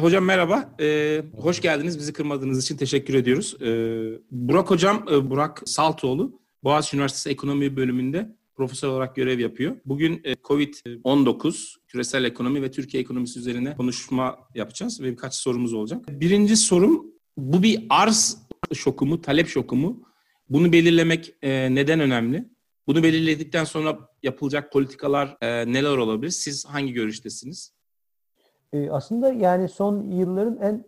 Hocam 0.00 0.24
merhaba. 0.24 0.74
Ee, 0.80 1.22
hoş 1.36 1.60
geldiniz. 1.60 1.98
Bizi 1.98 2.12
kırmadığınız 2.12 2.64
için 2.64 2.76
teşekkür 2.76 3.14
ediyoruz. 3.14 3.56
Ee, 3.62 4.18
Burak 4.30 4.70
Hocam, 4.70 5.06
e, 5.10 5.30
Burak 5.30 5.62
Saltoğlu, 5.66 6.40
Boğaziçi 6.64 6.96
Üniversitesi 6.96 7.30
Ekonomi 7.30 7.76
Bölümünde 7.76 8.36
profesör 8.56 8.88
olarak 8.88 9.16
görev 9.16 9.38
yapıyor. 9.38 9.76
Bugün 9.84 10.20
e, 10.24 10.32
COVID-19, 10.32 11.76
küresel 11.88 12.24
ekonomi 12.24 12.62
ve 12.62 12.70
Türkiye 12.70 13.02
ekonomisi 13.02 13.38
üzerine 13.38 13.76
konuşma 13.76 14.38
yapacağız 14.54 15.00
ve 15.00 15.10
birkaç 15.10 15.34
sorumuz 15.34 15.72
olacak. 15.72 16.04
Birinci 16.08 16.56
sorum, 16.56 17.06
bu 17.36 17.62
bir 17.62 17.86
arz 17.88 18.38
şoku 18.74 19.06
mu, 19.06 19.20
talep 19.20 19.48
şoku 19.48 19.76
mu? 19.76 20.02
Bunu 20.48 20.72
belirlemek 20.72 21.34
e, 21.42 21.74
neden 21.74 22.00
önemli? 22.00 22.48
Bunu 22.86 23.02
belirledikten 23.02 23.64
sonra 23.64 23.98
yapılacak 24.22 24.72
politikalar 24.72 25.36
e, 25.40 25.72
neler 25.72 25.96
olabilir? 25.96 26.30
Siz 26.30 26.66
hangi 26.66 26.92
görüştesiniz? 26.92 27.72
E, 28.72 28.90
aslında 28.90 29.32
yani 29.32 29.68
son 29.68 30.02
yılların 30.02 30.58
en 30.60 30.84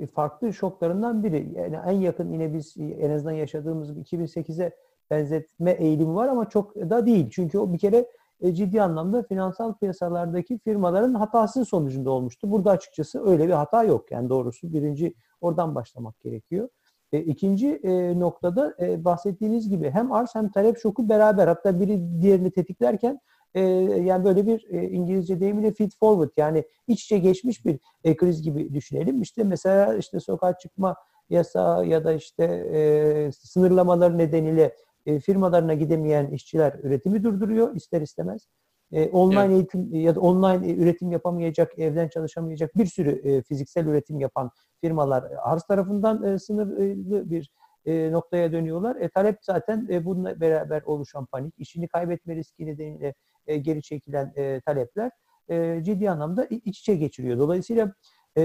e, 0.00 0.06
farklı 0.06 0.52
şoklarından 0.52 1.24
biri. 1.24 1.52
Yani 1.56 1.78
en 1.86 2.00
yakın 2.00 2.32
yine 2.32 2.54
biz 2.54 2.76
en 2.76 3.10
azından 3.10 3.32
yaşadığımız 3.32 3.90
2008'e 3.90 4.72
benzetme 5.10 5.70
eğilimi 5.70 6.14
var 6.14 6.28
ama 6.28 6.48
çok 6.48 6.76
da 6.76 7.06
değil. 7.06 7.30
Çünkü 7.30 7.58
o 7.58 7.72
bir 7.72 7.78
kere 7.78 8.06
e, 8.40 8.54
ciddi 8.54 8.82
anlamda 8.82 9.22
finansal 9.22 9.74
piyasalardaki 9.74 10.58
firmaların 10.58 11.14
hatası 11.14 11.64
sonucunda 11.64 12.10
olmuştu. 12.10 12.50
Burada 12.50 12.70
açıkçası 12.70 13.26
öyle 13.26 13.48
bir 13.48 13.52
hata 13.52 13.84
yok. 13.84 14.10
Yani 14.10 14.28
doğrusu 14.28 14.72
birinci 14.72 15.14
oradan 15.40 15.74
başlamak 15.74 16.20
gerekiyor. 16.20 16.68
E, 17.12 17.20
ikinci 17.20 17.68
e, 17.68 18.20
noktada 18.20 18.74
e, 18.80 19.04
bahsettiğiniz 19.04 19.68
gibi 19.68 19.90
hem 19.90 20.12
arz 20.12 20.34
hem 20.34 20.48
talep 20.48 20.78
şoku 20.78 21.08
beraber 21.08 21.48
hatta 21.48 21.80
biri 21.80 22.20
diğerini 22.20 22.50
tetiklerken 22.50 23.20
e, 23.54 23.60
yani 24.04 24.24
böyle 24.24 24.46
bir 24.46 24.66
e, 24.70 24.88
İngilizce 24.88 25.40
deyimiyle 25.40 25.72
feed 25.72 25.90
forward 26.00 26.30
yani 26.36 26.64
iç 26.86 27.04
içe 27.04 27.18
geçmiş 27.18 27.66
bir 27.66 27.78
e, 28.04 28.16
kriz 28.16 28.42
gibi 28.42 28.74
düşünelim. 28.74 29.22
İşte 29.22 29.44
mesela 29.44 29.94
işte 29.94 30.20
sokağa 30.20 30.58
çıkma 30.58 30.96
yasa 31.30 31.84
ya 31.84 32.04
da 32.04 32.12
işte 32.12 32.44
e, 32.74 33.30
sınırlamalar 33.32 34.18
nedeniyle 34.18 34.76
e, 35.06 35.20
firmalarına 35.20 35.74
gidemeyen 35.74 36.30
işçiler 36.30 36.74
üretimi 36.82 37.24
durduruyor 37.24 37.74
ister 37.74 38.00
istemez. 38.00 38.48
E, 38.92 39.08
online 39.08 39.40
evet. 39.40 39.50
eğitim 39.50 39.94
ya 39.94 40.14
da 40.14 40.20
online 40.20 40.72
üretim 40.72 41.12
yapamayacak, 41.12 41.78
evden 41.78 42.08
çalışamayacak 42.08 42.76
bir 42.76 42.86
sürü 42.86 43.10
e, 43.10 43.42
fiziksel 43.42 43.86
üretim 43.86 44.20
yapan 44.20 44.50
firmalar 44.80 45.24
arz 45.42 45.62
tarafından 45.62 46.24
e, 46.24 46.38
sınırlı 46.38 47.30
bir 47.30 47.50
e, 47.86 48.12
noktaya 48.12 48.52
dönüyorlar. 48.52 48.96
E, 48.96 49.08
talep 49.08 49.38
zaten 49.42 49.88
e, 49.90 50.04
bununla 50.04 50.40
beraber 50.40 50.82
oluşan 50.82 51.26
panik, 51.26 51.54
işini 51.58 51.88
kaybetme 51.88 52.36
riski 52.36 52.66
nedeniyle 52.66 53.14
e, 53.46 53.56
geri 53.56 53.82
çekilen 53.82 54.32
e, 54.36 54.60
talepler 54.60 55.10
e, 55.48 55.82
ciddi 55.84 56.10
anlamda 56.10 56.44
iç 56.44 56.80
içe 56.80 56.96
geçiriyor. 56.96 57.38
Dolayısıyla 57.38 57.92
e, 58.38 58.42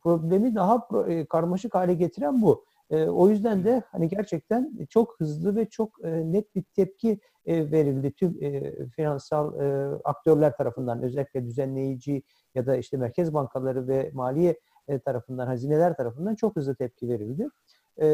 problemi 0.00 0.54
daha 0.54 0.88
e, 1.08 1.26
karmaşık 1.26 1.74
hale 1.74 1.94
getiren 1.94 2.42
bu. 2.42 2.64
E, 2.90 3.04
o 3.04 3.28
yüzden 3.28 3.64
de 3.64 3.82
hani 3.90 4.08
gerçekten 4.08 4.86
çok 4.90 5.20
hızlı 5.20 5.56
ve 5.56 5.66
çok 5.68 6.04
e, 6.04 6.32
net 6.32 6.54
bir 6.54 6.62
tepki 6.62 7.20
e, 7.46 7.70
verildi 7.70 8.12
tüm 8.12 8.38
e, 8.44 8.72
finansal 8.86 9.60
e, 9.60 9.94
aktörler 10.04 10.56
tarafından 10.56 11.02
özellikle 11.02 11.44
düzenleyici 11.44 12.22
ya 12.54 12.66
da 12.66 12.76
işte 12.76 12.96
merkez 12.96 13.34
bankaları 13.34 13.88
ve 13.88 14.10
maliye 14.14 14.60
e, 14.88 14.98
tarafından, 14.98 15.46
hazineler 15.46 15.96
tarafından 15.96 16.34
çok 16.34 16.56
hızlı 16.56 16.74
tepki 16.74 17.08
verildi. 17.08 17.48
E, 18.00 18.06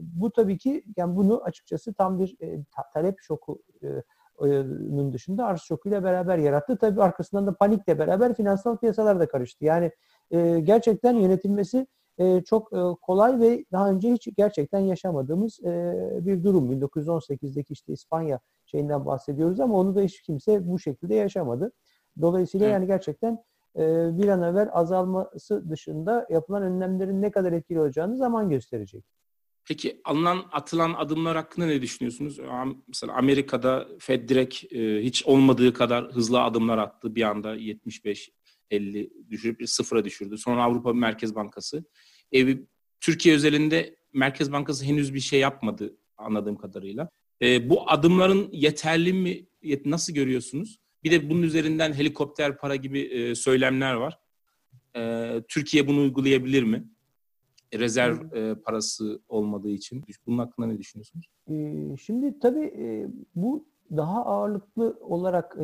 bu 0.00 0.30
tabii 0.30 0.58
ki 0.58 0.84
yani 0.96 1.16
bunu 1.16 1.42
açıkçası 1.42 1.94
tam 1.94 2.18
bir 2.18 2.36
e, 2.42 2.64
talep 2.94 3.20
şoku 3.20 3.62
e, 3.82 3.86
onun 4.38 5.12
dışında 5.12 5.46
arz 5.46 5.60
şokuyla 5.60 6.04
beraber 6.04 6.38
yarattı. 6.38 6.76
Tabii 6.76 7.02
arkasından 7.02 7.46
da 7.46 7.54
panikle 7.54 7.98
beraber 7.98 8.34
finansal 8.34 8.76
piyasalar 8.76 9.20
da 9.20 9.28
karıştı. 9.28 9.64
Yani 9.64 9.90
e, 10.30 10.60
gerçekten 10.60 11.14
yönetilmesi 11.14 11.86
e, 12.18 12.40
çok 12.40 12.72
e, 12.72 12.80
kolay 13.02 13.40
ve 13.40 13.64
daha 13.72 13.90
önce 13.90 14.12
hiç 14.12 14.28
gerçekten 14.36 14.78
yaşamadığımız 14.78 15.60
e, 15.64 16.08
bir 16.20 16.44
durum. 16.44 16.72
1918'deki 16.72 17.72
işte 17.72 17.92
İspanya 17.92 18.40
şeyinden 18.66 19.06
bahsediyoruz 19.06 19.60
ama 19.60 19.78
onu 19.78 19.96
da 19.96 20.00
hiç 20.00 20.22
kimse 20.22 20.68
bu 20.68 20.78
şekilde 20.78 21.14
yaşamadı. 21.14 21.72
Dolayısıyla 22.20 22.66
yani 22.66 22.86
gerçekten 22.86 23.44
e, 23.76 24.08
bir 24.18 24.28
an 24.28 24.42
evvel 24.42 24.68
azalması 24.72 25.70
dışında 25.70 26.26
yapılan 26.30 26.62
önlemlerin 26.62 27.22
ne 27.22 27.30
kadar 27.30 27.52
etkili 27.52 27.80
olacağını 27.80 28.16
zaman 28.16 28.50
gösterecek. 28.50 29.04
Peki 29.68 30.00
alınan 30.04 30.44
atılan 30.52 30.94
adımlar 30.94 31.36
hakkında 31.36 31.66
ne 31.66 31.82
düşünüyorsunuz? 31.82 32.38
Mesela 32.88 33.12
Amerika'da 33.12 33.88
Fed 33.98 34.28
direkt 34.28 34.72
e, 34.72 35.02
hiç 35.02 35.26
olmadığı 35.26 35.72
kadar 35.72 36.12
hızlı 36.12 36.42
adımlar 36.42 36.78
attı. 36.78 37.14
Bir 37.14 37.22
anda 37.22 37.54
75 37.54 38.30
50 38.70 39.10
düşürüp 39.30 39.68
sıfıra 39.68 40.04
düşürdü. 40.04 40.38
Sonra 40.38 40.62
Avrupa 40.62 40.92
Merkez 40.92 41.34
Bankası. 41.34 41.84
E, 42.34 42.58
Türkiye 43.00 43.34
özelinde 43.34 43.96
Merkez 44.12 44.52
Bankası 44.52 44.84
henüz 44.84 45.14
bir 45.14 45.20
şey 45.20 45.40
yapmadı 45.40 45.96
anladığım 46.16 46.56
kadarıyla. 46.56 47.08
E, 47.42 47.70
bu 47.70 47.90
adımların 47.90 48.48
yeterli 48.52 49.12
mi? 49.12 49.46
Nasıl 49.84 50.12
görüyorsunuz? 50.12 50.78
Bir 51.04 51.10
de 51.10 51.30
bunun 51.30 51.42
üzerinden 51.42 51.92
helikopter 51.92 52.58
para 52.58 52.76
gibi 52.76 53.00
e, 53.00 53.34
söylemler 53.34 53.94
var. 53.94 54.18
E, 54.96 55.32
Türkiye 55.48 55.86
bunu 55.86 56.00
uygulayabilir 56.00 56.62
mi? 56.62 56.84
Rezerv 57.78 58.32
e, 58.32 58.54
parası 58.54 59.20
olmadığı 59.28 59.70
için. 59.70 60.04
Bunun 60.26 60.38
hakkında 60.38 60.66
ne 60.66 60.78
düşünüyorsunuz? 60.78 61.26
Şimdi 62.00 62.38
tabii 62.38 62.72
bu 63.34 63.64
daha 63.96 64.24
ağırlıklı 64.24 64.98
olarak 65.00 65.56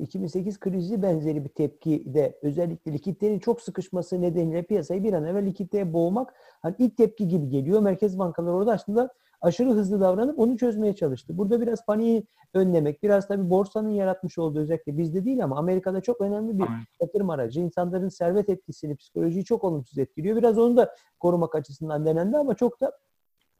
2008 0.00 0.60
krizi 0.60 1.02
benzeri 1.02 1.44
bir 1.44 1.48
tepki 1.48 2.14
de 2.14 2.38
özellikle 2.42 2.92
likitlerin 2.92 3.38
çok 3.38 3.60
sıkışması 3.60 4.20
nedeniyle 4.20 4.62
piyasayı 4.62 5.04
bir 5.04 5.12
an 5.12 5.24
evvel 5.24 5.46
likiteye 5.46 5.92
boğmak 5.92 6.34
hani 6.62 6.74
ilk 6.78 6.96
tepki 6.96 7.28
gibi 7.28 7.48
geliyor. 7.48 7.80
Merkez 7.80 8.18
bankaları 8.18 8.54
orada 8.54 8.72
aslında 8.72 9.10
aşırı 9.40 9.70
hızlı 9.70 10.00
davranıp 10.00 10.38
onu 10.38 10.56
çözmeye 10.56 10.94
çalıştı. 10.94 11.38
Burada 11.38 11.60
biraz 11.60 11.86
paniği 11.86 12.26
önlemek, 12.54 13.02
biraz 13.02 13.28
tabii 13.28 13.50
borsanın 13.50 13.90
yaratmış 13.90 14.38
olduğu 14.38 14.60
özellikle 14.60 14.98
bizde 14.98 15.24
değil 15.24 15.44
ama 15.44 15.58
Amerika'da 15.58 16.00
çok 16.00 16.20
önemli 16.20 16.58
bir 16.58 16.66
yatırım 17.00 17.30
aracı. 17.30 17.60
İnsanların 17.60 18.08
servet 18.08 18.48
etkisini, 18.48 18.96
psikolojiyi 18.96 19.44
çok 19.44 19.64
olumsuz 19.64 19.98
etkiliyor. 19.98 20.36
Biraz 20.36 20.58
onu 20.58 20.76
da 20.76 20.94
korumak 21.20 21.54
açısından 21.54 22.06
denendi 22.06 22.36
ama 22.36 22.54
çok 22.54 22.80
da 22.80 22.92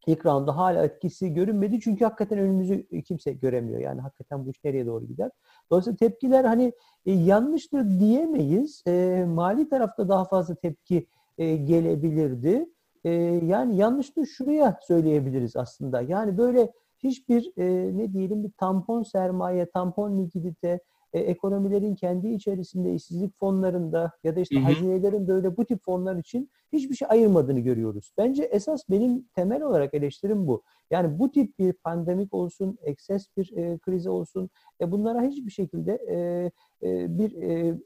ilk 0.06 0.26
roundda 0.26 0.56
hala 0.56 0.84
etkisi 0.84 1.34
görünmedi. 1.34 1.80
Çünkü 1.80 2.04
hakikaten 2.04 2.38
önümüzü 2.38 3.02
kimse 3.02 3.32
göremiyor. 3.32 3.80
Yani 3.80 4.00
hakikaten 4.00 4.46
bu 4.46 4.50
iş 4.50 4.64
nereye 4.64 4.86
doğru 4.86 5.04
gider. 5.06 5.30
Dolayısıyla 5.70 5.96
tepkiler 5.96 6.44
hani 6.44 6.72
e, 7.06 7.12
yanlıştır 7.12 8.00
diyemeyiz. 8.00 8.82
E, 8.86 9.24
mali 9.28 9.68
tarafta 9.68 10.08
daha 10.08 10.24
fazla 10.24 10.54
tepki 10.54 11.06
e, 11.38 11.56
gelebilirdi. 11.56 12.68
E, 13.04 13.10
yani 13.44 13.76
yanlıştır 13.76 14.26
şuraya 14.26 14.78
söyleyebiliriz 14.82 15.56
aslında. 15.56 16.00
Yani 16.00 16.38
böyle 16.38 16.72
hiçbir 16.98 17.52
e, 17.56 17.96
ne 17.98 18.12
diyelim 18.12 18.44
bir 18.44 18.50
tampon 18.50 19.02
sermaye, 19.02 19.70
tampon 19.70 20.18
likidite, 20.18 20.80
e, 21.12 21.20
ekonomilerin 21.20 21.94
kendi 21.94 22.28
içerisinde 22.28 22.94
işsizlik 22.94 23.38
fonlarında 23.38 24.12
ya 24.24 24.36
da 24.36 24.40
işte 24.40 24.56
hı 24.56 24.60
hı. 24.60 24.64
hazinelerin 24.64 25.28
böyle 25.28 25.56
bu 25.56 25.64
tip 25.64 25.84
fonlar 25.84 26.16
için 26.16 26.50
hiçbir 26.72 26.94
şey 26.94 27.08
ayırmadığını 27.10 27.60
görüyoruz. 27.60 28.12
Bence 28.18 28.42
esas 28.42 28.82
benim 28.90 29.28
temel 29.34 29.62
olarak 29.62 29.94
eleştirim 29.94 30.46
bu. 30.46 30.62
Yani 30.90 31.18
bu 31.18 31.30
tip 31.30 31.58
bir 31.58 31.72
pandemik 31.72 32.34
olsun, 32.34 32.78
ekses 32.82 33.36
bir 33.36 33.56
e, 33.56 33.78
krizi 33.78 34.10
olsun, 34.10 34.50
e, 34.80 34.90
bunlara 34.90 35.22
hiçbir 35.22 35.50
şekilde 35.50 35.92
e, 35.92 36.16
e, 36.82 37.18
bir 37.18 37.42
e, 37.42 37.78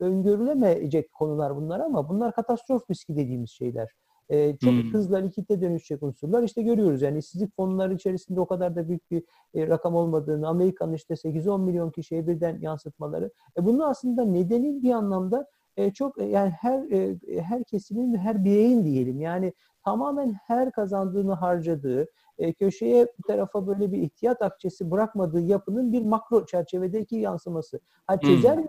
öngörülemeyecek 0.00 1.12
konular 1.12 1.56
bunlar 1.56 1.80
ama 1.80 2.08
bunlar 2.08 2.34
katastrof 2.34 2.90
riski 2.90 3.16
dediğimiz 3.16 3.50
şeyler. 3.50 3.88
E, 4.28 4.56
çok 4.56 4.72
hmm. 4.72 4.92
hızla 4.92 5.16
likitte 5.18 5.60
dönüşecek 5.60 6.02
unsurlar. 6.02 6.42
İşte 6.42 6.62
görüyoruz 6.62 7.02
yani 7.02 7.18
işsizlik 7.18 7.56
fonları 7.56 7.94
içerisinde 7.94 8.40
o 8.40 8.46
kadar 8.46 8.76
da 8.76 8.88
büyük 8.88 9.10
bir 9.10 9.22
e, 9.54 9.68
rakam 9.68 9.94
olmadığını, 9.94 10.48
Amerika'nın 10.48 10.92
işte 10.92 11.14
8-10 11.14 11.64
milyon 11.64 11.90
kişiye 11.90 12.26
birden 12.26 12.58
yansıtmaları. 12.60 13.30
E, 13.58 13.66
bunun 13.66 13.80
aslında 13.80 14.24
nedeni 14.24 14.82
bir 14.82 14.90
anlamda 14.90 15.46
e, 15.76 15.92
çok 15.92 16.18
e, 16.18 16.24
yani 16.24 16.50
her 16.50 16.90
e, 16.90 17.18
her 17.42 17.64
kesimin 17.64 18.14
ve 18.14 18.18
her 18.18 18.44
bireyin 18.44 18.84
diyelim 18.84 19.20
yani 19.20 19.52
tamamen 19.84 20.32
her 20.32 20.72
kazandığını 20.72 21.32
harcadığı, 21.32 22.06
e, 22.38 22.52
köşeye 22.52 23.06
bir 23.18 23.22
tarafa 23.26 23.66
böyle 23.66 23.92
bir 23.92 23.98
ihtiyat 23.98 24.42
akçesi 24.42 24.90
bırakmadığı 24.90 25.40
yapının 25.40 25.92
bir 25.92 26.02
makro 26.02 26.46
çerçevedeki 26.46 27.16
yansıması. 27.16 27.80
Ha 28.06 28.20
çözer 28.20 28.56
hmm 28.56 28.66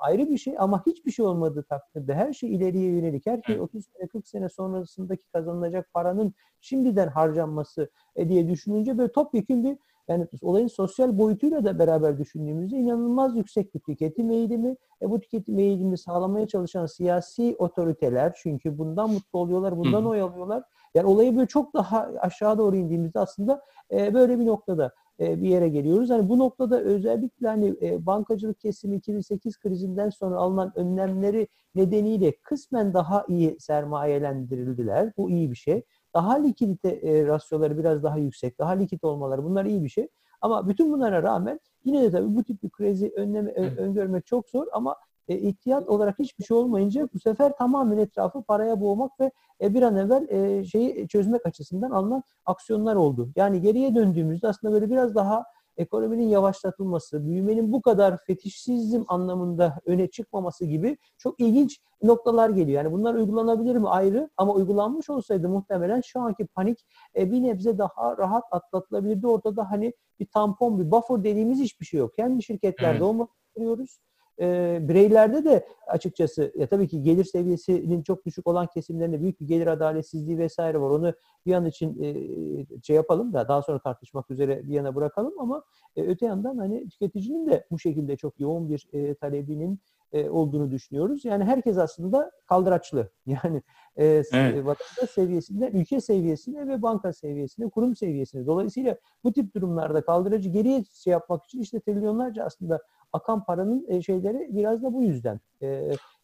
ayrı 0.00 0.30
bir 0.30 0.38
şey 0.38 0.54
ama 0.58 0.82
hiçbir 0.86 1.10
şey 1.10 1.26
olmadığı 1.26 1.62
takdirde 1.62 2.14
her 2.14 2.32
şey 2.32 2.54
ileriye 2.54 2.90
yönelik, 2.90 3.26
her 3.26 3.42
şey 3.42 3.60
30 3.60 3.84
sene 3.84 4.08
40 4.08 4.28
sene 4.28 4.48
sonrasındaki 4.48 5.28
kazanılacak 5.32 5.92
paranın 5.94 6.34
şimdiden 6.60 7.08
harcanması 7.08 7.90
e, 8.16 8.28
diye 8.28 8.48
düşününce 8.48 8.98
böyle 8.98 9.12
topyekun 9.12 9.64
bir 9.64 9.78
yani 10.08 10.26
olayın 10.42 10.66
sosyal 10.66 11.18
boyutuyla 11.18 11.64
da 11.64 11.78
beraber 11.78 12.18
düşündüğümüzde 12.18 12.76
inanılmaz 12.76 13.36
yüksek 13.36 13.74
bir 13.74 13.80
tüketim 13.80 14.30
eğilimi. 14.30 14.76
E 15.02 15.10
bu 15.10 15.20
tüketim 15.20 15.58
eğilimini 15.58 15.98
sağlamaya 15.98 16.46
çalışan 16.46 16.86
siyasi 16.86 17.56
otoriteler 17.58 18.32
çünkü 18.42 18.78
bundan 18.78 19.10
mutlu 19.10 19.38
oluyorlar, 19.38 19.76
bundan 19.76 20.06
oy 20.06 20.20
alıyorlar. 20.20 20.62
Yani 20.94 21.06
olayı 21.06 21.36
böyle 21.36 21.46
çok 21.46 21.74
daha 21.74 22.10
aşağı 22.20 22.58
doğru 22.58 22.76
indiğimizde 22.76 23.18
aslında 23.20 23.62
e, 23.92 24.14
böyle 24.14 24.38
bir 24.38 24.46
noktada. 24.46 24.92
E, 25.20 25.42
bir 25.42 25.48
yere 25.48 25.68
geliyoruz. 25.68 26.10
Hani 26.10 26.28
bu 26.28 26.38
noktada 26.38 26.80
özellikle 26.80 27.48
hani 27.48 27.74
e, 27.82 28.06
bankacılık 28.06 28.60
kesimi 28.60 28.96
2008 28.96 29.58
krizinden 29.58 30.10
sonra 30.10 30.36
alınan 30.36 30.72
önlemleri 30.74 31.48
nedeniyle 31.74 32.32
kısmen 32.42 32.94
daha 32.94 33.24
iyi 33.28 33.56
sermayelendirildiler. 33.60 35.12
Bu 35.16 35.30
iyi 35.30 35.50
bir 35.50 35.56
şey. 35.56 35.82
Daha 36.14 36.34
likidite 36.34 36.88
e, 36.88 37.26
rasyoları 37.26 37.78
biraz 37.78 38.02
daha 38.02 38.18
yüksek, 38.18 38.58
daha 38.58 38.70
likit 38.70 39.04
olmaları 39.04 39.44
bunlar 39.44 39.64
iyi 39.64 39.84
bir 39.84 39.88
şey. 39.88 40.08
Ama 40.40 40.68
bütün 40.68 40.92
bunlara 40.92 41.22
rağmen 41.22 41.60
yine 41.84 42.02
de 42.02 42.10
tabii 42.10 42.36
bu 42.36 42.44
tip 42.44 42.62
bir 42.62 42.70
krizi 42.70 43.12
önleme, 43.16 43.52
öngörmek 43.52 44.26
çok 44.26 44.48
zor 44.48 44.66
ama 44.72 44.96
e, 45.28 45.38
ihtiyat 45.38 45.88
olarak 45.88 46.18
hiçbir 46.18 46.44
şey 46.44 46.56
olmayınca 46.56 47.08
bu 47.14 47.18
sefer 47.18 47.56
tamamen 47.56 47.98
etrafı 47.98 48.42
paraya 48.42 48.80
boğmak 48.80 49.20
ve 49.20 49.30
e, 49.60 49.74
bir 49.74 49.82
an 49.82 49.96
evvel 49.96 50.28
e, 50.28 50.64
şeyi 50.64 51.08
çözmek 51.08 51.46
açısından 51.46 51.90
alınan 51.90 52.22
aksiyonlar 52.46 52.96
oldu. 52.96 53.30
Yani 53.36 53.60
geriye 53.60 53.94
döndüğümüzde 53.94 54.48
aslında 54.48 54.74
böyle 54.74 54.90
biraz 54.90 55.14
daha 55.14 55.44
ekonominin 55.76 56.28
yavaşlatılması, 56.28 57.26
büyümenin 57.26 57.72
bu 57.72 57.82
kadar 57.82 58.16
fetişsizm 58.16 59.02
anlamında 59.08 59.80
öne 59.86 60.10
çıkmaması 60.10 60.64
gibi 60.64 60.98
çok 61.18 61.40
ilginç 61.40 61.80
noktalar 62.02 62.50
geliyor. 62.50 62.84
Yani 62.84 62.92
bunlar 62.92 63.14
uygulanabilir 63.14 63.76
mi 63.76 63.88
ayrı 63.88 64.30
ama 64.36 64.54
uygulanmış 64.54 65.10
olsaydı 65.10 65.48
muhtemelen 65.48 66.00
şu 66.00 66.20
anki 66.20 66.46
panik 66.46 66.86
e, 67.16 67.32
bir 67.32 67.42
nebze 67.42 67.78
daha 67.78 68.16
rahat 68.18 68.44
atlatılabilirdi. 68.50 69.26
Ortada 69.26 69.70
hani 69.70 69.92
bir 70.20 70.26
tampon, 70.26 70.80
bir 70.80 70.90
buffer 70.90 71.24
dediğimiz 71.24 71.60
hiçbir 71.60 71.86
şey 71.86 72.00
yok. 72.00 72.14
Kendi 72.16 72.42
şirketlerde 72.42 72.90
evet. 72.90 73.02
olmak 73.02 73.30
istiyoruz 73.46 73.98
e, 74.40 74.78
bireylerde 74.88 75.44
de 75.44 75.66
açıkçası 75.86 76.52
ya 76.56 76.66
tabii 76.66 76.88
ki 76.88 77.02
gelir 77.02 77.24
seviyesinin 77.24 78.02
çok 78.02 78.26
düşük 78.26 78.46
olan 78.46 78.66
kesimlerinde 78.66 79.20
büyük 79.20 79.40
bir 79.40 79.46
gelir 79.46 79.66
adaletsizliği 79.66 80.38
vesaire 80.38 80.80
var. 80.80 80.90
Onu 80.90 81.14
bir 81.46 81.52
an 81.54 81.66
için 81.66 82.02
e, 82.02 82.82
şey 82.82 82.96
yapalım 82.96 83.32
da 83.32 83.48
daha 83.48 83.62
sonra 83.62 83.78
tartışmak 83.78 84.30
üzere 84.30 84.68
bir 84.68 84.74
yana 84.74 84.94
bırakalım 84.94 85.40
ama 85.40 85.64
e, 85.96 86.02
öte 86.02 86.26
yandan 86.26 86.58
hani 86.58 86.88
tüketicinin 86.88 87.46
de 87.46 87.66
bu 87.70 87.78
şekilde 87.78 88.16
çok 88.16 88.40
yoğun 88.40 88.68
bir 88.68 88.88
e, 88.92 89.14
talebinin 89.14 89.80
e, 90.12 90.30
olduğunu 90.30 90.70
düşünüyoruz. 90.70 91.24
Yani 91.24 91.44
herkes 91.44 91.78
aslında 91.78 92.30
kaldıraçlı. 92.46 93.10
Yani 93.26 93.62
e, 93.96 94.22
evet. 94.32 94.66
vatandaş 94.66 95.10
seviyesinde, 95.10 95.70
ülke 95.70 96.00
seviyesinde 96.00 96.66
ve 96.66 96.82
banka 96.82 97.12
seviyesinde, 97.12 97.68
kurum 97.68 97.96
seviyesinde. 97.96 98.46
Dolayısıyla 98.46 98.96
bu 99.24 99.32
tip 99.32 99.54
durumlarda 99.54 100.00
kaldırıcı 100.04 100.48
geriye 100.48 100.84
şey 100.84 101.10
yapmak 101.10 101.44
için 101.44 101.60
işte 101.60 101.80
trilyonlarca 101.80 102.44
aslında 102.44 102.82
akan 103.12 103.44
paranın 103.44 103.86
e, 103.88 104.02
şeyleri 104.02 104.56
biraz 104.56 104.82
da 104.82 104.94
bu 104.94 105.02
yüzden. 105.02 105.40
E, 105.60 105.66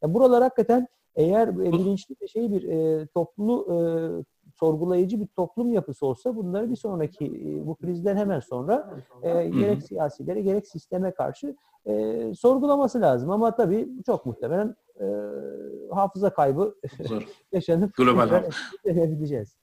ya 0.03 0.15
buralar 0.15 0.43
hakikaten 0.43 0.89
eğer 1.17 1.49
e, 1.49 1.73
bilinçli 1.73 2.17
bir 2.21 2.29
şey 2.29 2.53
bir 2.53 2.63
e, 2.69 3.07
toplu 3.07 3.67
e, 3.71 3.77
sorgulayıcı 4.55 5.21
bir 5.21 5.27
toplum 5.27 5.73
yapısı 5.73 6.07
olsa 6.07 6.37
bunları 6.37 6.71
bir 6.71 6.77
sonraki 6.77 7.27
e, 7.27 7.67
bu 7.67 7.75
krizden 7.75 8.17
hemen 8.17 8.41
sonra 8.41 8.97
e, 9.23 9.49
gerek 9.49 9.83
siyasilere 9.83 10.41
gerek 10.41 10.67
sisteme 10.67 11.11
karşı 11.15 11.57
e, 11.87 12.35
sorgulaması 12.35 13.01
lazım. 13.01 13.31
Ama 13.31 13.55
tabii 13.55 13.89
çok 14.07 14.27
muhtemelen 14.27 14.77
e, 15.01 15.05
hafıza 15.91 16.31
kaybı 16.31 16.75
yaşanıp 17.53 17.97
global 17.97 18.45
edeceğiz. 18.85 19.57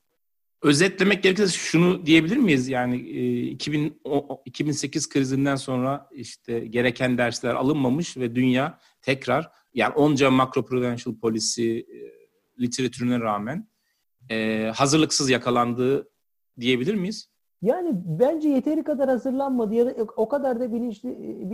Özetlemek 0.61 1.23
gerekirse 1.23 1.57
şunu 1.57 2.05
diyebilir 2.05 2.37
miyiz? 2.37 2.67
Yani 2.67 2.97
2000, 3.49 4.01
2008 4.45 5.09
krizinden 5.09 5.55
sonra 5.55 6.09
işte 6.11 6.59
gereken 6.59 7.17
dersler 7.17 7.55
alınmamış 7.55 8.17
ve 8.17 8.35
dünya 8.35 8.79
tekrar 9.01 9.51
yani 9.73 9.93
onca 9.93 10.31
macro 10.31 10.65
prudential 10.65 11.15
policy 11.15 11.77
e, 11.77 11.85
literatürüne 12.59 13.19
rağmen 13.19 13.67
e, 14.29 14.65
hazırlıksız 14.75 15.29
yakalandığı 15.29 16.09
diyebilir 16.59 16.95
miyiz? 16.95 17.31
Yani 17.61 17.91
bence 17.93 18.49
yeteri 18.49 18.83
kadar 18.83 19.09
hazırlanmadı 19.09 19.73
ya 19.73 19.85
da 19.85 20.03
o 20.15 20.29
kadar 20.29 20.59
da 20.59 20.73
bilinçli 20.73 21.09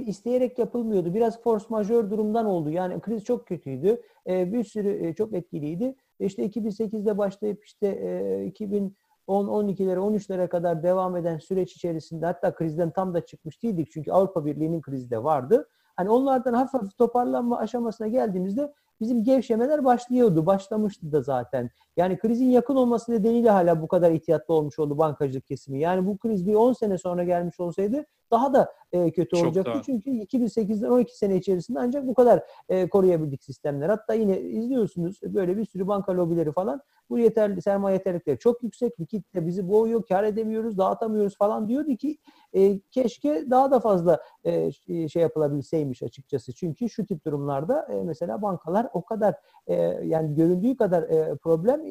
isteyerek 0.08 0.60
yapılmıyordu. 0.60 1.14
Biraz 1.14 1.42
force 1.42 1.66
majeure 1.70 2.10
durumdan 2.10 2.46
oldu. 2.46 2.70
Yani 2.70 3.02
kriz 3.02 3.24
çok 3.24 3.48
kötüydü. 3.48 4.02
Bir 4.28 4.64
sürü 4.64 5.16
çok 5.18 5.34
etkiliydi. 5.34 5.96
İşte 6.20 6.46
2008'de 6.46 7.18
başlayıp 7.18 7.66
işte 7.66 8.46
2010 8.46 8.94
12'lere 9.28 9.98
13'lere 9.98 10.48
kadar 10.48 10.84
devam 10.84 11.18
eden 11.18 11.38
süreç 11.38 11.76
içerisinde 11.76 12.26
hatta 12.26 12.56
krizden 12.56 12.92
tam 12.92 13.14
da 13.14 13.26
çıkmış 13.26 13.64
değildik. 13.64 13.92
Çünkü 13.92 14.12
Avrupa 14.12 14.46
Birliği'nin 14.46 14.82
krizi 14.82 15.10
de 15.10 15.24
vardı. 15.24 15.70
Hani 15.96 16.10
onlardan 16.10 16.54
hafif 16.54 16.74
hafif 16.74 16.98
toparlanma 16.98 17.58
aşamasına 17.58 18.08
geldiğimizde 18.08 18.74
bizim 19.00 19.24
gevşemeler 19.24 19.86
başlıyordu. 19.86 20.46
Başlamıştı 20.46 21.12
da 21.12 21.22
zaten. 21.22 21.70
Yani 21.98 22.18
krizin 22.18 22.50
yakın 22.50 22.76
olması 22.76 23.12
nedeniyle 23.12 23.50
hala 23.50 23.82
bu 23.82 23.88
kadar 23.88 24.12
ihtiyatlı 24.12 24.54
olmuş 24.54 24.80
oldu 24.80 24.98
bankacılık 24.98 25.46
kesimi. 25.46 25.80
Yani 25.80 26.08
bu 26.08 26.18
kriz 26.18 26.48
bir 26.48 26.56
10 26.56 26.74
sene 26.74 26.98
sonra 26.98 27.24
gelmiş 27.24 27.60
olsaydı 27.60 28.06
daha 28.32 28.54
da 28.54 28.74
e, 28.92 29.12
kötü 29.12 29.36
Çok 29.36 29.46
olacaktı. 29.46 29.72
Daha. 29.74 29.82
Çünkü 29.82 30.10
2008'den 30.10 30.90
12 30.90 31.18
sene 31.18 31.36
içerisinde 31.36 31.80
ancak 31.80 32.08
bu 32.08 32.14
kadar 32.14 32.44
e, 32.70 32.90
koruyabildik 32.90 33.44
sistemler. 33.44 33.90
Hatta 33.90 34.14
yine 34.14 34.42
izliyorsunuz 34.42 35.20
böyle 35.24 35.58
bir 35.58 35.66
sürü 35.66 35.88
banka 35.88 36.18
lobileri 36.18 36.52
falan. 36.52 36.82
Bu 37.10 37.20
yeterli 37.20 37.62
sermaye 37.62 37.94
yeterlilikleri 37.94 38.40
çok 38.40 38.64
yüksek. 38.64 39.00
Likitte 39.00 39.48
bizi 39.48 39.70
boğuyor, 39.70 40.04
kar 40.04 40.24
edemiyoruz, 40.24 40.78
dağıtamıyoruz 40.78 41.38
falan 41.38 41.68
diyordu 41.68 41.96
ki 41.96 42.18
e, 42.54 42.80
keşke 42.80 43.46
daha 43.50 43.72
da 43.72 43.80
fazla 43.80 44.22
e, 44.44 44.72
şey 45.08 45.22
yapılabilseymiş 45.22 46.04
açıkçası. 46.04 46.54
Çünkü 46.54 46.90
şu 46.90 47.06
tip 47.06 47.26
durumlarda 47.26 47.88
e, 47.94 48.04
mesela 48.04 48.42
bankalar 48.42 48.88
o 48.94 49.06
kadar 49.06 49.36
e, 49.68 49.76
yani 50.04 50.36
göründüğü 50.36 50.78
kadar 50.78 51.04
e, 51.04 51.36
problem 51.36 51.82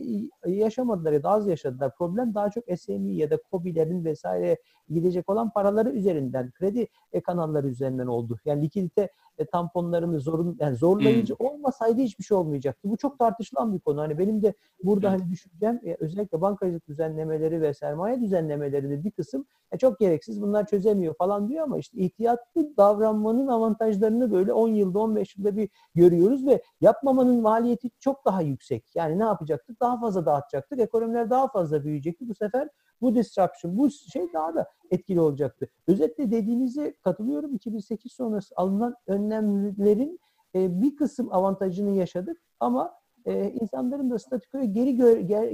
yaşamadılar 0.46 1.12
ya 1.12 1.22
da 1.22 1.30
az 1.30 1.48
yaşadılar. 1.48 1.96
Problem 1.96 2.34
daha 2.34 2.50
çok 2.50 2.64
SME 2.78 3.12
ya 3.12 3.30
da 3.30 3.38
COBİ'lerin 3.50 4.04
vesaire 4.04 4.56
gidecek 4.88 5.28
olan 5.28 5.50
paraları 5.50 5.90
üzerinden, 5.90 6.50
kredi 6.50 6.88
e, 7.12 7.20
kanalları 7.20 7.68
üzerinden 7.68 8.06
oldu. 8.06 8.38
Yani 8.44 8.62
likidite 8.62 9.08
e, 9.38 9.46
tamponlarını 9.46 10.20
zorun 10.20 10.56
yani 10.60 10.76
zorlayıcı 10.76 11.34
hmm. 11.38 11.46
olmasaydı 11.46 12.00
hiçbir 12.00 12.24
şey 12.24 12.36
olmayacaktı. 12.36 12.90
Bu 12.90 12.96
çok 12.96 13.18
tartışılan 13.18 13.74
bir 13.74 13.80
konu. 13.80 14.00
Hani 14.00 14.18
benim 14.18 14.42
de 14.42 14.54
burada 14.82 15.10
hani 15.10 15.30
düşüncem 15.30 15.80
e, 15.84 15.96
özellikle 16.00 16.40
bankacılık 16.40 16.88
düzenlemeleri 16.88 17.62
ve 17.62 17.74
sermaye 17.74 18.20
düzenlemeleri 18.20 18.90
de 18.90 19.04
bir 19.04 19.10
kısım 19.10 19.46
e, 19.72 19.78
çok 19.78 19.98
gereksiz 19.98 20.42
bunlar 20.42 20.66
çözemiyor 20.66 21.14
falan 21.14 21.48
diyor 21.48 21.64
ama 21.64 21.78
işte 21.78 21.98
ihtiyatlı 21.98 22.76
davranmanın 22.76 23.46
avantajlarını 23.46 24.32
böyle 24.32 24.52
10 24.52 24.68
yılda 24.68 24.98
15 24.98 25.36
yılda 25.36 25.56
bir 25.56 25.68
görüyoruz 25.94 26.46
ve 26.46 26.62
yapmamanın 26.80 27.42
maliyeti 27.42 27.90
çok 28.00 28.24
daha 28.24 28.42
yüksek. 28.42 28.84
Yani 28.94 29.18
ne 29.18 29.24
yapacaktık? 29.24 29.80
Daha 29.80 30.00
fazla 30.00 30.26
dağıtacaktık. 30.26 30.80
Ekonomiler 30.80 31.30
daha 31.30 31.48
fazla 31.48 31.84
büyüyecekti. 31.84 32.28
Bu 32.28 32.34
sefer 32.34 32.68
bu 33.00 33.14
disruption, 33.14 33.78
bu 33.78 33.90
şey 33.90 34.32
daha 34.32 34.54
da 34.54 34.66
etkili 34.90 35.20
olacaktı. 35.20 35.68
Özetle 35.86 36.30
dediğinize 36.30 36.94
katılıyorum. 37.04 37.54
2008 37.54 38.12
sonrası 38.12 38.54
alınan 38.56 38.94
önlemlerin 39.30 40.20
e, 40.54 40.82
bir 40.82 40.96
kısım 40.96 41.28
avantajını 41.32 41.90
yaşadık 41.90 42.42
ama 42.60 42.94
e, 43.24 43.50
insanların 43.50 44.10
da 44.10 44.18
statükoya 44.18 44.64
geri 44.64 44.96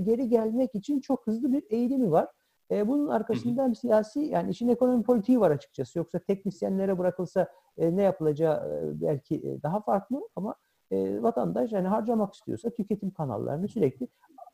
geri 0.04 0.28
gelmek 0.28 0.74
için 0.74 1.00
çok 1.00 1.26
hızlı 1.26 1.52
bir 1.52 1.64
eğilimi 1.70 2.10
var. 2.10 2.28
E, 2.70 2.88
bunun 2.88 3.08
arkasında 3.08 3.70
bir 3.70 3.74
siyasi 3.74 4.20
yani 4.20 4.50
işin 4.50 4.68
ekonomi 4.68 5.02
politiği 5.02 5.40
var 5.40 5.50
açıkçası. 5.50 5.98
Yoksa 5.98 6.18
teknisyenlere 6.18 6.98
bırakılsa 6.98 7.48
e, 7.78 7.96
ne 7.96 8.02
yapılacağı 8.02 8.56
e, 8.56 9.00
belki 9.00 9.34
e, 9.34 9.62
daha 9.62 9.80
farklı 9.80 10.28
ama 10.36 10.54
e, 10.90 11.22
vatandaş 11.22 11.72
yani 11.72 11.88
harcamak 11.88 12.34
istiyorsa 12.34 12.70
tüketim 12.70 13.10
kanallarını 13.10 13.68
sürekli 13.68 14.08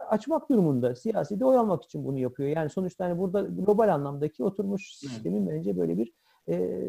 açmak 0.08 0.50
durumunda. 0.50 0.94
Siyasi 0.94 1.40
de 1.40 1.44
oy 1.44 1.56
almak 1.56 1.84
için 1.84 2.04
bunu 2.04 2.18
yapıyor. 2.18 2.48
Yani 2.48 2.70
sonuçta 2.70 3.04
hani 3.04 3.18
burada 3.18 3.40
global 3.40 3.94
anlamdaki 3.94 4.44
oturmuş 4.44 4.94
sistemin 4.96 5.48
bence 5.48 5.78
böyle 5.78 5.98
bir 5.98 6.12
e, 6.48 6.84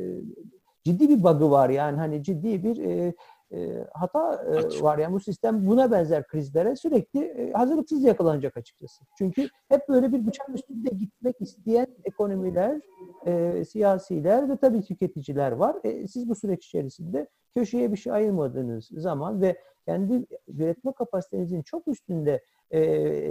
ciddi 0.84 1.10
bir 1.10 1.24
bug'ı 1.24 1.52
var. 1.52 1.70
Yani 1.70 1.98
hani 1.98 2.24
ciddi 2.24 2.64
bir 2.64 2.78
e, 2.78 3.14
e, 3.54 3.88
hata 3.94 4.36
e, 4.36 4.82
var. 4.82 4.98
Yani 4.98 5.14
bu 5.14 5.20
sistem 5.20 5.68
buna 5.68 5.92
benzer 5.92 6.28
krizlere 6.28 6.76
sürekli 6.76 7.24
e, 7.26 7.52
hazırlıksız 7.52 8.04
yakalanacak 8.04 8.58
açıkçası. 8.58 9.04
Çünkü 9.18 9.50
hep 9.70 9.90
böyle 9.90 10.12
bir 10.12 10.28
bıçak 10.28 10.50
üstünde 10.50 10.90
gitmek 10.90 11.42
isteyen 11.42 11.88
ekonomiler, 12.04 12.82
e, 13.26 13.66
siyasiler 13.66 14.50
ve 14.50 14.58
tabii 14.58 14.82
tüketiciler 14.82 15.52
var. 15.52 15.76
E, 15.84 16.08
siz 16.08 16.30
bu 16.30 16.36
süreç 16.36 16.66
içerisinde 16.66 17.28
köşeye 17.56 17.92
bir 17.92 17.98
şey 17.98 18.14
ayırmadığınız 18.14 18.88
zaman 18.92 19.42
ve 19.42 19.58
kendi 19.86 20.26
üretme 20.48 20.92
kapasitenizin 20.92 21.62
çok 21.62 21.88
üstünde 21.88 22.44
e, 22.72 22.80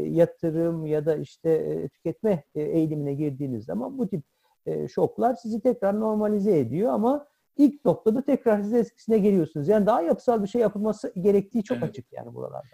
yatırım 0.08 0.86
ya 0.86 1.06
da 1.06 1.16
işte 1.16 1.50
e, 1.50 1.88
tüketme 1.88 2.44
e, 2.54 2.62
eğilimine 2.62 3.14
girdiğiniz 3.14 3.64
zaman 3.64 3.98
bu 3.98 4.08
tip 4.08 4.22
e, 4.66 4.88
şoklar 4.88 5.34
sizi 5.34 5.60
tekrar 5.60 6.00
normalize 6.00 6.58
ediyor 6.58 6.92
ama 6.92 7.26
ilk 7.58 7.84
noktada 7.84 8.24
tekrar 8.24 8.62
siz 8.62 8.72
eskisine 8.72 9.18
geliyorsunuz. 9.18 9.68
Yani 9.68 9.86
daha 9.86 10.02
yapısal 10.02 10.42
bir 10.42 10.48
şey 10.48 10.60
yapılması 10.60 11.12
gerektiği 11.20 11.64
çok 11.64 11.78
evet. 11.78 11.88
açık 11.88 12.12
yani 12.12 12.34
buralarda. 12.34 12.68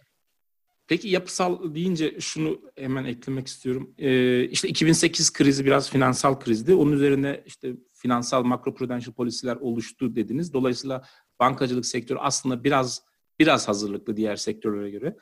Peki 0.87 1.09
yapısal 1.09 1.75
deyince 1.75 2.21
şunu 2.21 2.61
hemen 2.77 3.05
eklemek 3.05 3.47
istiyorum. 3.47 3.95
Ee, 3.99 4.45
işte 4.45 4.69
2008 4.69 5.33
krizi 5.33 5.65
biraz 5.65 5.91
finansal 5.91 6.41
krizdi. 6.41 6.75
Onun 6.75 6.93
üzerine 6.93 7.43
işte 7.47 7.77
finansal 7.93 8.45
makro 8.45 8.75
prudential 8.75 9.15
polisiler 9.15 9.57
oluştu 9.57 10.17
dediniz. 10.17 10.53
Dolayısıyla 10.53 11.05
bankacılık 11.41 11.87
sektörü 11.87 12.19
aslında 12.19 12.65
biraz 12.65 13.03
biraz 13.39 13.69
hazırlıklı 13.69 14.17
diğer 14.17 14.37
sektörlere 14.37 14.91
göre. 14.91 15.17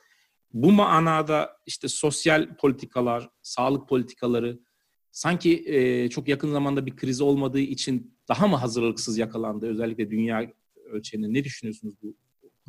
Bu 0.52 0.72
manada 0.72 1.56
işte 1.66 1.88
sosyal 1.88 2.56
politikalar, 2.56 3.30
sağlık 3.42 3.88
politikaları 3.88 4.58
sanki 5.12 5.64
e, 5.66 6.08
çok 6.08 6.28
yakın 6.28 6.52
zamanda 6.52 6.86
bir 6.86 6.96
kriz 6.96 7.20
olmadığı 7.20 7.60
için 7.60 8.14
daha 8.28 8.46
mı 8.46 8.56
hazırlıksız 8.56 9.18
yakalandı 9.18 9.66
özellikle 9.66 10.10
dünya 10.10 10.46
ölçeğinde? 10.84 11.32
Ne 11.32 11.44
düşünüyorsunuz 11.44 11.94
bu? 12.02 12.14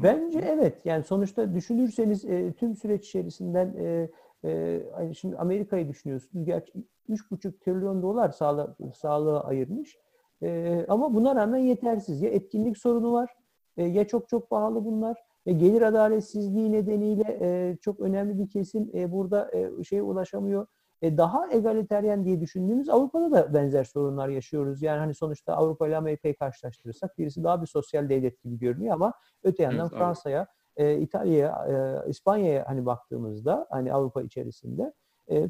Bence 0.04 0.40
evet. 0.40 0.78
Yani 0.86 1.04
sonuçta 1.04 1.56
düşünürseniz 1.56 2.26
e, 2.26 2.54
tüm 2.54 2.76
süreç 2.76 3.08
içerisinden 3.08 3.76
e, 3.78 4.10
e, 4.46 5.14
şimdi 5.14 5.38
Amerika'yı 5.38 5.88
düşünüyorsunuz. 5.90 6.46
Gerçi 6.46 6.74
3,5 7.10 7.60
trilyon 7.60 8.02
dolar 8.02 8.30
sağlığa, 8.30 8.76
sağlığa 8.96 9.44
ayırmış. 9.44 9.98
E, 10.44 10.86
ama 10.88 11.14
buna 11.14 11.36
rağmen 11.36 11.58
yetersiz. 11.58 12.22
Ya 12.22 12.30
etkinlik 12.30 12.78
sorunu 12.78 13.14
var 13.14 13.30
e, 13.78 13.84
ya 13.84 14.08
çok 14.08 14.30
çok 14.30 14.50
pahalı 14.50 14.86
bunlar 14.86 15.18
ve 15.48 15.52
gelir 15.52 15.82
adaletsizliği 15.82 16.72
nedeniyle 16.72 17.38
e, 17.42 17.78
çok 17.82 18.00
önemli 18.00 18.40
bir 18.40 18.50
kesim 18.50 18.90
e, 18.94 19.12
burada 19.12 19.52
e, 19.54 19.84
şeye 19.84 20.02
ulaşamıyor. 20.02 20.68
E, 21.04 21.18
daha 21.18 21.52
egaliteryen 21.52 22.26
diye 22.26 22.42
düşündüğümüz 22.42 22.90
Avrupa'da 22.90 23.32
da 23.32 23.54
benzer 23.54 23.84
sorunlar 23.84 24.30
yaşıyoruz. 24.30 24.82
Yani 24.82 25.00
hani 25.00 25.14
sonuçta 25.14 25.54
Avrupa 25.54 25.88
ile 25.88 25.98
Amerika'yı 25.98 26.36
karşılaştırırsak 26.36 27.18
birisi 27.18 27.44
daha 27.44 27.62
bir 27.62 27.68
sosyal 27.68 28.10
devlet 28.10 28.44
gibi 28.44 28.60
görünüyor 28.60 28.94
ama 28.94 29.14
öte 29.44 29.64
yandan 29.64 29.88
evet, 29.88 29.98
Fransa'ya, 29.98 30.48
e, 30.78 30.98
İtalya'ya, 30.98 31.68
e, 31.70 32.10
İspanya'ya 32.10 32.64
hani 32.68 32.86
baktığımızda 32.86 33.68
hani 33.70 33.94
Avrupa 33.94 34.22
içerisinde 34.22 34.94
e, 35.32 35.48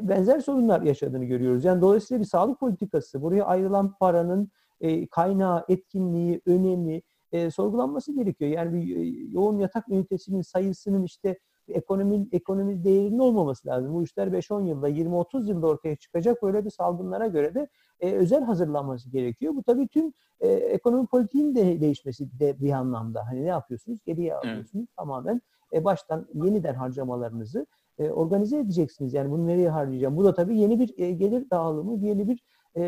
benzer 0.00 0.40
sorunlar 0.40 0.82
yaşadığını 0.82 1.24
görüyoruz. 1.24 1.64
Yani 1.64 1.80
dolayısıyla 1.80 2.20
bir 2.20 2.26
sağlık 2.26 2.60
politikası, 2.60 3.22
buraya 3.22 3.44
ayrılan 3.44 3.94
paranın 4.00 4.50
e, 4.80 5.06
kaynağı, 5.06 5.64
etkinliği, 5.68 6.40
önemi 6.46 7.02
e, 7.32 7.50
sorgulanması 7.50 8.12
gerekiyor. 8.12 8.50
Yani 8.50 8.72
bir 8.72 8.96
e, 8.96 9.00
yoğun 9.32 9.58
yatak 9.58 9.88
ünitesinin 9.88 10.42
sayısının 10.42 11.02
işte 11.02 11.38
ekonomi 11.70 12.28
ekonomi 12.32 12.84
değerinin 12.84 13.18
olmaması 13.18 13.68
lazım. 13.68 13.94
Bu 13.94 14.02
işler 14.02 14.28
5-10 14.28 14.66
yılda, 14.66 14.88
20-30 14.88 15.48
yılda 15.48 15.66
ortaya 15.66 15.96
çıkacak. 15.96 16.42
Böyle 16.42 16.64
bir 16.64 16.70
salgınlara 16.70 17.26
göre 17.26 17.54
de 17.54 17.68
e, 18.00 18.12
özel 18.12 18.42
hazırlanması 18.42 19.10
gerekiyor. 19.10 19.54
Bu 19.54 19.62
tabii 19.62 19.88
tüm 19.88 20.12
e, 20.40 20.48
ekonomi 20.48 21.06
politiğinin 21.06 21.54
de 21.54 21.80
değişmesi 21.80 22.40
de 22.40 22.60
bir 22.60 22.72
anlamda. 22.72 23.26
Hani 23.26 23.42
ne 23.42 23.48
yapıyorsunuz? 23.48 23.98
Geriye 24.06 24.34
alıyorsunuz. 24.34 24.84
Evet. 24.84 24.96
Tamamen 24.96 25.42
e, 25.72 25.84
baştan 25.84 26.26
yeniden 26.34 26.74
harcamalarınızı 26.74 27.66
e, 27.98 28.10
organize 28.10 28.58
edeceksiniz. 28.58 29.14
Yani 29.14 29.30
bunu 29.30 29.46
nereye 29.46 29.70
harcayacağım? 29.70 30.16
Bu 30.16 30.24
da 30.24 30.34
tabii 30.34 30.58
yeni 30.58 30.80
bir 30.80 30.98
e, 30.98 31.10
gelir 31.10 31.50
dağılımı, 31.50 32.06
yeni 32.06 32.28
bir 32.28 32.44
e, 32.74 32.84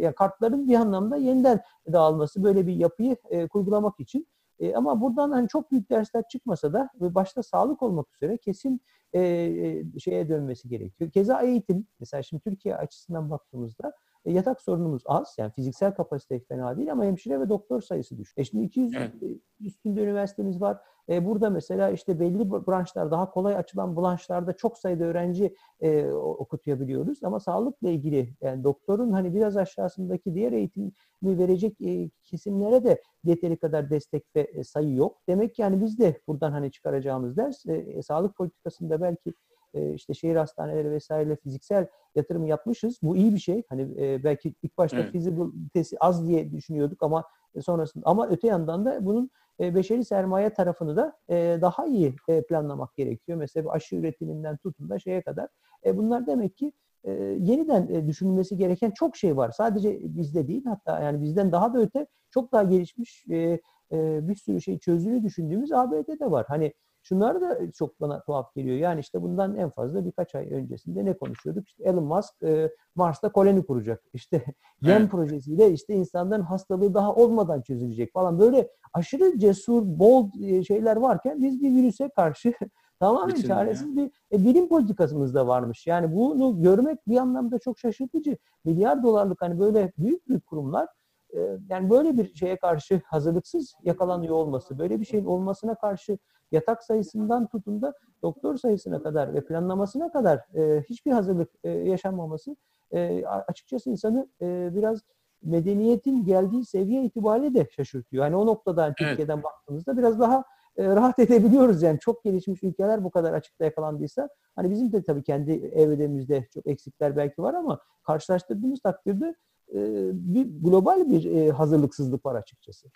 ya 0.00 0.14
kartların 0.14 0.68
bir 0.68 0.74
anlamda 0.74 1.16
yeniden 1.16 1.60
dağılması 1.92 2.44
böyle 2.44 2.66
bir 2.66 2.74
yapıyı 2.74 3.16
e, 3.30 3.48
kurgulamak 3.48 4.00
için. 4.00 4.26
E, 4.60 4.74
ama 4.74 5.00
buradan 5.00 5.30
hani 5.30 5.48
çok 5.48 5.70
büyük 5.72 5.90
dersler 5.90 6.24
çıkmasa 6.28 6.72
da 6.72 6.90
ve 7.00 7.14
başta 7.14 7.42
sağlık 7.42 7.82
olmak 7.82 8.14
üzere 8.14 8.36
kesin 8.36 8.80
e, 9.12 9.20
e, 9.20 9.98
şeye 9.98 10.28
dönmesi 10.28 10.68
gerekiyor. 10.68 11.10
Keza 11.10 11.42
eğitim, 11.42 11.86
mesela 12.00 12.22
şimdi 12.22 12.42
Türkiye 12.42 12.76
açısından 12.76 13.30
baktığımızda 13.30 13.92
e, 14.26 14.32
yatak 14.32 14.60
sorunumuz 14.60 15.02
az. 15.06 15.34
Yani 15.38 15.52
fiziksel 15.52 15.94
kapasite 15.94 16.40
fena 16.40 16.76
değil 16.76 16.92
ama 16.92 17.04
hemşire 17.04 17.40
ve 17.40 17.48
doktor 17.48 17.80
sayısı 17.80 18.18
düşük. 18.18 18.38
E 18.38 18.44
şimdi 18.44 18.64
200 18.64 18.94
evet. 18.94 19.12
üstünde 19.60 20.02
üniversitemiz 20.02 20.60
var. 20.60 20.78
E, 21.08 21.26
burada 21.26 21.50
mesela 21.50 21.90
işte 21.90 22.20
belli 22.20 22.50
branşlar 22.50 23.10
daha 23.10 23.30
kolay 23.30 23.56
açılan 23.56 23.96
branşlarda 23.96 24.52
çok 24.52 24.78
sayıda 24.78 25.04
öğrenci 25.04 25.54
e, 25.80 26.06
okutabiliyoruz 26.12 27.24
ama 27.24 27.40
sağlıkla 27.40 27.90
ilgili 27.90 28.34
yani 28.40 28.64
doktorun 28.64 29.12
hani 29.12 29.34
biraz 29.34 29.56
aşağısındaki 29.56 30.34
diğer 30.34 30.52
eğitimi 30.52 30.92
verecek 31.22 31.80
e, 31.80 32.10
kesimlere 32.22 32.84
de 32.84 33.02
yeteri 33.24 33.56
kadar 33.56 33.90
destek 33.90 34.24
ve 34.36 34.40
e, 34.40 34.64
sayı 34.64 34.94
yok. 34.94 35.18
Demek 35.28 35.54
ki 35.54 35.62
yani 35.62 35.80
biz 35.80 35.98
de 35.98 36.20
buradan 36.28 36.52
hani 36.52 36.70
çıkaracağımız 36.70 37.36
ders 37.36 37.66
e, 37.66 37.72
e 37.72 38.02
sağlık 38.02 38.36
politikasında 38.36 39.00
belki 39.00 39.32
e, 39.76 39.94
işte 39.94 40.14
şehir 40.14 40.36
hastaneleri 40.36 40.90
vesaire 40.90 41.36
fiziksel 41.36 41.86
yatırım 42.14 42.46
yapmışız. 42.46 42.98
Bu 43.02 43.16
iyi 43.16 43.34
bir 43.34 43.38
şey. 43.38 43.62
Hani 43.68 43.82
e, 43.98 44.24
belki 44.24 44.54
ilk 44.62 44.78
başta 44.78 44.98
evet. 44.98 45.12
fizibilitesi 45.12 45.96
az 46.00 46.28
diye 46.28 46.52
düşünüyorduk 46.52 47.02
ama 47.02 47.24
sonrasında 47.60 48.06
ama 48.06 48.28
öte 48.28 48.46
yandan 48.46 48.84
da 48.84 49.06
bunun 49.06 49.30
e, 49.60 49.74
beşeri 49.74 50.04
sermaye 50.04 50.50
tarafını 50.50 50.96
da 50.96 51.16
e, 51.28 51.58
daha 51.60 51.86
iyi 51.86 52.16
e, 52.28 52.42
planlamak 52.42 52.96
gerekiyor. 52.96 53.38
Mesela 53.38 53.70
aşı 53.70 53.96
üretiminden 53.96 54.56
tutun 54.56 54.90
da 54.90 54.98
şeye 54.98 55.22
kadar. 55.22 55.48
E, 55.84 55.96
bunlar 55.96 56.26
demek 56.26 56.56
ki 56.56 56.72
e, 57.04 57.12
yeniden 57.40 57.88
e, 57.88 58.06
düşünülmesi 58.06 58.56
gereken 58.56 58.90
çok 58.90 59.16
şey 59.16 59.36
var. 59.36 59.50
Sadece 59.50 59.98
bizde 60.02 60.48
değil 60.48 60.64
hatta 60.64 61.00
yani 61.00 61.22
bizden 61.22 61.52
daha 61.52 61.74
da 61.74 61.78
öte 61.78 62.06
çok 62.30 62.52
daha 62.52 62.62
gelişmiş 62.62 63.24
e, 63.30 63.60
e, 63.92 64.28
bir 64.28 64.34
sürü 64.34 64.60
şey 64.60 64.78
çözdüğünü 64.78 65.22
düşündüğümüz 65.22 65.72
ABD'de 65.72 66.30
var. 66.30 66.46
Hani 66.48 66.72
Şunlar 67.08 67.40
da 67.40 67.72
çok 67.72 68.00
bana 68.00 68.22
tuhaf 68.22 68.54
geliyor. 68.54 68.76
Yani 68.76 69.00
işte 69.00 69.22
bundan 69.22 69.56
en 69.56 69.70
fazla 69.70 70.04
birkaç 70.04 70.34
ay 70.34 70.52
öncesinde 70.52 71.04
ne 71.04 71.16
konuşuyorduk? 71.18 71.68
İşte 71.68 71.84
Elon 71.84 72.04
Musk 72.04 72.42
e, 72.42 72.70
Mars'ta 72.94 73.32
koloni 73.32 73.66
kuracak. 73.66 74.02
İşte 74.12 74.44
yem 74.82 75.00
evet. 75.00 75.10
projesiyle 75.10 75.72
işte 75.72 75.94
insanların 75.94 76.42
hastalığı 76.42 76.94
daha 76.94 77.14
olmadan 77.14 77.62
çözülecek 77.62 78.12
falan. 78.12 78.38
Böyle 78.38 78.70
aşırı 78.92 79.38
cesur, 79.38 79.82
bold 79.84 80.34
e, 80.40 80.64
şeyler 80.64 80.96
varken 80.96 81.42
biz 81.42 81.60
bir 81.60 81.70
virüse 81.70 82.08
karşı 82.16 82.52
tamamen 83.00 83.34
Bütün 83.34 83.48
çaresiz 83.48 83.96
ya. 83.96 83.96
bir 83.96 84.10
e, 84.32 84.44
bilim 84.44 84.68
politikasımız 84.68 85.34
da 85.34 85.46
varmış. 85.46 85.86
Yani 85.86 86.16
bunu 86.16 86.62
görmek 86.62 87.08
bir 87.08 87.16
anlamda 87.16 87.58
çok 87.58 87.78
şaşırtıcı. 87.78 88.36
Milyar 88.64 89.02
dolarlık 89.02 89.42
hani 89.42 89.60
böyle 89.60 89.92
büyük 89.98 90.28
büyük 90.28 90.46
kurumlar 90.46 90.88
e, 91.34 91.58
yani 91.68 91.90
böyle 91.90 92.16
bir 92.16 92.34
şeye 92.34 92.56
karşı 92.56 93.02
hazırlıksız 93.04 93.74
yakalanıyor 93.82 94.34
olması, 94.34 94.78
böyle 94.78 95.00
bir 95.00 95.04
şeyin 95.04 95.24
olmasına 95.24 95.74
karşı 95.74 96.18
yatak 96.52 96.82
sayısından 96.82 97.46
tutun 97.46 97.82
da 97.82 97.94
doktor 98.22 98.56
sayısına 98.56 99.02
kadar 99.02 99.34
ve 99.34 99.44
planlamasına 99.44 100.12
kadar 100.12 100.40
e, 100.54 100.82
hiçbir 100.82 101.12
hazırlık 101.12 101.50
e, 101.64 101.70
yaşanmaması 101.70 102.56
e, 102.92 103.24
açıkçası 103.26 103.90
insanı 103.90 104.28
e, 104.40 104.70
biraz 104.74 105.02
medeniyetin 105.42 106.24
geldiği 106.24 106.64
seviye 106.64 107.04
itibariyle 107.04 107.54
de 107.54 107.68
şaşırtıyor. 107.70 108.24
Yani 108.24 108.36
o 108.36 108.46
noktada 108.46 108.86
evet. 108.86 108.96
Türkiye'den 108.96 109.42
baktığımızda 109.42 109.96
biraz 109.96 110.20
daha 110.20 110.44
e, 110.76 110.86
rahat 110.86 111.18
edebiliyoruz 111.18 111.82
yani 111.82 111.98
çok 111.98 112.24
gelişmiş 112.24 112.62
ülkeler 112.62 113.04
bu 113.04 113.10
kadar 113.10 113.32
açıkta 113.32 113.64
yakalandıysa 113.64 114.28
hani 114.56 114.70
bizim 114.70 114.92
de 114.92 115.02
tabii 115.02 115.22
kendi 115.22 115.52
evredemizde 115.52 116.46
çok 116.54 116.66
eksikler 116.66 117.16
belki 117.16 117.42
var 117.42 117.54
ama 117.54 117.80
karşılaştırdığımız 118.06 118.80
takdirde 118.80 119.34
e, 119.74 120.10
bir 120.12 120.62
global 120.62 121.10
bir 121.10 121.24
e, 121.24 121.50
hazırlıksızlık 121.50 122.26
var 122.26 122.34
açıkçası. 122.34 122.88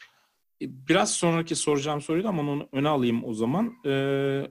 E, 0.63 0.89
biraz 0.89 1.13
sonraki 1.13 1.57
soracağım 1.57 2.01
soruyu 2.01 2.25
da 2.25 2.29
ama 2.29 2.43
onu 2.43 2.69
öne 2.73 2.89
alayım 2.89 3.25
o 3.25 3.35
zaman. 3.35 3.75
Ee, 3.87 4.47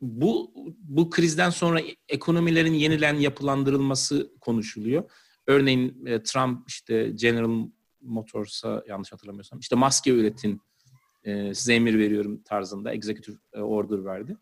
bu 0.00 0.52
bu 0.78 1.10
krizden 1.10 1.50
sonra 1.50 1.80
ekonomilerin 2.08 2.74
yeniden 2.74 3.14
yapılandırılması 3.14 4.32
konuşuluyor. 4.40 5.10
Örneğin 5.46 6.06
e, 6.06 6.22
Trump 6.22 6.68
işte 6.68 7.10
General 7.14 7.68
Motors'a 8.00 8.82
yanlış 8.88 9.12
hatırlamıyorsam 9.12 9.58
işte 9.58 9.76
maske 9.76 10.10
üretin 10.10 10.60
e, 11.24 11.54
size 11.54 11.74
emir 11.74 11.98
veriyorum 11.98 12.42
tarzında 12.42 12.92
executive 12.92 13.36
e, 13.52 13.60
order 13.60 14.04
verdi. 14.04 14.36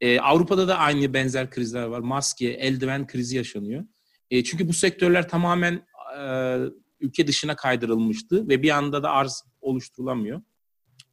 E, 0.00 0.20
Avrupa'da 0.20 0.68
da 0.68 0.78
aynı 0.78 1.14
benzer 1.14 1.50
krizler 1.50 1.82
var. 1.82 2.00
Maske, 2.00 2.48
eldiven 2.48 3.06
krizi 3.06 3.36
yaşanıyor. 3.36 3.84
E, 4.30 4.44
çünkü 4.44 4.68
bu 4.68 4.72
sektörler 4.72 5.28
tamamen 5.28 5.86
e, 6.18 6.58
ülke 7.00 7.26
dışına 7.26 7.56
kaydırılmıştı 7.56 8.48
ve 8.48 8.62
bir 8.62 8.70
anda 8.70 9.02
da 9.02 9.10
arz 9.10 9.44
oluşturulamıyor. 9.60 10.42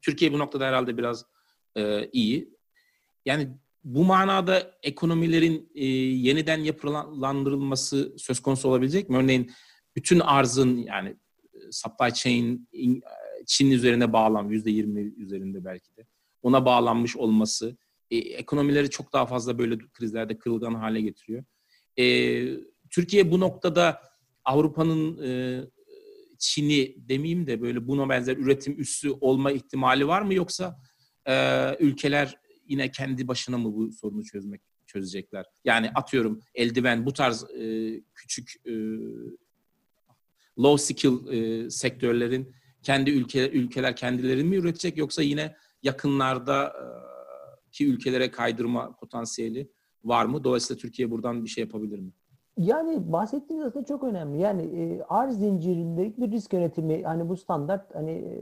Türkiye 0.02 0.34
bu 0.34 0.40
noktada 0.40 0.66
herhalde 0.66 0.98
biraz 0.98 1.26
e, 1.76 2.10
iyi. 2.12 2.54
Yani 3.26 3.50
bu 3.84 4.04
manada 4.04 4.78
ekonomilerin 4.84 5.72
e, 5.76 5.86
yeniden 5.86 6.58
yapılandırılması 6.58 8.14
söz 8.18 8.40
konusu 8.40 8.70
olabilecek 8.70 9.10
mi? 9.10 9.18
Örneğin 9.18 9.52
bütün 9.96 10.20
arzın 10.20 10.78
yani 10.78 11.10
e, 11.54 11.72
supply 11.72 12.14
chain 12.14 12.70
e, 12.74 13.02
Çin 13.46 13.72
üzerine 13.72 14.14
bağlan 14.14 14.50
yüzde 14.50 14.72
yirmi 14.72 15.02
üzerinde 15.02 15.66
belki 15.66 15.96
de 15.98 16.06
ona 16.42 16.66
bağlanmış 16.66 17.18
olması 17.18 17.78
e, 18.12 18.18
ekonomileri 18.18 18.90
çok 18.90 19.14
daha 19.14 19.26
fazla 19.26 19.58
böyle 19.58 19.78
krizlerde 19.94 20.38
kırılgan 20.38 20.74
hale 20.74 21.02
getiriyor. 21.02 21.44
E, 22.00 22.06
Türkiye 22.90 23.32
bu 23.32 23.40
noktada 23.40 24.02
Avrupa'nın 24.46 25.24
e, 25.24 25.62
Çin'i 26.40 26.96
demeyeyim 27.10 27.48
de 27.48 27.62
böyle 27.62 27.88
buna 27.88 28.10
benzer 28.10 28.38
üretim 28.38 28.80
üssü 28.80 29.12
olma 29.12 29.52
ihtimali 29.52 30.08
var 30.08 30.22
mı 30.22 30.34
yoksa 30.34 30.82
e, 31.28 31.36
ülkeler 31.80 32.38
yine 32.68 32.92
kendi 32.92 33.28
başına 33.28 33.58
mı 33.58 33.74
bu 33.74 33.92
sorunu 33.92 34.24
çözmek 34.24 34.62
çözecekler? 34.88 35.46
Yani 35.66 35.92
atıyorum 35.96 36.40
eldiven 36.56 37.06
bu 37.06 37.14
tarz 37.14 37.44
e, 37.44 37.94
küçük 38.14 38.54
e, 38.66 38.74
low 40.60 40.78
skill 40.78 41.28
e, 41.28 41.70
sektörlerin 41.70 42.56
kendi 42.84 43.12
ülke 43.12 43.50
ülkeler 43.50 43.96
kendilerini 43.96 44.44
mi 44.44 44.56
üretecek 44.56 44.98
yoksa 44.98 45.22
yine 45.22 45.56
yakınlarda 45.84 46.68
e, 46.68 46.86
ki 47.72 47.88
ülkelere 47.88 48.32
kaydırma 48.32 48.96
potansiyeli 48.96 49.72
var 50.04 50.26
mı? 50.26 50.44
Dolayısıyla 50.44 50.80
Türkiye 50.82 51.12
buradan 51.12 51.44
bir 51.44 51.50
şey 51.50 51.64
yapabilir 51.64 52.00
mi? 52.00 52.12
Yani 52.58 53.12
bahsettiğiniz 53.12 53.66
aslında 53.66 53.86
çok 53.86 54.04
önemli. 54.04 54.42
Yani 54.42 54.62
e, 54.62 55.04
arz 55.10 55.40
zincirindeki 55.40 56.22
bir 56.22 56.32
risk 56.32 56.54
yönetimi 56.54 57.04
hani 57.04 57.30
bu 57.30 57.38
standart 57.38 57.96
hani 57.96 58.12
e, 58.12 58.34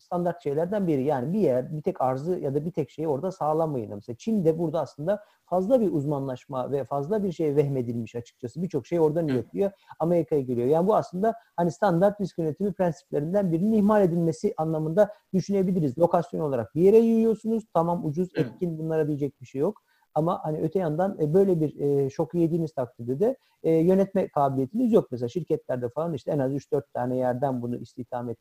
standart 0.00 0.42
şeylerden 0.42 0.86
biri. 0.86 1.04
Yani 1.04 1.32
bir 1.32 1.38
yer, 1.38 1.76
bir 1.76 1.82
tek 1.82 2.00
arzı 2.00 2.38
ya 2.38 2.54
da 2.54 2.64
bir 2.64 2.70
tek 2.70 2.90
şeyi 2.90 3.08
orada 3.08 3.30
sağlamayın. 3.30 3.94
Mesela 3.94 4.16
Çin 4.16 4.44
de 4.44 4.58
burada 4.58 4.80
aslında 4.80 5.24
fazla 5.44 5.80
bir 5.80 5.92
uzmanlaşma 5.92 6.72
ve 6.72 6.84
fazla 6.84 7.24
bir 7.24 7.32
şey 7.32 7.56
vehmedilmiş 7.56 8.14
açıkçası. 8.14 8.62
Birçok 8.62 8.86
şey 8.86 9.00
oradan 9.00 9.28
üretiliyor. 9.28 9.70
Amerika'ya 9.98 10.40
geliyor. 10.40 10.66
Yani 10.68 10.86
bu 10.86 10.96
aslında 10.96 11.34
hani 11.56 11.70
standart 11.70 12.20
risk 12.20 12.38
yönetimi 12.38 12.72
prensiplerinden 12.72 13.52
birinin 13.52 13.72
ihmal 13.72 14.02
edilmesi 14.02 14.54
anlamında 14.56 15.10
düşünebiliriz. 15.34 15.98
Lokasyon 15.98 16.40
olarak 16.40 16.74
bir 16.74 16.82
yere 16.82 16.98
yiyorsunuz. 16.98 17.64
Tamam 17.74 18.06
ucuz, 18.06 18.28
etkin 18.34 18.78
bunlara 18.78 19.08
diyecek 19.08 19.40
bir 19.40 19.46
şey 19.46 19.60
yok. 19.60 19.82
Ama 20.14 20.40
hani 20.44 20.58
öte 20.58 20.78
yandan 20.78 21.16
e, 21.20 21.34
böyle 21.34 21.60
bir 21.60 21.80
e, 21.80 22.10
şoku 22.10 22.38
yediğiniz 22.38 22.72
takdirde 22.72 23.20
de 23.20 23.36
e, 23.62 23.70
yönetme 23.72 24.28
kabiliyetiniz 24.28 24.92
yok. 24.92 25.08
Mesela 25.10 25.28
şirketlerde 25.28 25.88
falan 25.88 26.14
işte 26.14 26.30
en 26.30 26.38
az 26.38 26.52
3-4 26.52 26.82
tane 26.94 27.16
yerden 27.16 27.62
bunu 27.62 27.76
istihdam 27.76 28.30
et, 28.30 28.38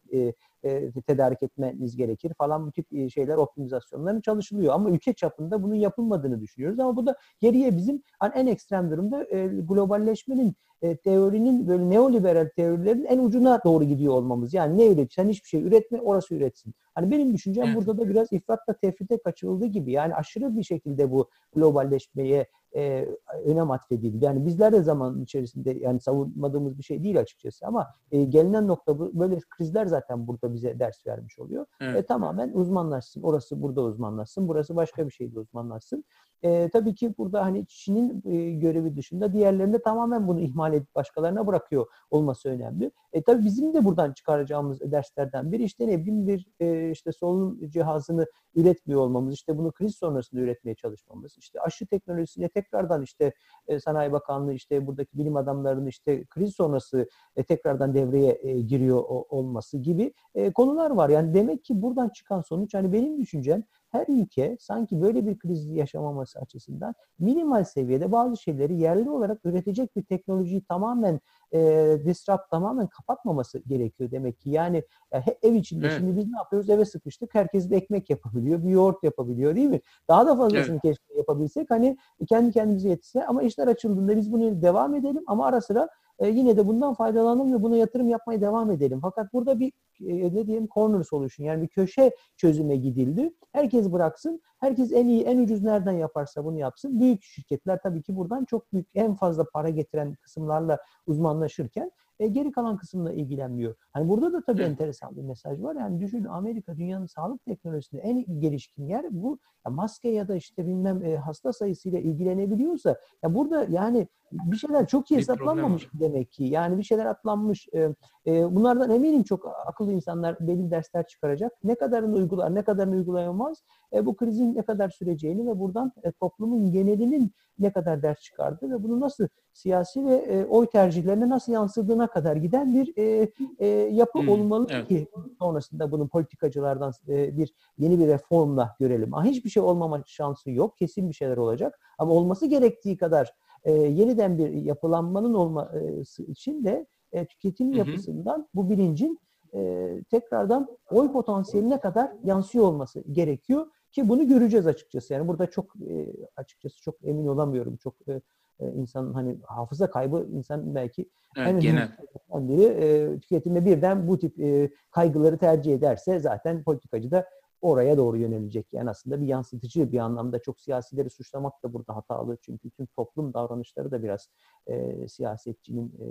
tedarik 1.08 1.44
etmeniz 1.44 1.96
gerekir 1.96 2.34
falan 2.38 2.68
bu 2.68 2.72
tip 2.72 2.94
e, 2.94 3.10
şeyler 3.10 3.38
optimizasyonların 3.38 4.22
çalışılıyor. 4.22 4.74
Ama 4.74 4.89
ülke 4.89 5.13
çapında 5.13 5.63
bunun 5.63 5.75
yapılmadığını 5.75 6.42
düşünüyoruz. 6.42 6.80
Ama 6.80 6.96
bu 6.96 7.06
da 7.06 7.15
geriye 7.39 7.77
bizim 7.77 8.01
hani 8.20 8.34
en 8.36 8.48
ekstrem 8.48 8.92
durumda 8.92 9.24
globalleşmenin 9.62 10.56
e, 10.84 10.98
teorinin 10.98 11.68
böyle 11.68 11.90
neoliberal 11.90 12.50
teorilerin 12.56 13.06
en 13.06 13.20
ucuna 13.20 13.62
doğru 13.63 13.84
gidiyor 13.84 14.13
olmamız. 14.13 14.54
Yani 14.54 14.78
ne 14.78 14.88
üret? 14.88 15.13
Sen 15.13 15.30
hiçbir 15.30 15.48
şey 15.50 15.62
üretme, 15.62 16.02
orası 16.02 16.36
üretsin. 16.36 16.74
Hani 16.96 17.12
benim 17.12 17.34
düşüncem 17.34 17.66
evet. 17.66 17.75
burada 17.75 17.98
da 17.98 18.10
biraz 18.10 18.34
ifratla 18.34 18.74
tefrite 18.74 19.18
kaçırıldı 19.18 19.66
gibi. 19.66 19.92
Yani 19.92 20.16
aşırı 20.16 20.58
bir 20.58 20.63
şekilde 20.63 21.12
bu 21.12 21.30
globalleşmeye 21.56 22.48
e, 22.75 23.08
önem 23.46 23.72
atfedildi. 23.72 24.25
Yani 24.25 24.46
bizler 24.46 24.74
de 24.74 24.82
zaman 24.82 25.22
içerisinde 25.22 25.72
yani 25.72 26.00
savunmadığımız 26.00 26.78
bir 26.78 26.84
şey 26.84 27.04
değil 27.04 27.20
açıkçası 27.20 27.68
ama 27.68 27.88
e, 28.12 28.24
gelinen 28.24 28.68
nokta 28.68 29.00
bu, 29.00 29.20
böyle 29.20 29.40
krizler 29.50 29.86
zaten 29.86 30.28
burada 30.28 30.54
bize 30.54 30.80
ders 30.80 31.08
vermiş 31.08 31.40
oluyor. 31.40 31.66
Evet. 31.82 31.96
E, 31.96 32.06
tamamen 32.06 32.52
uzmanlaşsın. 32.54 33.22
Orası 33.22 33.62
burada 33.62 33.82
uzmanlaşsın. 33.82 34.48
Burası 34.48 34.75
başka 34.75 35.08
bir 35.08 35.12
şeyde 35.12 35.40
uzmanlaşsın. 35.40 36.04
E, 36.44 36.70
tabii 36.70 36.96
ki 36.96 37.18
burada 37.18 37.46
hani 37.46 37.66
Çin'in 37.68 38.24
e, 38.26 38.52
görevi 38.52 38.96
dışında 38.96 39.34
diğerlerinde 39.34 39.82
tamamen 39.82 40.28
bunu 40.28 40.40
ihmal 40.40 40.74
edip 40.74 40.96
başkalarına 40.96 41.48
bırakıyor 41.48 41.86
olması 42.12 42.50
önemli. 42.50 42.92
E, 43.14 43.22
tabii 43.24 43.46
bizim 43.46 43.74
de 43.74 43.86
buradan 43.86 44.14
çıkaracağımız 44.14 44.80
derslerden 44.92 45.52
biri 45.52 45.64
işte 45.64 45.88
ne 45.88 46.00
bileyim 46.00 46.28
bir 46.28 46.48
e, 46.60 46.92
işte 46.92 47.12
solunum 47.12 47.70
cihazını 47.70 48.26
üretmiyor 48.56 49.00
olmamız, 49.02 49.34
işte 49.34 49.58
bunu 49.58 49.72
kriz 49.72 49.96
sonrasında 49.96 50.42
üretmeye 50.42 50.76
çalışmamız, 50.76 51.38
işte 51.38 51.62
aşı 51.62 51.88
teknolojisine 51.88 52.50
tekrardan 52.50 53.02
işte 53.02 53.34
e, 53.68 53.80
Sanayi 53.80 54.12
Bakanlığı 54.12 54.54
işte 54.54 54.88
buradaki 54.88 55.18
bilim 55.18 55.36
adamlarının 55.36 55.88
işte 55.88 56.26
kriz 56.26 56.56
sonrası 56.56 57.08
e, 57.36 57.44
tekrardan 57.44 57.94
devreye 57.94 58.40
e, 58.42 58.62
giriyor 58.62 58.98
o, 58.98 59.26
olması 59.30 59.78
gibi 59.78 60.14
e, 60.36 60.54
konular 60.54 60.92
var. 60.92 61.10
Yani 61.10 61.34
demek 61.34 61.64
ki 61.64 61.82
buradan 61.82 62.10
çıkan 62.10 62.42
sonuç 62.42 62.74
hani 62.74 62.94
benim 62.94 63.18
düşüncem 63.18 63.64
her 63.94 64.06
ülke 64.08 64.58
sanki 64.60 65.02
böyle 65.02 65.28
bir 65.28 65.40
kriz 65.40 65.70
yaşamaması 65.70 66.40
açısından 66.40 66.96
minimal 67.20 67.64
seviyede 67.64 68.12
bazı 68.12 68.38
şeyleri 68.38 68.76
yerli 68.80 69.10
olarak 69.10 69.40
üretecek 69.46 69.96
bir 69.96 70.04
teknolojiyi 70.04 70.64
tamamen 70.64 71.20
e, 71.54 71.60
disrupt 72.06 72.50
tamamen 72.52 72.88
kapatmaması 72.88 73.60
gerekiyor 73.60 74.12
demek 74.12 74.40
ki. 74.40 74.50
Yani 74.50 74.84
ya, 75.14 75.24
ev 75.42 75.54
içinde 75.54 75.88
evet. 75.88 75.98
şimdi 75.98 76.18
biz 76.18 76.32
ne 76.32 76.38
yapıyoruz? 76.38 76.70
Eve 76.70 76.86
sıkıştık. 76.86 77.36
Herkes 77.36 77.70
bir 77.70 77.76
ekmek 77.76 78.10
yapabiliyor, 78.10 78.64
bir 78.64 78.70
yoğurt 78.70 79.04
yapabiliyor 79.04 79.56
değil 79.56 79.70
mi? 79.70 79.82
Daha 80.08 80.28
da 80.28 80.36
fazlasını 80.36 80.74
evet. 80.74 80.82
keşke 80.82 81.18
yapabilsek. 81.18 81.70
Hani 81.70 81.98
kendi 82.30 82.52
kendimize 82.52 82.90
yetişse 82.90 83.26
ama 83.26 83.44
işler 83.44 83.68
açıldığında 83.68 84.18
biz 84.18 84.32
bunu 84.32 84.62
devam 84.62 84.96
edelim 84.96 85.24
ama 85.28 85.46
ara 85.46 85.62
sıra 85.62 85.90
e, 86.20 86.28
yine 86.28 86.58
de 86.58 86.68
bundan 86.68 86.94
faydalanalım 86.94 87.54
ve 87.54 87.64
buna 87.64 87.78
yatırım 87.78 88.10
yapmaya 88.10 88.42
devam 88.42 88.72
edelim. 88.72 89.00
Fakat 89.02 89.34
burada 89.34 89.60
bir 89.60 89.68
e, 89.68 89.72
ne 90.00 90.48
diyeyim 90.48 90.68
corner 90.74 91.04
solution 91.04 91.46
yani 91.46 91.62
bir 91.62 91.68
köşe 91.68 92.16
çözüme 92.38 92.76
gidildi. 92.76 93.34
Herkes 93.52 93.92
bıraksın. 93.92 94.42
Herkes 94.60 94.92
en 94.92 95.08
iyi, 95.08 95.24
en 95.24 95.38
ucuz 95.38 95.64
nereden 95.64 95.92
yaparsa 95.92 96.46
bunu 96.46 96.60
yapsın. 96.60 97.00
Büyük 97.00 97.24
şirketler 97.24 97.80
tabii 97.84 98.02
ki 98.02 98.16
buradan 98.16 98.46
çok 98.46 98.74
büyük, 98.74 98.88
en 98.96 99.16
fazla 99.16 99.46
para 99.54 99.70
getiren 99.70 100.16
kısımlarla 100.16 100.80
uzmanlaşırken 101.08 101.92
e, 102.20 102.28
geri 102.28 102.52
kalan 102.52 102.78
kısımla 102.78 103.14
ilgilenmiyor. 103.14 103.76
Hani 103.92 104.10
burada 104.10 104.34
da 104.34 104.44
tabii 104.44 104.62
evet. 104.62 104.72
enteresan 104.72 105.16
bir 105.16 105.22
mesaj 105.22 105.62
var. 105.62 105.76
Yani 105.76 106.00
düşün 106.00 106.24
Amerika 106.24 106.78
dünyanın 106.78 107.06
sağlık 107.06 107.46
teknolojisinde 107.46 108.02
en 108.02 108.40
gelişkin 108.40 108.86
yer 108.86 109.06
bu. 109.12 109.40
Ya 109.66 109.72
maske 109.72 110.10
ya 110.10 110.28
da 110.28 110.36
işte 110.36 110.68
bilmem 110.68 111.06
e, 111.06 111.18
hasta 111.18 111.54
sayısıyla 111.54 112.00
ilgilenebiliyorsa 112.00 112.98
ya 113.24 113.36
burada 113.36 113.66
yani 113.70 114.08
bir 114.32 114.58
şeyler 114.58 114.88
çok 114.88 115.12
iyi 115.12 115.18
hesaplanmamış 115.18 115.90
demek 115.94 116.32
ki. 116.32 116.44
Yani 116.44 116.77
bir 116.77 116.84
şeyler 116.84 117.06
atlanmış. 117.06 117.68
E, 117.74 117.79
e, 118.27 118.56
bunlardan 118.56 118.92
eminim 118.92 119.24
çok 119.24 119.46
akıllı 119.83 119.93
insanlar 119.93 120.37
belli 120.39 120.72
dersler 120.72 121.07
çıkaracak. 121.07 121.51
Ne 121.63 121.75
kadarını 121.75 122.15
uygular, 122.15 122.55
ne 122.55 122.63
kadarını 122.63 122.96
uygulayamaz. 122.96 123.63
E, 123.93 124.05
bu 124.05 124.15
krizin 124.15 124.55
ne 124.55 124.61
kadar 124.61 124.89
süreceğini 124.89 125.48
ve 125.48 125.59
buradan 125.59 125.91
e, 126.03 126.11
toplumun 126.11 126.72
genelinin 126.72 127.31
ne 127.59 127.72
kadar 127.72 128.01
ders 128.01 128.22
çıkardı 128.22 128.69
ve 128.69 128.83
bunu 128.83 129.00
nasıl 129.00 129.27
siyasi 129.53 130.05
ve 130.05 130.15
e, 130.15 130.46
oy 130.46 130.67
tercihlerine 130.67 131.29
nasıl 131.29 131.51
yansıdığına 131.51 132.07
kadar 132.07 132.35
giden 132.35 132.74
bir 132.74 132.93
e, 132.98 133.31
e, 133.59 133.67
yapı 133.67 134.19
hmm, 134.19 134.29
olmalı 134.29 134.67
evet. 134.69 134.87
ki 134.87 135.07
sonrasında 135.39 135.91
bunun 135.91 136.07
politikacılardan 136.07 136.91
e, 137.07 137.37
bir 137.37 137.53
yeni 137.77 138.00
bir 138.00 138.07
reformla 138.07 138.75
görelim. 138.79 139.13
Ama 139.13 139.25
hiçbir 139.25 139.50
şey 139.50 139.63
olmama 139.63 140.03
şansı 140.05 140.51
yok. 140.51 140.77
Kesin 140.77 141.09
bir 141.09 141.15
şeyler 141.15 141.37
olacak. 141.37 141.79
Ama 141.98 142.13
olması 142.13 142.46
gerektiği 142.46 142.98
kadar 142.98 143.33
e, 143.63 143.72
yeniden 143.72 144.37
bir 144.37 144.50
yapılanmanın 144.50 145.33
olması 145.33 146.24
için 146.24 146.63
de 146.63 146.85
e, 147.13 147.25
tüketim 147.25 147.74
yapısından 147.74 148.37
hı 148.37 148.41
hı. 148.41 148.48
bu 148.53 148.69
bilincin 148.69 149.19
e, 149.55 150.03
tekrardan 150.11 150.77
oy 150.92 151.11
potansiyeline 151.11 151.79
kadar 151.79 152.11
yansıyor 152.24 152.66
olması 152.66 153.03
gerekiyor 153.11 153.68
ki 153.92 154.09
bunu 154.09 154.27
göreceğiz 154.27 154.68
açıkçası. 154.68 155.13
Yani 155.13 155.27
burada 155.27 155.48
çok 155.50 155.75
e, 155.75 156.13
açıkçası 156.35 156.81
çok 156.81 156.96
emin 157.03 157.27
olamıyorum. 157.27 157.77
Çok 157.77 157.96
e, 158.07 158.22
e, 158.59 158.72
insanın 158.72 159.13
hani 159.13 159.37
hafıza 159.44 159.89
kaybı 159.89 160.27
insan 160.31 160.75
belki 160.75 161.09
evet, 161.37 161.48
en 161.48 161.59
genel 161.59 161.89
biri 162.33 162.63
e, 162.63 163.20
tüketime 163.20 163.66
birden 163.66 164.07
bu 164.07 164.20
tip 164.20 164.39
e, 164.39 164.70
kaygıları 164.92 165.37
tercih 165.37 165.74
ederse 165.74 166.20
zaten 166.20 166.63
politikacı 166.63 167.11
da 167.11 167.25
oraya 167.61 167.98
doğru 167.98 168.18
yönelecek. 168.18 168.68
Yani 168.72 168.89
aslında 168.89 169.22
bir 169.22 169.27
yansıtıcı 169.27 169.92
bir 169.92 170.00
anlamda 170.00 170.39
çok 170.39 170.59
siyasileri 170.59 171.09
suçlamak 171.09 171.63
da 171.63 171.74
burada 171.74 171.96
hatalı. 171.96 172.37
Çünkü 172.42 172.70
tüm 172.70 172.85
toplum 172.85 173.33
davranışları 173.33 173.92
da 173.92 174.03
biraz 174.03 174.29
e, 174.68 175.07
siyasetçinin 175.07 175.94
e, 176.00 176.07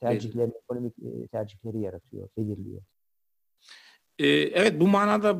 tercihleri, 0.00 0.44
evet. 0.44 0.62
ekonomik 0.64 0.94
e, 0.98 1.26
tercihleri 1.26 1.80
yaratıyor, 1.80 2.28
belirliyor. 2.38 2.82
Ee, 4.18 4.26
evet 4.28 4.80
bu 4.80 4.88
manada 4.88 5.34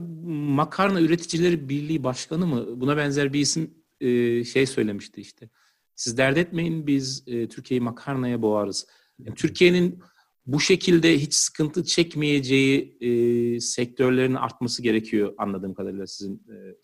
Makarna 0.55 1.01
Üreticileri 1.01 1.69
Birliği 1.69 2.05
Başkanı 2.05 2.47
mı? 2.47 2.81
Buna 2.81 2.97
benzer 2.97 3.33
bir 3.33 3.41
isim 3.41 3.75
e, 4.01 4.45
şey 4.45 4.67
söylemişti 4.67 5.21
işte. 5.21 5.49
Siz 5.95 6.19
dert 6.19 6.39
etmeyin 6.39 6.87
biz 6.87 7.25
e, 7.27 7.49
Türkiye'yi 7.49 7.81
makarnaya 7.81 8.43
boğarız. 8.43 8.87
Yani 9.19 9.35
Türkiye'nin 9.35 10.03
bu 10.47 10.61
şekilde 10.61 11.19
hiç 11.19 11.35
sıkıntı 11.35 11.85
çekmeyeceği 11.85 12.97
e, 13.01 13.61
sektörlerin 13.61 14.35
artması 14.35 14.83
gerekiyor 14.83 15.35
anladığım 15.39 15.75
kadarıyla 15.75 16.07
sizin 16.07 16.35
e, 16.35 16.81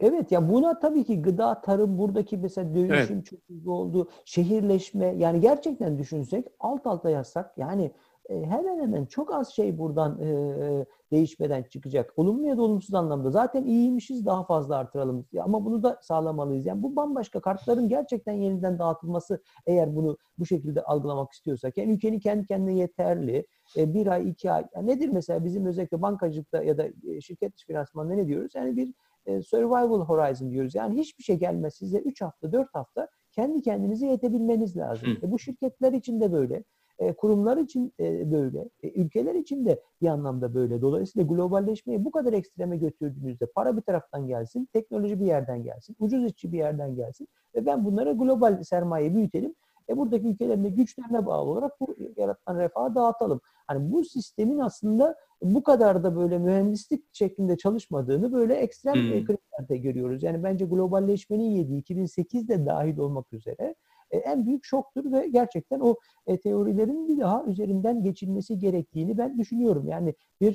şeyiniz. 0.00 0.14
Evet 0.14 0.32
ya 0.32 0.48
buna 0.48 0.78
tabii 0.78 1.04
ki 1.04 1.22
gıda, 1.22 1.60
tarım 1.60 1.98
buradaki 1.98 2.36
mesela 2.36 2.74
dönüşüm 2.74 3.16
evet. 3.16 3.26
çok 3.26 3.40
hızlı 3.48 3.72
oldu. 3.72 4.08
Şehirleşme 4.24 5.06
yani 5.06 5.40
gerçekten 5.40 5.98
düşünsek 5.98 6.46
alt 6.60 6.86
alta 6.86 7.10
yazsak 7.10 7.58
yani 7.58 7.92
e, 8.28 8.44
hemen 8.44 8.80
hemen 8.80 9.04
çok 9.04 9.34
az 9.34 9.48
şey 9.48 9.78
buradan 9.78 10.18
e, 10.22 10.86
değişmeden 11.12 11.62
çıkacak. 11.62 12.12
Olumlu 12.16 12.46
ya 12.46 12.56
da 12.56 12.62
olumsuz 12.62 12.94
anlamda. 12.94 13.30
Zaten 13.30 13.64
iyiymişiz 13.64 14.26
daha 14.26 14.44
fazla 14.44 14.76
artıralım. 14.76 15.26
Ama 15.40 15.64
bunu 15.64 15.82
da 15.82 15.98
sağlamalıyız. 16.02 16.66
Yani 16.66 16.82
bu 16.82 16.96
bambaşka 16.96 17.40
kartların 17.40 17.88
gerçekten 17.88 18.32
yeniden 18.32 18.78
dağıtılması 18.78 19.42
eğer 19.66 19.96
bunu 19.96 20.16
bu 20.38 20.46
şekilde 20.46 20.82
algılamak 20.82 21.32
istiyorsak. 21.32 21.76
Yani 21.78 21.92
ülkenin 21.92 22.20
kendi 22.20 22.46
kendine 22.46 22.74
yeterli. 22.74 23.46
E, 23.76 23.94
bir 23.94 24.06
ay, 24.06 24.30
iki 24.30 24.52
ay. 24.52 24.66
Yani 24.74 24.86
nedir 24.86 25.08
mesela 25.08 25.44
bizim 25.44 25.66
özellikle 25.66 26.02
bankacılıkta 26.02 26.62
ya 26.62 26.78
da 26.78 26.86
e, 26.86 27.20
şirket 27.20 27.52
finansmanında 27.66 28.14
ne 28.14 28.26
diyoruz? 28.26 28.52
Yani 28.54 28.76
bir 28.76 28.94
e, 29.28 29.42
survival 29.42 30.00
horizon 30.00 30.50
diyoruz. 30.50 30.74
Yani 30.74 31.00
hiçbir 31.00 31.24
şey 31.24 31.36
gelmez 31.36 31.74
size 31.74 31.98
3 31.98 32.22
hafta, 32.22 32.52
4 32.52 32.68
hafta 32.74 33.08
kendi 33.32 33.62
kendinize 33.62 34.06
yetebilmeniz 34.06 34.76
lazım. 34.76 35.08
E, 35.22 35.30
bu 35.30 35.38
şirketler 35.38 35.92
için 35.92 36.20
de 36.20 36.32
böyle. 36.32 36.64
E, 36.98 37.12
kurumlar 37.12 37.56
için 37.56 37.92
e, 38.00 38.32
böyle, 38.32 38.68
e, 38.82 38.90
ülkeler 38.90 39.34
için 39.34 39.66
de 39.66 39.82
bir 40.02 40.06
anlamda 40.06 40.54
böyle. 40.54 40.80
Dolayısıyla 40.80 41.28
globalleşmeyi 41.28 42.04
bu 42.04 42.10
kadar 42.10 42.32
ekstreme 42.32 42.76
götürdüğünüzde 42.76 43.46
para 43.46 43.76
bir 43.76 43.82
taraftan 43.82 44.26
gelsin, 44.26 44.68
teknoloji 44.72 45.20
bir 45.20 45.26
yerden 45.26 45.62
gelsin, 45.62 45.96
ucuz 45.98 46.24
işçi 46.24 46.52
bir 46.52 46.58
yerden 46.58 46.94
gelsin 46.94 47.28
ve 47.54 47.66
ben 47.66 47.84
bunlara 47.84 48.12
global 48.12 48.62
sermaye 48.62 49.14
büyütelim. 49.14 49.54
E 49.88 49.96
buradaki 49.96 50.26
ülkelerin 50.26 50.64
de 50.64 50.68
güçlerine 50.68 51.26
bağlı 51.26 51.50
olarak 51.50 51.80
bu 51.80 51.96
yaratılan 52.16 52.58
refahı 52.58 52.94
dağıtalım. 52.94 53.40
Hani 53.66 53.92
bu 53.92 54.04
sistemin 54.04 54.58
aslında 54.58 55.16
bu 55.42 55.62
kadar 55.62 56.04
da 56.04 56.16
böyle 56.16 56.38
mühendislik 56.38 57.04
şeklinde 57.12 57.56
çalışmadığını 57.56 58.32
böyle 58.32 58.54
ekstrem 58.54 58.94
hmm. 58.94 59.24
krizlerde 59.24 59.76
görüyoruz. 59.76 60.22
Yani 60.22 60.42
bence 60.42 60.64
globalleşmenin 60.64 61.50
yediği 61.50 61.82
2008'de 61.82 62.66
dahil 62.66 62.98
olmak 62.98 63.32
üzere 63.32 63.74
en 64.10 64.46
büyük 64.46 64.64
şoktur 64.64 65.12
ve 65.12 65.28
gerçekten 65.28 65.80
o 65.80 65.96
teorilerin 66.42 67.08
bir 67.08 67.18
daha 67.18 67.44
üzerinden 67.44 68.02
geçilmesi 68.02 68.58
gerektiğini 68.58 69.18
ben 69.18 69.38
düşünüyorum. 69.38 69.88
Yani 69.88 70.14
bir 70.40 70.54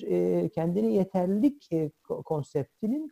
kendine 0.49 0.93
yeterlilik 0.93 1.69
konseptinin 2.25 3.11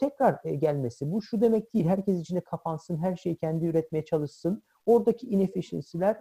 tekrar 0.00 0.44
gelmesi. 0.44 1.12
Bu 1.12 1.22
şu 1.22 1.40
demek 1.40 1.74
değil, 1.74 1.86
herkes 1.86 2.20
içine 2.20 2.40
kapansın, 2.40 2.96
her 2.96 3.16
şeyi 3.16 3.36
kendi 3.36 3.66
üretmeye 3.66 4.04
çalışsın. 4.04 4.62
Oradaki 4.86 5.26
inefficiency'ler 5.26 6.16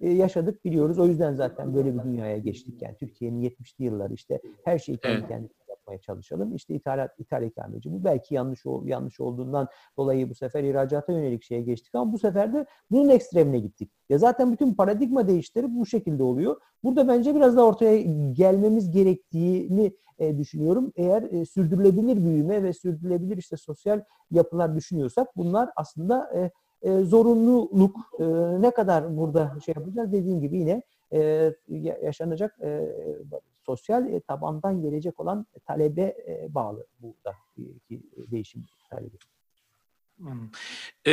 yaşadık 0.00 0.64
biliyoruz. 0.64 0.98
O 0.98 1.06
yüzden 1.06 1.34
zaten 1.34 1.74
böyle 1.74 1.94
bir 1.94 2.02
dünyaya 2.02 2.38
geçtik. 2.38 2.82
Yani 2.82 2.96
Türkiye'nin 2.96 3.42
70'li 3.42 3.84
yılları 3.84 4.14
işte 4.14 4.40
her 4.64 4.78
şeyi 4.78 4.98
kendi 4.98 5.18
evet. 5.18 5.28
kendine 5.28 5.50
yapmaya 5.68 5.98
çalışalım. 5.98 6.54
İşte 6.54 6.74
ithalat, 6.74 7.10
ithal 7.18 7.42
ikameci. 7.42 7.92
Bu 7.92 8.04
belki 8.04 8.34
yanlış 8.34 8.64
yanlış 8.84 9.20
olduğundan 9.20 9.68
dolayı 9.96 10.30
bu 10.30 10.34
sefer 10.34 10.64
ihracata 10.64 11.12
yönelik 11.12 11.42
şeye 11.42 11.62
geçtik 11.62 11.94
ama 11.94 12.12
bu 12.12 12.18
sefer 12.18 12.52
de 12.52 12.66
bunun 12.90 13.08
ekstremine 13.08 13.58
gittik. 13.58 13.90
Ya 14.08 14.18
zaten 14.18 14.52
bütün 14.52 14.74
paradigma 14.74 15.28
değişleri 15.28 15.66
bu 15.76 15.86
şekilde 15.86 16.22
oluyor. 16.22 16.60
Burada 16.84 17.08
bence 17.08 17.34
biraz 17.34 17.56
da 17.56 17.66
ortaya 17.66 18.00
gelmemiz 18.32 18.90
gerektiğini 18.90 19.92
e, 20.18 20.38
düşünüyorum. 20.38 20.92
Eğer 20.96 21.22
e, 21.22 21.44
sürdürülebilir 21.44 22.24
büyüme 22.24 22.62
ve 22.62 22.72
sürdürülebilir 22.72 23.36
işte 23.36 23.56
sosyal 23.56 24.00
yapılar 24.30 24.76
düşünüyorsak 24.76 25.36
bunlar 25.36 25.70
aslında 25.76 26.30
e, 26.34 26.50
e, 26.82 27.00
zorunluluk 27.00 27.96
e, 28.18 28.24
ne 28.62 28.70
kadar 28.70 29.16
burada 29.16 29.56
şey 29.64 29.74
yapacağız 29.76 30.12
dediğim 30.12 30.40
gibi 30.40 30.58
yine 30.58 30.82
e, 31.12 31.52
yaşanacak 32.02 32.58
e, 32.62 32.94
sosyal 33.66 34.12
e, 34.12 34.20
tabandan 34.20 34.82
gelecek 34.82 35.20
olan 35.20 35.46
talebe 35.66 36.02
e, 36.02 36.54
bağlı 36.54 36.86
burada 37.00 37.32
ki 37.88 38.02
değişim 38.16 38.64
talebi. 38.90 39.16
Ee, 41.06 41.12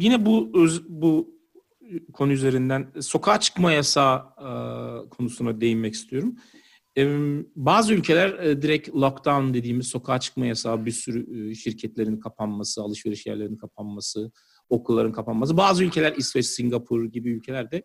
yine 0.00 0.26
bu 0.26 0.52
bu 0.88 1.36
konu 2.12 2.32
üzerinden 2.32 2.86
sokağa 3.00 3.40
çıkma 3.40 3.72
yasağı 3.72 4.18
e, 4.38 4.48
konusuna 5.08 5.60
değinmek 5.60 5.94
istiyorum. 5.94 6.36
E, 6.98 7.30
bazı 7.56 7.94
ülkeler 7.94 8.38
e, 8.38 8.62
direkt 8.62 8.88
lockdown 8.88 9.54
dediğimiz 9.54 9.86
sokağa 9.86 10.20
çıkma 10.20 10.46
yasağı, 10.46 10.86
bir 10.86 10.90
sürü 10.90 11.50
e, 11.50 11.54
şirketlerin 11.54 12.20
kapanması, 12.20 12.82
alışveriş 12.82 13.26
yerlerinin 13.26 13.56
kapanması, 13.56 14.32
okulların 14.68 15.12
kapanması. 15.12 15.56
Bazı 15.56 15.84
ülkeler 15.84 16.14
İsveç, 16.16 16.46
Singapur 16.46 17.04
gibi 17.04 17.30
ülkelerde 17.30 17.82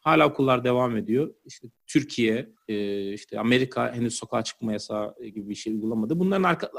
hala 0.00 0.28
okullar 0.28 0.64
devam 0.64 0.96
ediyor. 0.96 1.34
İşte 1.44 1.68
Türkiye, 1.86 2.52
e, 2.68 3.12
işte 3.12 3.40
Amerika 3.40 3.94
henüz 3.94 4.14
sokağa 4.14 4.44
çıkma 4.44 4.72
yasağı 4.72 5.14
gibi 5.24 5.48
bir 5.48 5.54
şey 5.54 5.72
uygulamadı. 5.72 6.18
Bunların 6.18 6.42
arka, 6.42 6.70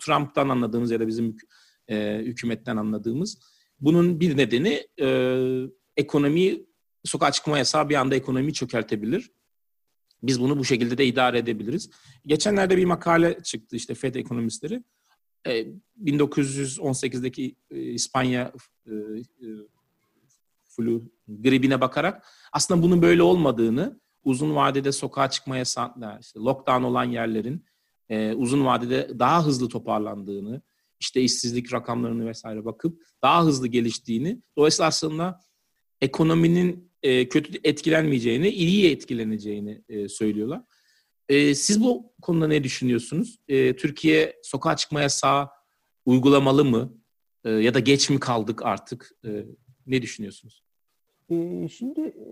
Trump'tan 0.00 0.48
anladığımız 0.48 0.90
ya 0.90 1.00
da 1.00 1.06
bizim 1.06 1.36
hükümetten 2.20 2.76
anladığımız 2.76 3.38
bunun 3.80 4.20
bir 4.20 4.36
nedeni 4.36 4.86
ekonomiyi 5.96 6.66
sokağa 7.04 7.32
çıkma 7.32 7.58
yasağı 7.58 7.88
bir 7.88 7.94
anda 7.94 8.14
ekonomiyi 8.14 8.52
çökertebilir. 8.52 9.30
Biz 10.26 10.40
bunu 10.40 10.58
bu 10.58 10.64
şekilde 10.64 10.98
de 10.98 11.06
idare 11.06 11.38
edebiliriz. 11.38 11.90
Geçenlerde 12.26 12.76
bir 12.76 12.84
makale 12.84 13.42
çıktı 13.42 13.76
işte 13.76 13.94
FED 13.94 14.14
ekonomistleri. 14.14 14.82
1918'deki 16.04 17.56
e, 17.70 17.80
İspanya 17.80 18.52
e, 18.86 18.92
e, 18.92 19.48
flu 20.64 21.02
gribine 21.28 21.80
bakarak 21.80 22.26
aslında 22.52 22.82
bunun 22.82 23.02
böyle 23.02 23.22
olmadığını, 23.22 24.00
uzun 24.24 24.54
vadede 24.54 24.92
sokağa 24.92 25.30
çıkma 25.30 25.56
yasağı, 25.56 25.92
işte 26.20 26.40
lockdown 26.40 26.82
olan 26.82 27.04
yerlerin 27.04 27.64
uzun 28.36 28.64
vadede 28.64 29.18
daha 29.18 29.46
hızlı 29.46 29.68
toparlandığını, 29.68 30.62
işte 31.00 31.20
işsizlik 31.20 31.72
rakamlarını 31.72 32.26
vesaire 32.26 32.64
bakıp 32.64 33.02
daha 33.22 33.44
hızlı 33.44 33.66
geliştiğini, 33.66 34.42
dolayısıyla 34.56 34.88
aslında 34.88 35.40
ekonominin 36.00 36.85
kötü 37.02 37.58
etkilenmeyeceğini, 37.64 38.48
iyi 38.48 38.92
etkileneceğini 38.92 39.82
söylüyorlar. 40.08 40.62
E, 41.28 41.54
siz 41.54 41.84
bu 41.84 42.12
konuda 42.22 42.48
ne 42.48 42.64
düşünüyorsunuz? 42.64 43.38
E, 43.48 43.76
Türkiye 43.76 44.36
sokağa 44.42 44.76
çıkma 44.76 45.00
yasağı 45.00 45.48
uygulamalı 46.06 46.64
mı? 46.64 46.92
E, 47.44 47.50
ya 47.50 47.74
da 47.74 47.80
geç 47.80 48.10
mi 48.10 48.20
kaldık 48.20 48.66
artık? 48.66 49.10
E, 49.24 49.46
ne 49.86 50.02
düşünüyorsunuz? 50.02 50.62
E, 51.30 51.68
şimdi 51.68 52.00
e, 52.00 52.26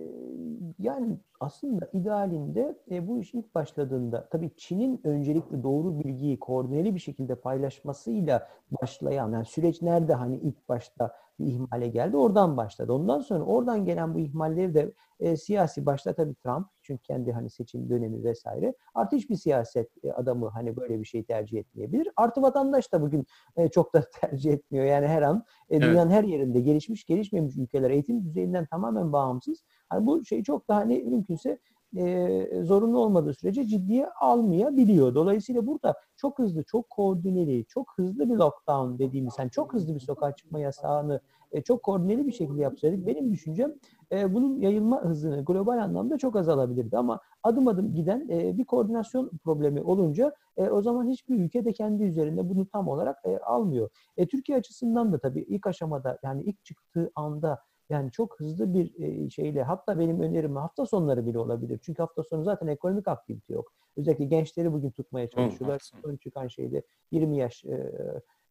yani 0.79 1.19
aslında 1.41 1.91
idealinde 1.93 2.79
e, 2.91 3.09
bu 3.09 3.21
iş 3.21 3.35
ilk 3.35 3.55
başladığında 3.55 4.29
tabii 4.29 4.51
Çin'in 4.57 5.01
öncelikle 5.05 5.63
doğru 5.63 5.99
bilgiyi 6.05 6.39
koordineli 6.39 6.95
bir 6.95 7.01
şekilde 7.01 7.35
paylaşmasıyla 7.35 8.49
başlayan 8.83 9.33
yani 9.33 9.47
süreç 9.47 9.83
nerede 9.83 10.15
hani 10.15 10.37
ilk 10.37 10.69
başta 10.69 11.24
bir 11.39 11.47
ihmale 11.47 11.89
geldi 11.89 12.17
oradan 12.17 12.57
başladı. 12.57 12.93
Ondan 12.93 13.21
sonra 13.21 13.45
oradan 13.45 13.85
gelen 13.85 14.15
bu 14.15 14.19
ihmalleri 14.19 14.75
de 14.75 14.93
e, 15.21 15.37
siyasi 15.37 15.87
başta 15.87 16.15
tabii 16.15 16.35
Trump 16.35 16.67
çünkü 16.83 17.03
kendi 17.03 17.33
hani 17.33 17.51
seçim 17.51 17.91
dönemi 17.91 18.25
vesaire. 18.25 18.75
Artı 18.95 19.17
hiçbir 19.17 19.37
siyaset 19.37 20.05
e, 20.05 20.13
adamı 20.13 20.49
hani 20.49 20.77
böyle 20.77 21.01
bir 21.01 21.05
şey 21.05 21.25
tercih 21.25 21.59
etmeyebilir. 21.59 22.09
Artı 22.17 22.43
vatandaş 22.43 22.93
da 22.93 23.03
bugün 23.03 23.27
e, 23.57 23.69
çok 23.69 23.95
da 23.95 24.05
tercih 24.21 24.53
etmiyor. 24.53 24.85
Yani 24.85 25.07
her 25.07 25.23
an 25.23 25.45
e, 25.71 25.81
dünyanın 25.81 26.11
evet. 26.11 26.23
her 26.23 26.29
yerinde 26.29 26.61
gelişmiş 26.61 27.05
gelişmemiş 27.05 27.57
ülkeler 27.57 27.91
eğitim 27.91 28.25
düzeyinden 28.25 28.67
tamamen 28.67 29.13
bağımsız. 29.13 29.65
Hani 29.89 30.07
bu 30.07 30.25
şey 30.25 30.43
çok 30.43 30.69
da 30.69 30.77
hani 30.77 31.05
mümkünse 31.05 31.59
e, 31.97 32.63
zorunlu 32.63 32.99
olmadığı 32.99 33.35
sürece 33.35 33.65
ciddiye 33.65 34.09
almayabiliyor. 34.09 35.15
Dolayısıyla 35.15 35.67
burada 35.67 35.95
çok 36.17 36.39
hızlı, 36.39 36.65
çok 36.65 36.91
koordineli, 36.91 37.65
çok 37.65 37.93
hızlı 37.97 38.31
bir 38.31 38.35
lockdown 38.35 38.99
dediğimiz, 38.99 39.35
yani 39.39 39.51
çok 39.51 39.75
hızlı 39.75 39.95
bir 39.95 40.01
sokağa 40.01 40.37
çıkma 40.37 40.59
yasağını 40.59 41.21
e, 41.53 41.63
çok 41.63 41.83
koordineli 41.83 42.27
bir 42.27 42.33
şekilde 42.33 42.63
yapsaydık 42.63 43.07
benim 43.07 43.33
düşüncem 43.33 43.75
e, 44.13 44.35
bunun 44.35 44.61
yayılma 44.61 45.03
hızını 45.05 45.45
global 45.45 45.79
anlamda 45.79 46.19
çok 46.19 46.37
azalabilirdi. 46.37 46.99
Ama 46.99 47.21
adım 47.43 47.69
adım 47.69 47.95
giden 47.95 48.29
e, 48.31 48.59
bir 48.59 48.65
koordinasyon 48.65 49.31
problemi 49.45 49.83
olunca 49.83 50.35
e, 50.57 50.69
o 50.69 50.83
zaman 50.83 51.09
hiçbir 51.09 51.41
ülke 51.41 51.65
de 51.65 51.73
kendi 51.73 52.03
üzerinde 52.03 52.49
bunu 52.49 52.67
tam 52.67 52.89
olarak 52.89 53.19
e, 53.25 53.39
almıyor. 53.39 53.91
E, 54.17 54.27
Türkiye 54.27 54.59
açısından 54.59 55.13
da 55.13 55.19
tabii 55.19 55.41
ilk 55.41 55.67
aşamada 55.67 56.19
yani 56.23 56.43
ilk 56.43 56.65
çıktığı 56.65 57.11
anda 57.15 57.59
yani 57.91 58.11
çok 58.11 58.41
hızlı 58.41 58.75
bir 58.75 59.31
şeyle 59.31 59.63
hatta 59.63 59.99
benim 59.99 60.21
önerim 60.21 60.57
hafta 60.57 60.87
sonları 60.87 61.27
bile 61.27 61.39
olabilir. 61.39 61.81
Çünkü 61.83 62.03
hafta 62.03 62.23
sonu 62.23 62.45
zaten 62.45 62.67
ekonomik 62.67 63.09
aktivite 63.09 63.55
yok. 63.55 63.73
Özellikle 63.97 64.25
gençleri 64.25 64.73
bugün 64.73 64.91
tutmaya 64.91 65.31
çalışıyorlar. 65.31 65.91
Son 66.03 66.17
çıkan 66.17 66.49
şeyde 66.49 66.83
20 67.11 67.39
yaş 67.39 67.65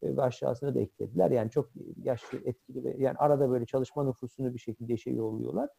ve 0.03 0.21
aşağısına 0.21 0.75
da 0.75 0.79
eklediler. 0.79 1.31
Yani 1.31 1.49
çok 1.49 1.69
yaşlı 2.03 2.37
etkili 2.45 2.83
ve 2.83 2.95
yani 2.97 3.17
arada 3.17 3.49
böyle 3.49 3.65
çalışma 3.65 4.03
nüfusunu 4.03 4.53
bir 4.53 4.59
şekilde 4.59 4.97
şey 4.97 5.15
yolluyorlar. 5.15 5.69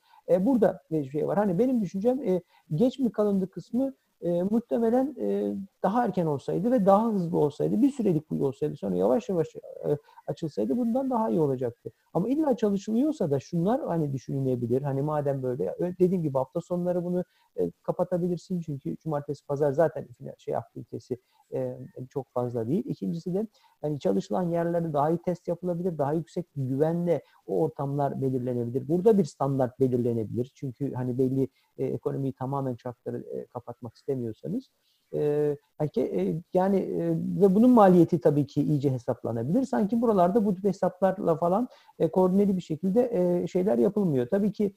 burada 0.41 0.83
bir 0.91 1.11
şey 1.11 1.27
var. 1.27 1.39
Hani 1.39 1.59
benim 1.59 1.83
düşüncem 1.83 2.41
geç 2.75 2.99
mi 2.99 3.13
kalındı 3.13 3.51
kısmı 3.51 3.95
e, 4.25 4.43
muhtemelen 4.43 5.17
e, 5.21 5.55
daha 5.83 6.05
erken 6.05 6.27
olsaydı 6.27 6.71
ve 6.71 6.87
daha 6.87 7.13
hızlı 7.13 7.39
olsaydı, 7.39 7.83
bir 7.83 7.91
sürelik 7.91 8.31
bu 8.31 8.47
olsaydı, 8.47 8.77
sonra 8.77 8.97
yavaş 8.97 9.29
yavaş 9.29 9.57
e, 9.57 9.99
açılsaydı 10.27 10.77
bundan 10.77 11.11
daha 11.11 11.31
iyi 11.31 11.41
olacaktı. 11.41 11.93
Ama 12.15 12.29
illa 12.29 12.57
çalışılıyorsa 12.57 13.31
da 13.31 13.41
şunlar 13.41 13.81
hani 13.87 14.13
düşünülebilir. 14.13 14.83
Hani 14.83 15.03
madem 15.03 15.43
böyle, 15.43 15.75
dediğim 16.01 16.23
gibi 16.23 16.39
hafta 16.39 16.61
sonları 16.61 17.05
bunu 17.05 17.25
e, 17.57 17.71
kapatabilirsin 17.83 18.61
çünkü 18.61 18.97
cumartesi, 18.97 19.47
pazar 19.47 19.73
zaten 19.73 20.09
şey 20.39 20.57
aktivitesi 20.57 21.19
e, 21.53 21.79
çok 22.09 22.31
fazla 22.31 22.69
değil. 22.69 22.85
İkincisi 22.87 23.35
de 23.35 23.47
hani 23.83 24.01
çalışılan 24.01 24.43
yerlerde 24.43 24.93
daha 24.93 25.11
iyi 25.11 25.19
test 25.19 25.49
yapılabilir, 25.49 25.99
daha 25.99 26.13
yüksek 26.13 26.47
güvenle 26.57 27.23
o 27.47 27.61
ortamlar 27.63 28.23
belirlenebilir. 28.23 28.89
Burada 28.89 29.19
bir 29.19 29.25
standart 29.25 29.81
belirlenebilir. 29.81 30.53
Çünkü 30.55 30.95
hani 30.95 31.19
belli 31.19 31.49
e, 31.79 31.85
ekonomiyi 31.85 32.33
tamamen 32.33 32.75
çarkları 32.75 33.19
e, 33.19 33.47
kapatmak 33.47 33.97
istemiyorsanız 34.15 34.71
e, 35.13 35.57
e, 35.97 36.43
yani 36.55 36.77
e, 36.77 37.11
ve 37.11 37.55
bunun 37.55 37.71
maliyeti 37.71 38.21
tabii 38.21 38.47
ki 38.47 38.63
iyice 38.63 38.91
hesaplanabilir. 38.91 39.63
Sanki 39.63 40.03
buralarda 40.03 40.45
bu 40.45 40.55
tip 40.55 40.65
hesaplarla 40.65 41.37
falan 41.37 41.69
koordineli 42.13 42.57
bir 42.57 42.61
şekilde 42.61 43.47
şeyler 43.47 43.79
yapılmıyor. 43.79 44.27
Tabii 44.27 44.53
ki 44.53 44.75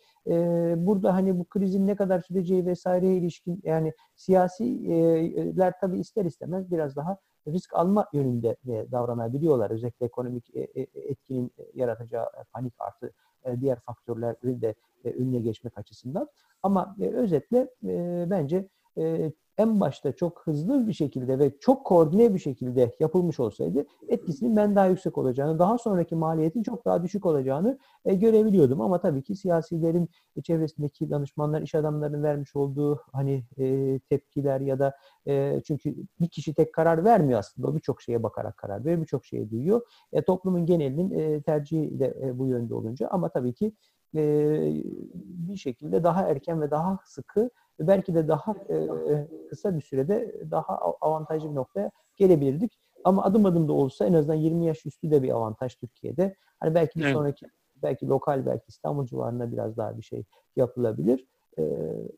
burada 0.78 1.14
hani 1.14 1.40
bu 1.40 1.46
krizin 1.46 1.88
ne 1.88 1.96
kadar 1.96 2.20
süreceği 2.20 2.66
vesaireye 2.66 3.18
ilişkin 3.18 3.62
yani 3.64 3.94
siyasiler 4.16 5.74
tabii 5.82 6.00
ister 6.00 6.26
istemez 6.26 6.72
biraz 6.72 6.96
daha 6.96 7.18
risk 7.48 7.74
alma 7.74 8.08
yönünde 8.14 8.56
davranabiliyorlar. 8.66 9.72
Özellikle 9.72 10.06
ekonomik 10.06 10.52
etkinin 10.96 11.52
yaratacağı 11.74 12.26
panik 12.54 12.74
artı 12.80 13.14
diğer 13.62 13.80
faktörlerin 13.80 14.62
de 14.62 14.76
önüne 15.04 15.40
geçmek 15.40 15.78
açısından. 15.78 16.28
Ama 16.64 16.96
özetle 17.00 17.70
bence 18.30 18.68
en 19.58 19.80
başta 19.80 20.12
çok 20.12 20.42
hızlı 20.48 20.88
bir 20.88 20.94
şekilde 20.94 21.40
ve 21.40 21.52
çok 21.60 21.86
koordine 21.86 22.34
bir 22.34 22.40
şekilde 22.40 22.96
yapılmış 23.00 23.40
olsaydı 23.40 23.86
etkisinin 24.08 24.56
ben 24.56 24.76
daha 24.76 24.88
yüksek 24.88 25.18
olacağını, 25.18 25.60
daha 25.60 25.78
sonraki 25.78 26.16
maliyetin 26.16 26.64
çok 26.64 26.86
daha 26.86 27.04
düşük 27.04 27.26
olacağını 27.26 27.78
e, 28.06 28.16
görebiliyordum. 28.16 28.82
Ama 28.82 29.00
tabii 29.00 29.24
ki 29.24 29.36
siyasilerin 29.36 30.10
e, 30.36 30.42
çevresindeki 30.42 31.10
danışmanlar, 31.10 31.62
iş 31.62 31.76
adamlarının 31.76 32.24
vermiş 32.24 32.56
olduğu 32.56 33.02
hani 33.14 33.46
e, 33.58 34.00
tepkiler 34.00 34.62
ya 34.62 34.80
da 34.80 34.94
e, 35.28 35.62
çünkü 35.68 35.96
bir 36.20 36.30
kişi 36.30 36.54
tek 36.54 36.74
karar 36.74 37.04
vermiyor 37.04 37.40
aslında. 37.40 37.68
O 37.68 37.76
birçok 37.76 38.02
şeye 38.02 38.24
bakarak 38.24 38.58
karar 38.58 38.86
veriyor, 38.86 39.02
birçok 39.02 39.26
şeye 39.26 39.50
duyuyor. 39.50 39.82
E, 40.14 40.22
toplumun 40.22 40.66
genelinin 40.66 41.12
e, 41.12 41.42
tercihi 41.42 42.00
de 42.00 42.18
e, 42.22 42.40
bu 42.40 42.48
yönde 42.48 42.76
olunca 42.76 43.08
ama 43.08 43.30
tabii 43.30 43.54
ki 43.54 43.74
bir 44.14 45.56
şekilde 45.56 46.04
daha 46.04 46.22
erken 46.22 46.62
ve 46.62 46.72
daha 46.72 47.00
sıkı 47.06 47.50
ve 47.80 47.88
belki 47.88 48.16
de 48.16 48.28
daha 48.28 48.56
kısa 49.50 49.76
bir 49.76 49.82
sürede 49.82 50.42
daha 50.52 50.78
avantajlı 51.02 51.50
bir 51.50 51.56
noktaya 51.56 51.92
gelebilirdik. 52.16 52.80
Ama 53.04 53.24
adım 53.24 53.46
adım 53.46 53.68
da 53.68 53.74
olsa 53.74 54.06
en 54.06 54.14
azından 54.14 54.36
20 54.36 54.66
yaş 54.66 54.86
üstü 54.86 55.12
de 55.12 55.24
bir 55.24 55.30
avantaj 55.30 55.76
Türkiye'de. 55.76 56.36
Hani 56.60 56.76
belki 56.76 57.00
bir 57.00 57.04
evet. 57.04 57.14
sonraki 57.14 57.46
belki 57.84 58.08
lokal 58.08 58.46
belki 58.46 58.66
İstanbul 58.68 59.06
civarında 59.06 59.52
biraz 59.52 59.78
daha 59.78 59.98
bir 59.98 60.04
şey 60.04 60.24
yapılabilir. 60.56 61.28
Ee, 61.60 61.64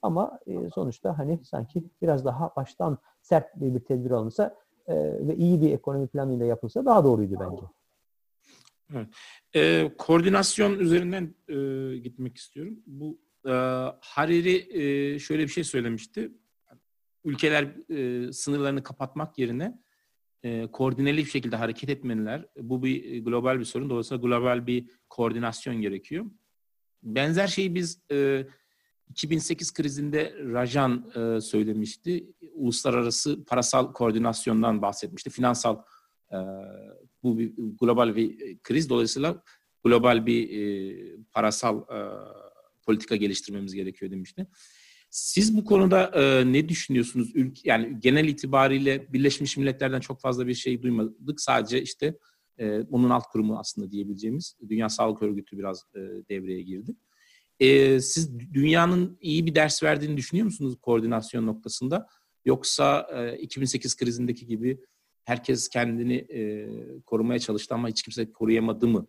ama 0.02 0.40
e, 0.48 0.70
sonuçta 0.70 1.18
hani 1.18 1.40
sanki 1.44 1.84
biraz 2.02 2.26
daha 2.26 2.56
baştan 2.56 2.98
sert 3.22 3.56
bir, 3.56 3.76
bir 3.76 3.80
tedbir 3.80 4.12
alınsa 4.12 4.56
e, 4.88 4.96
ve 5.28 5.36
iyi 5.36 5.62
bir 5.62 5.72
ekonomi 5.72 6.08
planıyla 6.08 6.46
yapılsa 6.46 6.86
daha 6.86 7.04
doğruydu 7.04 7.36
bence. 7.40 7.62
Evet. 8.94 9.08
E, 9.56 9.92
koordinasyon 9.98 10.80
üzerinden 10.80 11.36
e, 11.48 11.98
gitmek 11.98 12.38
istiyorum. 12.38 12.80
Bu 12.88 13.18
e, 13.46 13.52
Hariri 14.02 14.68
e, 14.70 15.20
şöyle 15.20 15.44
bir 15.44 15.48
şey 15.48 15.64
söylemişti. 15.64 16.32
Ülkeler 17.26 17.90
e, 17.90 18.34
sınırlarını 18.34 18.84
kapatmak 18.84 19.38
yerine 19.38 19.80
e, 20.44 20.68
koordineli 20.72 21.18
bir 21.18 21.30
şekilde 21.30 21.56
hareket 21.56 21.90
etmeliler. 21.90 22.46
Bu 22.58 22.84
bir 22.84 23.26
global 23.26 23.60
bir 23.60 23.66
sorun. 23.66 23.90
Dolayısıyla 23.90 24.22
global 24.22 24.68
bir 24.68 24.90
koordinasyon 25.10 25.82
gerekiyor. 25.82 26.26
Benzer 27.04 27.48
şeyi 27.48 27.76
biz 27.76 28.02
e, 28.12 28.48
2008 29.10 29.74
krizinde 29.74 30.36
Rajan 30.40 31.12
söylemişti. 31.40 32.28
Uluslararası 32.54 33.46
parasal 33.46 33.94
koordinasyondan 33.94 34.82
bahsetmişti. 34.82 35.30
Finansal 35.30 35.82
bu 37.24 37.38
bir 37.38 37.54
global 37.58 38.16
bir 38.16 38.60
kriz. 38.60 38.90
Dolayısıyla 38.90 39.44
global 39.84 40.26
bir 40.26 41.26
parasal 41.32 41.82
e, 41.82 42.00
politika 42.90 43.16
geliştirmemiz 43.16 43.74
gerekiyor 43.74 44.12
demişti. 44.12 44.48
Siz 45.10 45.58
bu 45.58 45.66
konuda 45.66 46.12
e, 46.14 46.54
ne 46.54 46.70
düşünüyorsunuz? 46.70 47.32
Ülke, 47.36 47.62
yani 47.66 48.00
genel 48.00 48.28
itibariyle 48.28 49.14
Birleşmiş 49.14 49.58
Milletler'den 49.58 50.00
çok 50.00 50.22
fazla 50.22 50.48
bir 50.48 50.54
şey 50.54 50.82
duymadık. 50.82 51.42
Sadece 51.42 51.82
işte 51.82 52.18
e, 52.58 52.80
onun 52.82 53.10
alt 53.10 53.28
kurumu 53.32 53.60
aslında 53.60 53.92
diyebileceğimiz 53.92 54.56
Dünya 54.70 54.90
Sağlık 54.90 55.22
Örgütü 55.22 55.58
biraz 55.58 55.84
e, 55.96 56.00
devreye 56.30 56.62
girdi. 56.62 56.96
E, 57.60 58.00
siz 58.00 58.40
dünyanın 58.54 59.18
iyi 59.22 59.46
bir 59.46 59.56
ders 59.56 59.84
verdiğini 59.84 60.18
düşünüyor 60.18 60.46
musunuz 60.46 60.76
koordinasyon 60.82 61.46
noktasında? 61.46 62.08
Yoksa 62.46 63.08
e, 63.14 63.38
2008 63.38 63.96
krizindeki 63.96 64.48
gibi 64.48 64.80
herkes 65.24 65.70
kendini 65.70 66.16
e, 66.16 66.70
korumaya 67.06 67.40
çalıştı 67.40 67.76
ama 67.76 67.88
hiç 67.90 68.04
kimse 68.04 68.32
koruyamadı 68.32 68.88
mı 68.88 69.08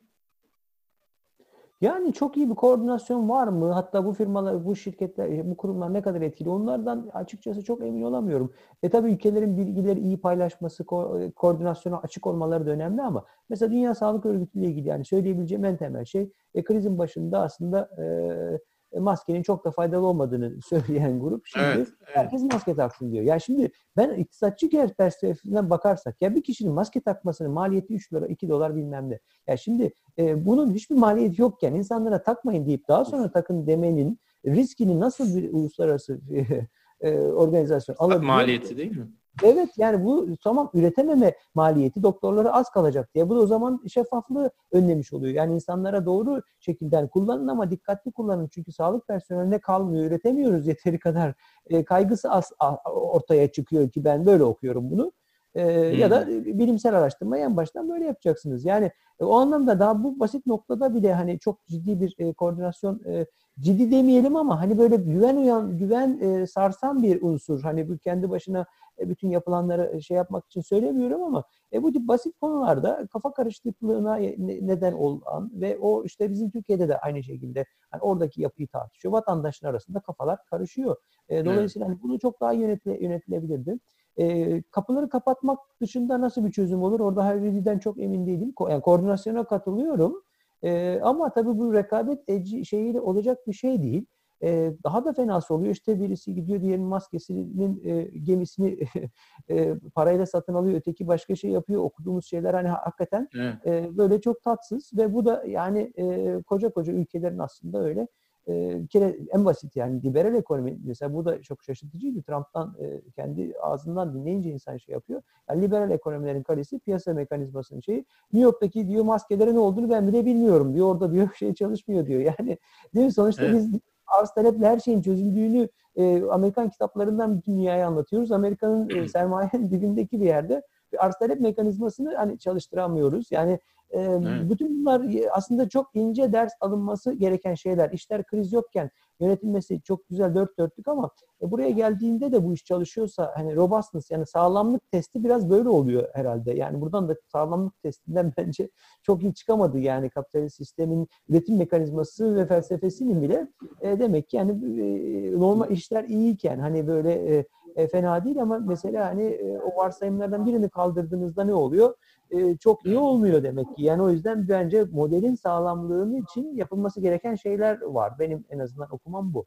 yani 1.81 2.13
çok 2.13 2.37
iyi 2.37 2.51
bir 2.51 2.55
koordinasyon 2.55 3.29
var 3.29 3.49
mı? 3.49 3.73
Hatta 3.73 4.05
bu 4.05 4.13
firmalar, 4.13 4.65
bu 4.65 4.77
şirketler, 4.77 5.51
bu 5.51 5.57
kurumlar 5.57 5.95
ne 5.95 6.03
kadar 6.03 6.21
etkili? 6.21 6.49
Onlardan 6.49 7.11
açıkçası 7.15 7.65
çok 7.65 7.83
emin 7.83 8.03
olamıyorum. 8.03 8.53
E 8.83 8.89
tabii 8.91 9.13
ülkelerin 9.13 9.57
bilgileri 9.57 10.01
iyi 10.01 10.21
paylaşması, 10.21 10.83
ko- 10.83 11.33
koordinasyona 11.33 11.99
açık 11.99 12.27
olmaları 12.27 12.67
da 12.67 12.71
önemli 12.71 13.03
ama 13.03 13.25
mesela 13.49 13.73
Dünya 13.73 13.95
Sağlık 13.95 14.27
Örgütü 14.27 14.59
ile 14.59 14.67
ilgili 14.67 14.89
yani 14.89 15.05
söyleyebileceğim 15.05 15.65
en 15.65 15.77
temel 15.77 16.05
şey 16.05 16.31
e, 16.55 16.65
krizin 16.65 16.99
başında 16.99 17.41
aslında 17.41 17.91
e, 17.99 18.03
e, 18.03 18.59
maskenin 18.99 19.43
çok 19.43 19.65
da 19.65 19.71
faydalı 19.71 20.07
olmadığını 20.07 20.63
söyleyen 20.69 21.21
grup 21.21 21.47
şimdi 21.47 21.67
evet, 21.67 21.77
evet. 21.77 22.17
herkes 22.17 22.43
maske 22.43 22.75
taksın 22.75 23.13
diyor. 23.13 23.25
Ya 23.25 23.39
şimdi 23.39 23.71
ben 23.97 24.15
iktisatçı 24.15 24.71
perspektifinden 24.99 25.71
bakarsak 25.71 26.23
ya 26.23 26.35
bir 26.35 26.43
kişinin 26.43 26.73
maske 26.73 27.01
takmasının 27.01 27.51
maliyeti 27.51 27.95
3 27.95 28.13
dolar 28.13 28.29
2 28.29 28.49
dolar 28.49 28.77
bilmem 28.77 29.11
ne. 29.11 29.19
Ya 29.47 29.57
şimdi 29.57 29.93
e, 30.19 30.47
bunun 30.47 30.75
hiçbir 30.75 30.97
maliyeti 30.97 31.41
yokken 31.41 31.75
insanlara 31.75 32.23
takmayın 32.23 32.67
deyip 32.67 32.89
daha 32.89 33.05
sonra 33.05 33.31
takın 33.31 33.67
demenin 33.67 34.21
riskini 34.47 35.01
nasıl 35.01 35.37
bir 35.37 35.53
uluslararası 35.53 36.21
e, 37.01 37.19
organizasyon 37.19 37.97
alabilir? 37.99 38.27
Maliyeti 38.27 38.77
değil 38.77 38.97
mi? 38.97 39.09
Evet 39.45 39.69
yani 39.77 40.05
bu 40.05 40.29
tamam 40.45 40.71
üretememe 40.75 41.35
maliyeti 41.55 42.03
doktorlara 42.03 42.53
az 42.53 42.71
kalacak 42.71 43.15
diye. 43.15 43.29
Bu 43.29 43.37
da 43.37 43.41
o 43.41 43.47
zaman 43.47 43.83
şeffaflığı 43.89 44.51
önlemiş 44.73 45.13
oluyor. 45.13 45.35
Yani 45.35 45.55
insanlara 45.55 46.07
doğru 46.07 46.43
şekilde 46.61 47.09
kullanın 47.09 47.49
ama 47.49 47.71
dikkatli 47.71 48.13
kullanın. 48.13 48.49
Çünkü 48.49 48.73
sağlık 48.73 49.09
personeline 49.09 49.59
kalmıyor. 49.59 50.05
Üretemiyoruz 50.05 50.67
yeteri 50.67 50.99
kadar. 50.99 51.35
E, 51.67 51.85
kaygısı 51.85 52.31
az 52.31 52.53
ortaya 52.95 53.53
çıkıyor 53.53 53.91
ki 53.91 54.05
ben 54.05 54.27
böyle 54.27 54.45
okuyorum 54.45 54.91
bunu. 54.91 55.13
E, 55.55 55.63
hmm. 55.65 55.99
Ya 55.99 56.11
da 56.11 56.27
hmm. 56.27 56.45
bilimsel 56.45 56.99
araştırmayı 56.99 57.45
en 57.45 57.57
baştan 57.57 57.89
böyle 57.89 58.05
yapacaksınız. 58.05 58.65
Yani 58.65 58.91
e, 59.21 59.25
o 59.25 59.35
anlamda 59.35 59.79
daha 59.79 60.05
bu 60.05 60.21
basit 60.21 60.47
noktada 60.47 60.95
bile 60.95 61.15
hani 61.15 61.39
çok 61.39 61.67
ciddi 61.67 62.01
bir 62.01 62.15
e, 62.19 62.33
koordinasyon 62.33 63.01
e, 63.07 63.27
ciddi 63.61 63.91
demeyelim 63.91 64.37
ama 64.37 64.61
hani 64.61 64.79
böyle 64.79 64.97
güven 64.97 65.37
uyan, 65.37 65.79
güven 65.79 66.19
e, 66.21 66.47
sarsan 66.47 67.03
bir 67.03 67.23
unsur. 67.23 67.63
Hani 67.63 67.89
bu 67.89 67.99
kendi 67.99 68.31
başına 68.31 68.67
bütün 69.09 69.29
yapılanları 69.31 69.91
e, 69.97 70.01
şey 70.01 70.17
yapmak 70.17 70.47
için 70.47 70.61
söylemiyorum 70.61 71.23
ama 71.23 71.45
e, 71.73 71.83
bu 71.83 71.93
tip 71.93 72.09
basit 72.09 72.39
konularda 72.41 73.07
kafa 73.13 73.33
karışıklığına 73.33 74.17
neden 74.39 74.93
olan 74.93 75.51
ve 75.55 75.79
o 75.79 76.05
işte 76.05 76.31
bizim 76.31 76.51
Türkiye'de 76.51 76.89
de 76.89 76.99
aynı 76.99 77.23
şekilde 77.23 77.65
hani 77.91 78.03
oradaki 78.03 78.43
yapıyı 78.43 78.69
tartışıyor. 78.69 79.13
Vatandaşın 79.13 79.67
arasında 79.67 80.01
kafalar 80.01 80.39
karışıyor. 80.51 80.97
E, 81.29 81.45
dolayısıyla 81.45 81.89
hani 81.89 82.03
bunu 82.03 82.19
çok 82.19 82.41
daha 82.41 82.53
yönetle, 82.53 83.05
yönetilebilirdi. 83.05 83.79
E, 84.17 84.63
kapıları 84.63 85.09
kapatmak 85.09 85.59
dışında 85.81 86.21
nasıl 86.21 86.45
bir 86.47 86.51
çözüm 86.53 86.83
olur? 86.83 87.01
Orada 87.01 87.25
Hariri'den 87.25 87.79
çok 87.79 88.01
emin 88.01 88.27
değilim. 88.27 88.53
Ko- 88.57 88.71
yani 88.71 88.83
koordinasyona 88.83 89.45
katılıyorum. 89.45 90.23
E, 90.63 91.01
ama 91.03 91.33
tabii 91.33 91.59
bu 91.59 91.75
rekabet 91.75 92.29
şeyiyle 92.67 93.01
olacak 93.01 93.39
bir 93.47 93.53
şey 93.53 93.83
değil. 93.83 94.07
E, 94.43 94.73
daha 94.85 95.05
da 95.05 95.13
fenası 95.13 95.55
oluyor. 95.55 95.73
İşte 95.73 96.01
birisi 96.01 96.35
gidiyor 96.35 96.61
diğerinin 96.61 96.87
maskesinin 96.87 97.83
e, 97.85 98.03
gemisini 98.03 98.79
e, 99.51 99.75
parayla 99.95 100.27
satın 100.27 100.55
alıyor. 100.55 100.77
Öteki 100.77 101.07
başka 101.07 101.37
şey 101.37 101.51
yapıyor. 101.51 101.83
Okuduğumuz 101.83 102.27
şeyler 102.27 102.55
hani 102.55 102.69
hakikaten 102.69 103.29
evet. 103.35 103.67
e, 103.67 103.97
böyle 103.97 104.21
çok 104.21 104.43
tatsız 104.43 104.91
ve 104.97 105.15
bu 105.15 105.25
da 105.25 105.45
yani 105.47 105.93
e, 105.99 106.37
koca 106.43 106.71
koca 106.71 106.93
ülkelerin 106.93 107.39
aslında 107.39 107.83
öyle 107.83 108.09
bir 108.49 108.89
kere 108.89 109.17
en 109.35 109.45
basit 109.45 109.77
yani 109.77 110.03
liberal 110.03 110.35
ekonomi 110.35 110.79
mesela 110.85 111.15
bu 111.15 111.25
da 111.25 111.43
çok 111.43 111.63
şaşırtıcıydı. 111.63 112.23
Trump'tan 112.23 112.77
kendi 113.17 113.55
ağzından 113.63 114.15
dinleyince 114.15 114.51
insan 114.51 114.77
şey 114.77 114.93
yapıyor. 114.93 115.23
Yani 115.51 115.63
liberal 115.63 115.91
ekonomilerin 115.91 116.43
kalesi 116.43 116.79
piyasa 116.79 117.15
mekanizmasının 117.15 117.81
şeyi. 117.81 118.05
New 118.33 118.45
York'taki 118.45 118.89
diyor 118.89 119.05
maskelere 119.05 119.55
ne 119.55 119.59
olduğunu 119.59 119.91
ben 119.91 120.09
bile 120.09 120.27
bilmiyorum 120.27 120.75
diyor. 120.75 120.87
Orada 120.87 121.13
diyor 121.13 121.29
şey 121.39 121.55
çalışmıyor 121.55 122.07
diyor. 122.07 122.21
Yani 122.21 122.59
değil 122.95 123.07
mi? 123.07 123.13
Sonuçta 123.13 123.45
evet. 123.45 123.55
biz 123.55 123.81
arz 124.19 124.31
taleple 124.35 124.67
her 124.67 124.79
şeyin 124.79 125.03
çözüldüğünü 125.03 125.69
e, 125.97 126.23
Amerikan 126.25 126.71
kitaplarından 126.71 127.39
bütün 127.39 127.57
dünyaya 127.57 127.87
anlatıyoruz. 127.87 128.33
Amerika'nın 128.33 128.91
e, 128.91 129.09
sermayenin 129.09 129.71
dibindeki 129.71 130.21
bir 130.21 130.27
yerde 130.27 130.63
bir 130.93 131.05
arz 131.07 131.15
talep 131.19 131.41
mekanizmasını 131.41 132.15
hani 132.15 132.39
çalıştıramıyoruz. 132.39 133.27
Yani 133.31 133.61
e, 133.95 134.19
bütün 134.51 134.81
bunlar 134.81 135.03
aslında 135.31 135.69
çok 135.69 135.91
ince 135.95 136.33
ders 136.33 136.53
alınması 136.61 137.13
gereken 137.13 137.55
şeyler. 137.55 137.91
İşler 137.91 138.25
kriz 138.25 138.53
yokken 138.53 138.91
yönetilmesi 139.21 139.83
çok 139.83 140.09
güzel 140.09 140.35
dört 140.35 140.59
dörtlük 140.59 140.89
ama 140.89 141.11
e, 141.43 141.51
buraya 141.51 141.71
geldiğinde 141.71 142.33
de 142.33 142.45
bu 142.45 142.55
iş 142.55 142.65
çalışıyorsa 142.65 143.33
hani 143.35 143.57
robustness 143.57 144.11
yani 144.11 144.27
sağlamlık 144.27 144.91
testi 144.91 145.25
biraz 145.25 145.51
böyle 145.51 145.69
oluyor 145.69 146.09
herhalde. 146.13 146.53
Yani 146.53 146.81
buradan 146.81 147.09
da 147.09 147.17
sağlamlık 147.33 147.83
testinden 147.83 148.33
bence 148.39 148.69
çok 149.03 149.23
iyi 149.23 149.35
çıkamadı 149.35 149.79
yani 149.79 150.11
kapitalist 150.11 150.57
sistemin 150.57 151.09
üretim 151.29 151.57
mekanizması 151.57 152.35
ve 152.35 152.47
felsefesinin 152.47 153.23
bile 153.23 153.47
e, 153.81 153.99
demek 153.99 154.29
ki 154.29 154.37
yani 154.37 154.51
e, 154.51 155.41
normal 155.41 155.71
işler 155.71 156.05
iyiyken 156.05 156.59
hani 156.59 156.87
böyle 156.87 157.13
e, 157.13 157.45
e, 157.77 157.89
fena 157.89 158.25
değil 158.25 158.43
ama 158.43 158.59
mesela 158.59 159.07
hani 159.07 159.23
e, 159.23 159.59
o 159.59 159.77
varsayımlardan 159.77 160.47
birini 160.47 160.69
kaldırdığınızda 160.69 161.45
ne 161.45 161.55
oluyor? 161.55 161.95
E, 162.31 162.57
çok 162.57 162.87
iyi 162.87 162.99
olmuyor 162.99 163.43
demek 163.43 163.67
ki. 163.77 163.83
Yani 163.83 164.03
o 164.03 164.11
yüzden 164.11 164.49
bence 164.49 164.85
modelin 164.93 165.35
sağlamlığını 165.35 166.19
için 166.19 166.57
yapılması 166.57 167.01
gereken 167.01 167.35
şeyler 167.35 167.81
var. 167.81 168.19
Benim 168.19 168.45
en 168.51 168.59
azından 168.59 168.95
okumam 168.95 169.35
bu. 169.35 169.47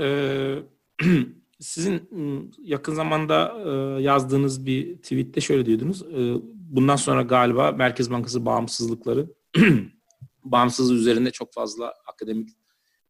Ee, 0.00 0.58
sizin 1.60 2.10
yakın 2.58 2.94
zamanda 2.94 3.54
e, 3.66 4.02
yazdığınız 4.02 4.66
bir 4.66 4.96
tweette 4.96 5.40
şöyle 5.40 5.66
diyordunuz. 5.66 6.02
E, 6.02 6.34
bundan 6.54 6.96
sonra 6.96 7.22
galiba 7.22 7.72
Merkez 7.72 8.10
Bankası 8.10 8.46
bağımsızlıkları 8.46 9.26
bağımsızlığı 10.44 10.94
üzerinde 10.94 11.30
çok 11.30 11.52
fazla 11.52 11.94
akademik 12.06 12.50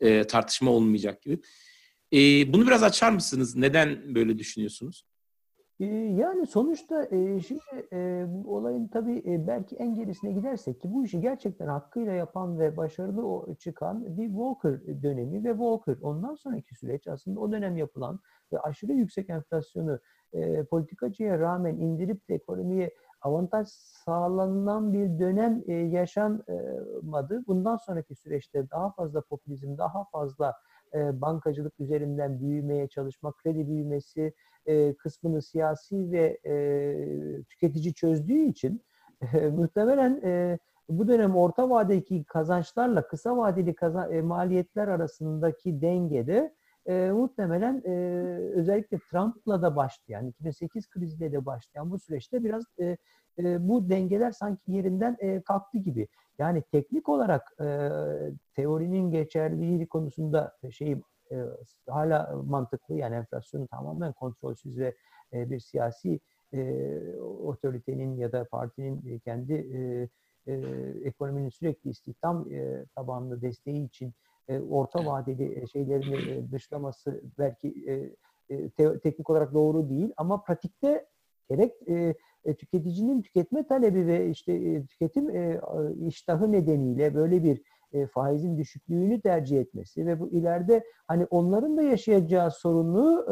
e, 0.01 0.27
tartışma 0.27 0.71
olmayacak 0.71 1.23
gibi. 1.23 1.41
E, 2.13 2.19
bunu 2.53 2.67
biraz 2.67 2.83
açar 2.83 3.11
mısınız? 3.13 3.57
Neden 3.57 4.15
böyle 4.15 4.39
düşünüyorsunuz? 4.39 5.05
Yani 5.79 6.47
sonuçta 6.47 7.09
şimdi 7.41 7.61
bu 8.27 8.57
olayın 8.57 8.89
tabii 8.89 9.45
belki 9.47 9.77
en 9.77 9.95
gerisine 9.95 10.33
gidersek 10.33 10.81
ki 10.81 10.93
bu 10.93 11.05
işi 11.05 11.21
gerçekten 11.21 11.67
hakkıyla 11.67 12.13
yapan 12.13 12.59
ve 12.59 12.77
başarılı 12.77 13.55
çıkan 13.57 14.17
bir 14.17 14.27
Walker 14.27 15.03
dönemi 15.03 15.45
ve 15.45 15.51
Walker 15.51 15.97
ondan 16.03 16.35
sonraki 16.35 16.75
süreç 16.75 17.09
aslında 17.09 17.41
o 17.41 17.53
dönem 17.53 17.77
yapılan 17.77 18.21
ve 18.53 18.59
aşırı 18.59 18.93
yüksek 18.93 19.31
enflasyonu 19.31 19.99
politikacıya 20.71 21.39
rağmen 21.39 21.75
indirip 21.75 22.29
de 22.29 22.35
ekonomiye 22.35 22.91
avantaj 23.23 23.69
sağlanan 23.69 24.93
bir 24.93 25.19
dönem 25.19 25.63
e, 25.67 25.73
yaşanmadı. 25.73 27.47
Bundan 27.47 27.77
sonraki 27.77 28.15
süreçte 28.15 28.71
daha 28.71 28.91
fazla 28.91 29.21
popülizm, 29.21 29.79
daha 29.79 30.05
fazla 30.05 30.55
e, 30.95 31.21
bankacılık 31.21 31.81
üzerinden 31.81 32.41
büyümeye 32.41 32.89
çalışmak, 32.89 33.39
kredi 33.39 33.69
büyümesi 33.69 34.33
e, 34.67 34.95
kısmını 34.95 35.43
siyasi 35.43 36.13
ve 36.13 36.39
e, 36.47 37.43
tüketici 37.43 37.95
çözdüğü 37.95 38.43
için 38.43 38.83
muhtemelen 39.33 40.21
bu 40.89 41.09
dönem 41.09 41.37
orta 41.37 41.71
vadedeki 41.71 42.25
kazançlarla 42.25 43.07
kısa 43.07 43.37
vadeli 43.37 43.75
maliyetler 44.23 44.89
arasındaki 44.89 45.81
dengede 45.81 46.55
e, 46.87 47.11
muhtemelen 47.11 47.83
e, 47.87 47.93
özellikle 48.55 48.99
Trump'la 49.11 49.63
da 49.63 49.77
başlayan, 49.77 50.27
2008 50.27 50.89
kriziyle 50.89 51.33
de 51.33 51.47
başlayan 51.47 51.91
bu 51.91 51.99
süreçte 51.99 52.45
biraz 52.45 52.65
e, 52.81 52.97
e, 53.39 53.69
bu 53.69 53.89
dengeler 53.91 54.31
sanki 54.31 54.73
yerinden 54.73 55.17
e, 55.21 55.43
kalktı 55.43 55.79
gibi. 55.79 56.09
Yani 56.39 56.63
teknik 56.73 57.09
olarak 57.09 57.53
e, 57.61 57.89
teorinin 58.55 59.11
geçerliliği 59.11 59.87
konusunda 59.87 60.57
şey 60.71 60.93
e, 61.33 61.37
hala 61.89 62.43
mantıklı. 62.47 62.95
Yani 62.95 63.15
enflasyonu 63.15 63.67
tamamen 63.67 64.13
kontrolsüz 64.13 64.79
ve 64.79 64.95
e, 65.33 65.51
bir 65.51 65.61
siyasi 65.61 66.21
e, 66.55 67.01
otoritenin 67.21 68.17
ya 68.17 68.33
da 68.33 68.45
partinin 68.45 69.19
kendi 69.19 69.53
e, 69.53 70.09
e, 70.47 70.55
ekonominin 71.05 71.49
sürekli 71.49 71.91
istihdam 71.91 72.53
e, 72.53 72.85
tabanlı 72.95 73.43
desteği 73.43 73.87
için 73.87 74.13
e, 74.49 74.61
orta 74.61 75.07
vadeli 75.07 75.69
şeylerini 75.69 76.31
e, 76.31 76.53
dışlaması 76.53 77.23
belki 77.39 77.75
e, 78.49 78.69
te, 78.69 78.99
teknik 78.99 79.31
olarak 79.31 79.55
doğru 79.55 79.91
değil 79.91 80.13
ama 80.17 80.43
pratikte 80.45 81.07
gerek 81.51 81.89
e, 81.89 82.15
e, 82.45 82.55
tüketicinin 82.55 83.23
tüketme 83.23 83.67
talebi 83.67 84.07
ve 84.07 84.31
işte 84.31 84.53
e, 84.53 84.87
tüketim 84.87 85.31
e, 85.31 85.61
iştahı 86.07 86.53
nedeniyle 86.53 87.15
böyle 87.15 87.43
bir 87.43 87.63
faizin 88.13 88.59
düşüklüğünü 88.59 89.21
tercih 89.21 89.61
etmesi 89.61 90.07
ve 90.07 90.21
bu 90.21 90.31
ileride 90.31 90.85
hani 91.07 91.27
onların 91.31 91.77
da 91.77 91.83
yaşayacağı 91.83 92.51
sorunu 92.51 93.25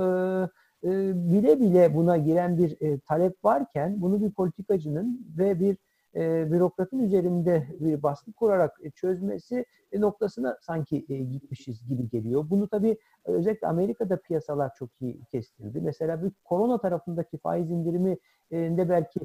bile 1.32 1.60
bile 1.60 1.94
buna 1.94 2.16
giren 2.16 2.58
bir 2.58 2.98
talep 2.98 3.44
varken 3.44 4.00
bunu 4.02 4.22
bir 4.22 4.30
politikacının 4.30 5.26
ve 5.38 5.60
bir 5.60 5.76
e, 6.14 6.52
bürokratın 6.52 6.98
üzerinde 6.98 7.66
bir 7.80 8.02
baskı 8.02 8.32
kurarak 8.32 8.76
e, 8.82 8.90
çözmesi 8.90 9.64
e, 9.92 10.00
noktasına 10.00 10.58
sanki 10.60 11.06
e, 11.08 11.16
gitmişiz 11.16 11.88
gibi 11.88 12.08
geliyor. 12.08 12.44
Bunu 12.50 12.68
tabii 12.68 12.98
özellikle 13.24 13.66
Amerika'da 13.66 14.16
piyasalar 14.16 14.74
çok 14.74 14.90
iyi 15.00 15.24
kestirdi. 15.24 15.80
Mesela 15.80 16.22
bir 16.22 16.32
korona 16.44 16.78
tarafındaki 16.78 17.38
faiz 17.38 17.70
indirimi 17.70 18.16
de 18.52 18.88
belki 18.88 19.20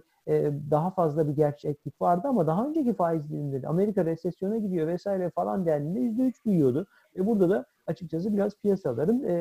daha 0.71 0.91
fazla 0.91 1.27
bir 1.27 1.35
gerçeklik 1.35 2.01
vardı 2.01 2.27
ama 2.27 2.47
daha 2.47 2.67
önceki 2.67 2.93
faiz 2.93 3.31
indirimleri 3.31 3.67
Amerika 3.67 4.05
resesyona 4.05 4.57
gidiyor 4.57 4.87
vesaire 4.87 5.29
falan 5.29 5.65
dendiğinde 5.65 6.23
%3 6.23 6.45
büyüyordu. 6.45 6.87
Ve 7.15 7.25
burada 7.25 7.49
da 7.49 7.65
açıkçası 7.87 8.33
biraz 8.33 8.55
piyasaların 8.55 9.23
e, 9.23 9.33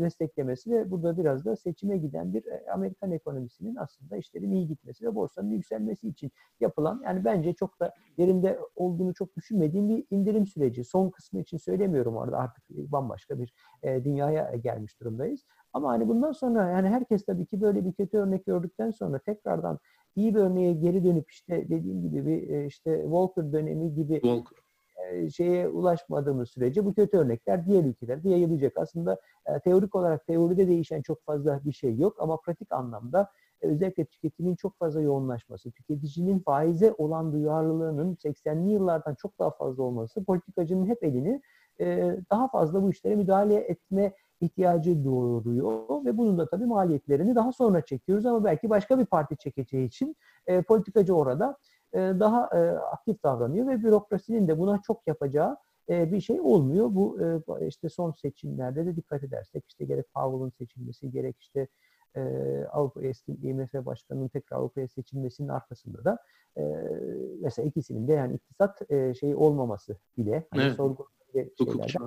desteklemesi 0.00 0.70
ve 0.70 0.90
burada 0.90 1.18
biraz 1.18 1.44
da 1.44 1.56
seçime 1.56 1.96
giden 1.96 2.34
bir 2.34 2.46
e, 2.46 2.70
Amerikan 2.72 3.12
ekonomisinin 3.12 3.76
aslında 3.76 4.16
işlerin 4.16 4.52
iyi 4.52 4.68
gitmesi 4.68 5.04
ve 5.06 5.14
borsanın 5.14 5.50
yükselmesi 5.50 6.08
için 6.08 6.30
yapılan 6.60 7.02
yani 7.04 7.24
bence 7.24 7.52
çok 7.52 7.80
da 7.80 7.94
yerinde 8.16 8.58
olduğunu 8.76 9.14
çok 9.14 9.36
düşünmediğim 9.36 9.88
bir 9.88 10.04
indirim 10.10 10.46
süreci. 10.46 10.84
Son 10.84 11.10
kısmı 11.10 11.40
için 11.40 11.56
söylemiyorum 11.58 12.16
orada 12.16 12.38
artık 12.38 12.64
bambaşka 12.68 13.38
bir 13.38 13.52
e, 13.82 14.04
dünyaya 14.04 14.56
gelmiş 14.56 15.00
durumdayız. 15.00 15.44
Ama 15.72 15.88
hani 15.88 16.08
bundan 16.08 16.32
sonra 16.32 16.70
yani 16.70 16.88
herkes 16.88 17.24
tabii 17.24 17.46
ki 17.46 17.60
böyle 17.60 17.84
bir 17.84 17.92
kötü 17.92 18.18
örnek 18.18 18.46
gördükten 18.46 18.90
sonra 18.90 19.18
tekrardan 19.18 19.78
iyi 20.16 20.34
bir 20.34 20.40
örneğe 20.40 20.72
geri 20.72 21.04
dönüp 21.04 21.30
işte 21.30 21.68
dediğim 21.68 22.02
gibi 22.02 22.26
bir 22.26 22.48
e, 22.48 22.66
işte 22.66 23.00
Walker 23.02 23.52
dönemi 23.52 23.94
gibi 23.94 24.14
Walker 24.14 24.56
e, 24.56 24.67
şeye 25.34 25.68
ulaşmadığımız 25.68 26.50
sürece 26.50 26.84
bu 26.84 26.94
kötü 26.94 27.16
örnekler 27.16 27.66
diğer 27.66 27.84
ülkelerde 27.84 28.30
yayılacak. 28.30 28.72
Aslında 28.76 29.20
e, 29.46 29.60
teorik 29.60 29.94
olarak 29.94 30.26
teoride 30.26 30.68
değişen 30.68 31.02
çok 31.02 31.24
fazla 31.24 31.60
bir 31.64 31.72
şey 31.72 31.96
yok 31.96 32.16
ama 32.18 32.36
pratik 32.36 32.72
anlamda 32.72 33.30
e, 33.62 33.66
özellikle 33.66 34.04
tüketimin 34.04 34.54
çok 34.54 34.78
fazla 34.78 35.00
yoğunlaşması, 35.00 35.70
tüketicinin 35.70 36.38
faize 36.38 36.94
olan 36.98 37.32
duyarlılığının 37.32 38.14
80'li 38.14 38.70
yıllardan 38.70 39.14
çok 39.14 39.38
daha 39.38 39.50
fazla 39.50 39.82
olması 39.82 40.24
politikacının 40.24 40.86
hep 40.86 41.04
elini 41.04 41.42
daha 42.30 42.48
fazla 42.48 42.82
bu 42.82 42.90
işlere 42.90 43.16
müdahale 43.16 43.54
etme 43.54 44.12
ihtiyacı 44.40 45.04
doğuruyor 45.04 46.04
ve 46.04 46.18
bunun 46.18 46.38
da 46.38 46.48
tabii 46.48 46.66
maliyetlerini 46.66 47.34
daha 47.34 47.52
sonra 47.52 47.84
çekiyoruz 47.84 48.26
ama 48.26 48.44
belki 48.44 48.70
başka 48.70 48.98
bir 48.98 49.06
parti 49.06 49.36
çekeceği 49.36 49.86
için 49.86 50.16
politikacı 50.68 51.14
orada 51.14 51.56
e, 51.92 51.98
daha 51.98 52.50
e, 52.58 52.58
aktif 52.70 53.22
davranıyor 53.22 53.66
ve 53.66 53.82
bürokrasinin 53.82 54.48
de 54.48 54.58
buna 54.58 54.82
çok 54.82 55.06
yapacağı 55.06 55.56
e, 55.88 56.12
bir 56.12 56.20
şey 56.20 56.40
olmuyor. 56.40 56.94
Bu 56.94 57.18
işte 57.68 57.88
son 57.88 58.12
seçimlerde 58.12 58.86
de 58.86 58.96
dikkat 58.96 59.24
edersek 59.24 59.64
işte 59.68 59.84
gerek 59.84 60.06
Powell'ın 60.14 60.50
seçilmesi 60.50 61.10
gerek 61.10 61.36
işte 61.40 61.68
Avrupa 62.72 63.02
eski 63.02 63.32
IMF 63.32 63.74
Başkanı'nın 63.74 64.28
tekrar 64.28 64.56
Avrupa'ya 64.56 64.88
seçilmesinin 64.88 65.48
arkasında 65.48 66.04
da 66.04 66.18
mesela 67.40 67.68
ikisinin 67.68 68.08
de 68.08 68.12
yani 68.12 68.34
iktisat 68.34 68.78
şeyi 69.18 69.36
olmaması 69.36 69.96
bile 70.16 70.46
hani 70.50 70.62
evet. 70.62 70.76
sorgulanacak 70.76 72.02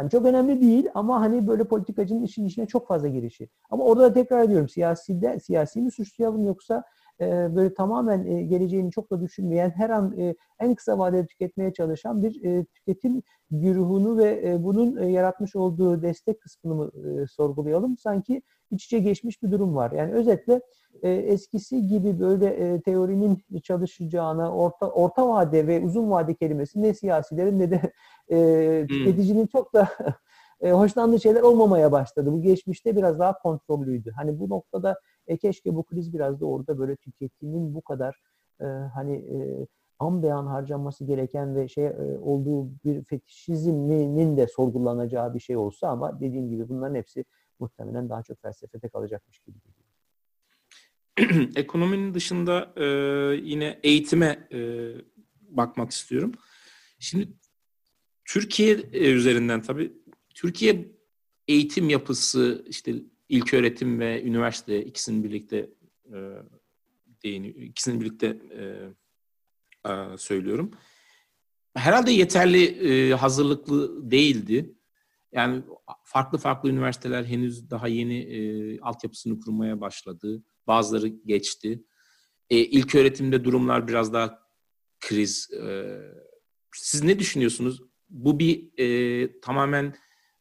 Hani 0.00 0.10
çok 0.10 0.26
önemli 0.26 0.60
değil 0.60 0.88
ama 0.94 1.20
hani 1.20 1.46
böyle 1.46 1.64
politikacının 1.64 2.22
işin 2.22 2.46
içine 2.46 2.66
çok 2.66 2.88
fazla 2.88 3.08
girişi. 3.08 3.48
Ama 3.70 3.84
orada 3.84 4.02
da 4.02 4.12
tekrar 4.12 4.44
ediyorum 4.44 4.68
siyasi 4.68 5.22
de 5.22 5.40
siyasi 5.40 5.80
mi 5.80 5.90
suçlayalım 5.90 6.46
yoksa 6.46 6.76
e, 6.76 6.84
böyle 7.26 7.74
tamamen 7.74 8.26
e, 8.26 8.42
geleceğini 8.42 8.90
çok 8.90 9.10
da 9.10 9.20
düşünmeyen, 9.20 9.70
her 9.70 9.90
an 9.90 10.18
e, 10.18 10.34
en 10.60 10.74
kısa 10.74 10.98
vadede 10.98 11.26
tüketmeye 11.26 11.72
çalışan 11.72 12.22
bir 12.22 12.64
tüketim 12.74 13.22
güruhunu 13.50 14.18
ve 14.18 14.56
bunun 14.64 15.02
yaratmış 15.08 15.56
olduğu 15.56 16.02
destek 16.02 16.40
kısmını 16.40 16.74
mı 16.74 16.90
sorgulayalım? 17.28 17.98
Sanki 17.98 18.42
iç 18.70 18.84
içe 18.84 18.98
geçmiş 18.98 19.42
bir 19.42 19.50
durum 19.50 19.76
var. 19.76 19.92
Yani 19.92 20.12
özetle 20.12 20.60
eskisi 21.02 21.86
gibi 21.86 22.20
böyle 22.20 22.80
teorinin 22.80 23.44
çalışacağına 23.62 24.54
orta 24.54 24.90
orta 24.90 25.28
vade 25.28 25.66
ve 25.66 25.80
uzun 25.80 26.10
vade 26.10 26.34
kelimesi 26.34 26.82
ne 26.82 26.94
siyasilerin 26.94 27.58
ne 27.58 27.70
de 27.70 27.92
hmm. 28.28 28.86
tüketicinin 28.86 29.46
çok 29.46 29.74
da 29.74 29.88
hoşlandığı 30.62 31.20
şeyler 31.20 31.42
olmamaya 31.42 31.92
başladı. 31.92 32.32
Bu 32.32 32.42
geçmişte 32.42 32.96
biraz 32.96 33.18
daha 33.18 33.38
kontrollüydü. 33.38 34.12
Hani 34.16 34.40
bu 34.40 34.48
noktada 34.48 35.00
e 35.30 35.36
keşke 35.36 35.74
bu 35.74 35.82
kriz 35.82 36.14
biraz 36.14 36.40
da 36.40 36.46
orada 36.46 36.78
böyle 36.78 36.96
tüketimin 36.96 37.74
bu 37.74 37.82
kadar 37.82 38.20
e, 38.60 38.64
hani 38.64 39.14
e, 39.14 39.66
an 39.98 40.22
beyan 40.22 40.46
harcanması 40.46 41.04
gereken 41.04 41.56
ve 41.56 41.68
şey 41.68 41.86
e, 41.86 42.18
olduğu 42.22 42.70
bir 42.84 43.04
fetişizmin 43.04 44.36
de 44.36 44.46
sorgulanacağı 44.46 45.34
bir 45.34 45.40
şey 45.40 45.56
olsa 45.56 45.88
ama 45.88 46.20
dediğim 46.20 46.50
gibi 46.50 46.68
bunların 46.68 46.94
hepsi 46.94 47.24
muhtemelen 47.58 48.08
daha 48.08 48.22
çok 48.22 48.42
felsefede 48.42 48.88
kalacakmış 48.88 49.38
gibi 49.38 49.56
geliyor. 49.60 49.80
Ekonominin 51.56 52.14
dışında 52.14 52.72
e, 52.76 52.84
yine 53.42 53.80
eğitime 53.82 54.48
e, 54.52 54.58
bakmak 55.48 55.90
istiyorum. 55.90 56.32
Şimdi 56.98 57.28
Türkiye 58.24 58.74
e, 58.92 59.12
üzerinden 59.12 59.62
tabii 59.62 59.92
Türkiye 60.34 60.88
eğitim 61.48 61.88
yapısı 61.88 62.64
işte 62.68 62.94
ilk 63.30 63.54
öğretim 63.54 64.00
ve 64.00 64.22
üniversite 64.22 64.84
ikisini 64.84 65.24
birlikte 65.24 65.70
e, 66.06 66.18
değiniyor. 67.24 67.54
Birlikte 68.00 68.26
e, 68.26 70.18
söylüyorum. 70.18 70.70
Herhalde 71.74 72.10
yeterli 72.10 72.64
e, 72.64 73.14
hazırlıklı 73.14 74.10
değildi. 74.10 74.74
Yani 75.32 75.62
farklı 76.04 76.38
farklı 76.38 76.70
üniversiteler 76.70 77.24
henüz 77.24 77.70
daha 77.70 77.88
yeni 77.88 78.18
e, 78.18 78.80
altyapısını 78.80 79.40
kurmaya 79.40 79.80
başladı. 79.80 80.42
Bazıları 80.66 81.08
geçti. 81.08 81.84
E, 82.50 82.56
ilk 82.56 82.94
öğretimde 82.94 83.44
durumlar 83.44 83.88
biraz 83.88 84.12
daha 84.12 84.38
kriz. 85.00 85.50
E, 85.52 85.98
siz 86.74 87.02
ne 87.02 87.18
düşünüyorsunuz? 87.18 87.82
Bu 88.08 88.38
bir 88.38 88.78
e, 88.78 89.40
tamamen 89.40 89.94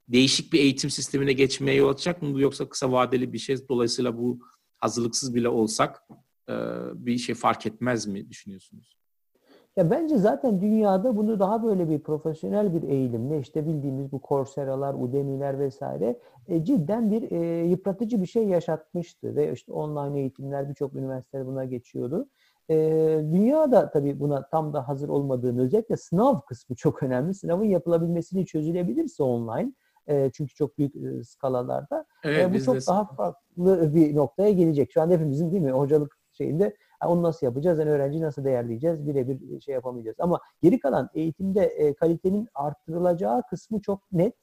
değişik 0.10 0.54
bir 0.54 0.60
eğitim 0.60 0.89
sistemine 0.89 1.34
geçmeye 1.34 1.78
yol 1.78 1.89
açacak 1.89 2.22
mı 2.22 2.34
bu 2.34 2.39
yoksa 2.39 2.69
kısa 2.69 2.91
vadeli 2.91 3.34
bir 3.34 3.38
şey? 3.38 3.67
Dolayısıyla 3.69 4.17
bu 4.17 4.39
hazırlıksız 4.78 5.36
bile 5.36 5.50
olsak 5.50 6.04
e, 6.50 6.54
bir 6.93 7.17
şey 7.17 7.36
fark 7.36 7.65
etmez 7.65 8.08
mi 8.08 8.30
düşünüyorsunuz? 8.30 9.00
Ya 9.76 9.91
bence 9.91 10.17
zaten 10.17 10.62
dünyada 10.62 11.17
bunu 11.17 11.39
daha 11.39 11.63
böyle 11.63 11.89
bir 11.89 12.00
profesyonel 12.00 12.74
bir 12.74 12.89
eğilimle 12.89 13.39
işte 13.39 13.67
bildiğimiz 13.67 14.12
bu 14.12 14.22
Coursera'lar, 14.28 14.93
Udemy'ler 14.93 15.60
vesaire 15.60 16.19
e, 16.48 16.63
cidden 16.63 17.12
bir 17.12 17.32
e, 17.32 17.67
yıpratıcı 17.67 18.21
bir 18.21 18.27
şey 18.27 18.48
yaşatmıştı 18.48 19.36
ve 19.36 19.54
işte 19.54 19.73
online 19.73 20.19
eğitimler 20.19 20.69
birçok 20.69 20.96
üniversiteler 20.96 21.48
buna 21.48 21.65
geçiyordu. 21.65 22.27
E, 22.69 22.75
dünya 23.33 23.71
da 23.71 23.90
tabii 23.90 24.19
buna 24.19 24.48
tam 24.48 24.73
da 24.73 24.88
hazır 24.88 25.10
olmadığını 25.10 25.62
özellikle 25.62 25.98
sınav 25.98 26.42
kısmı 26.42 26.75
çok 26.75 27.04
önemli. 27.04 27.33
Sınavın 27.33 27.65
yapılabilmesini 27.65 28.46
çözülebilirse 28.46 29.23
online 29.23 29.71
e, 30.10 30.31
çünkü 30.33 30.53
çok 30.53 30.77
büyük 30.77 30.95
e, 30.95 31.23
skalalarda. 31.23 32.05
Evet, 32.23 32.45
e, 32.45 32.53
bu 32.53 32.63
çok 32.63 32.87
daha 32.87 33.05
farklı 33.05 33.95
bir 33.95 34.15
noktaya 34.15 34.51
gelecek. 34.51 34.91
Şu 34.91 35.01
an 35.01 35.10
hepimizin 35.10 35.51
değil 35.51 35.63
mi 35.63 35.71
hocalık 35.71 36.17
şeyinde 36.31 36.75
onu 37.05 37.23
nasıl 37.23 37.45
yapacağız? 37.45 37.79
Yani 37.79 37.89
öğrenci 37.89 38.21
nasıl 38.21 38.43
değerleyeceğiz? 38.43 39.07
Birebir 39.07 39.62
şey 39.62 39.73
yapamayacağız. 39.73 40.17
Ama 40.19 40.39
geri 40.62 40.79
kalan 40.79 41.10
eğitimde 41.13 41.65
e, 41.65 41.93
kalitenin 41.93 42.47
arttırılacağı 42.55 43.43
kısmı 43.49 43.81
çok 43.81 44.12
net 44.12 44.35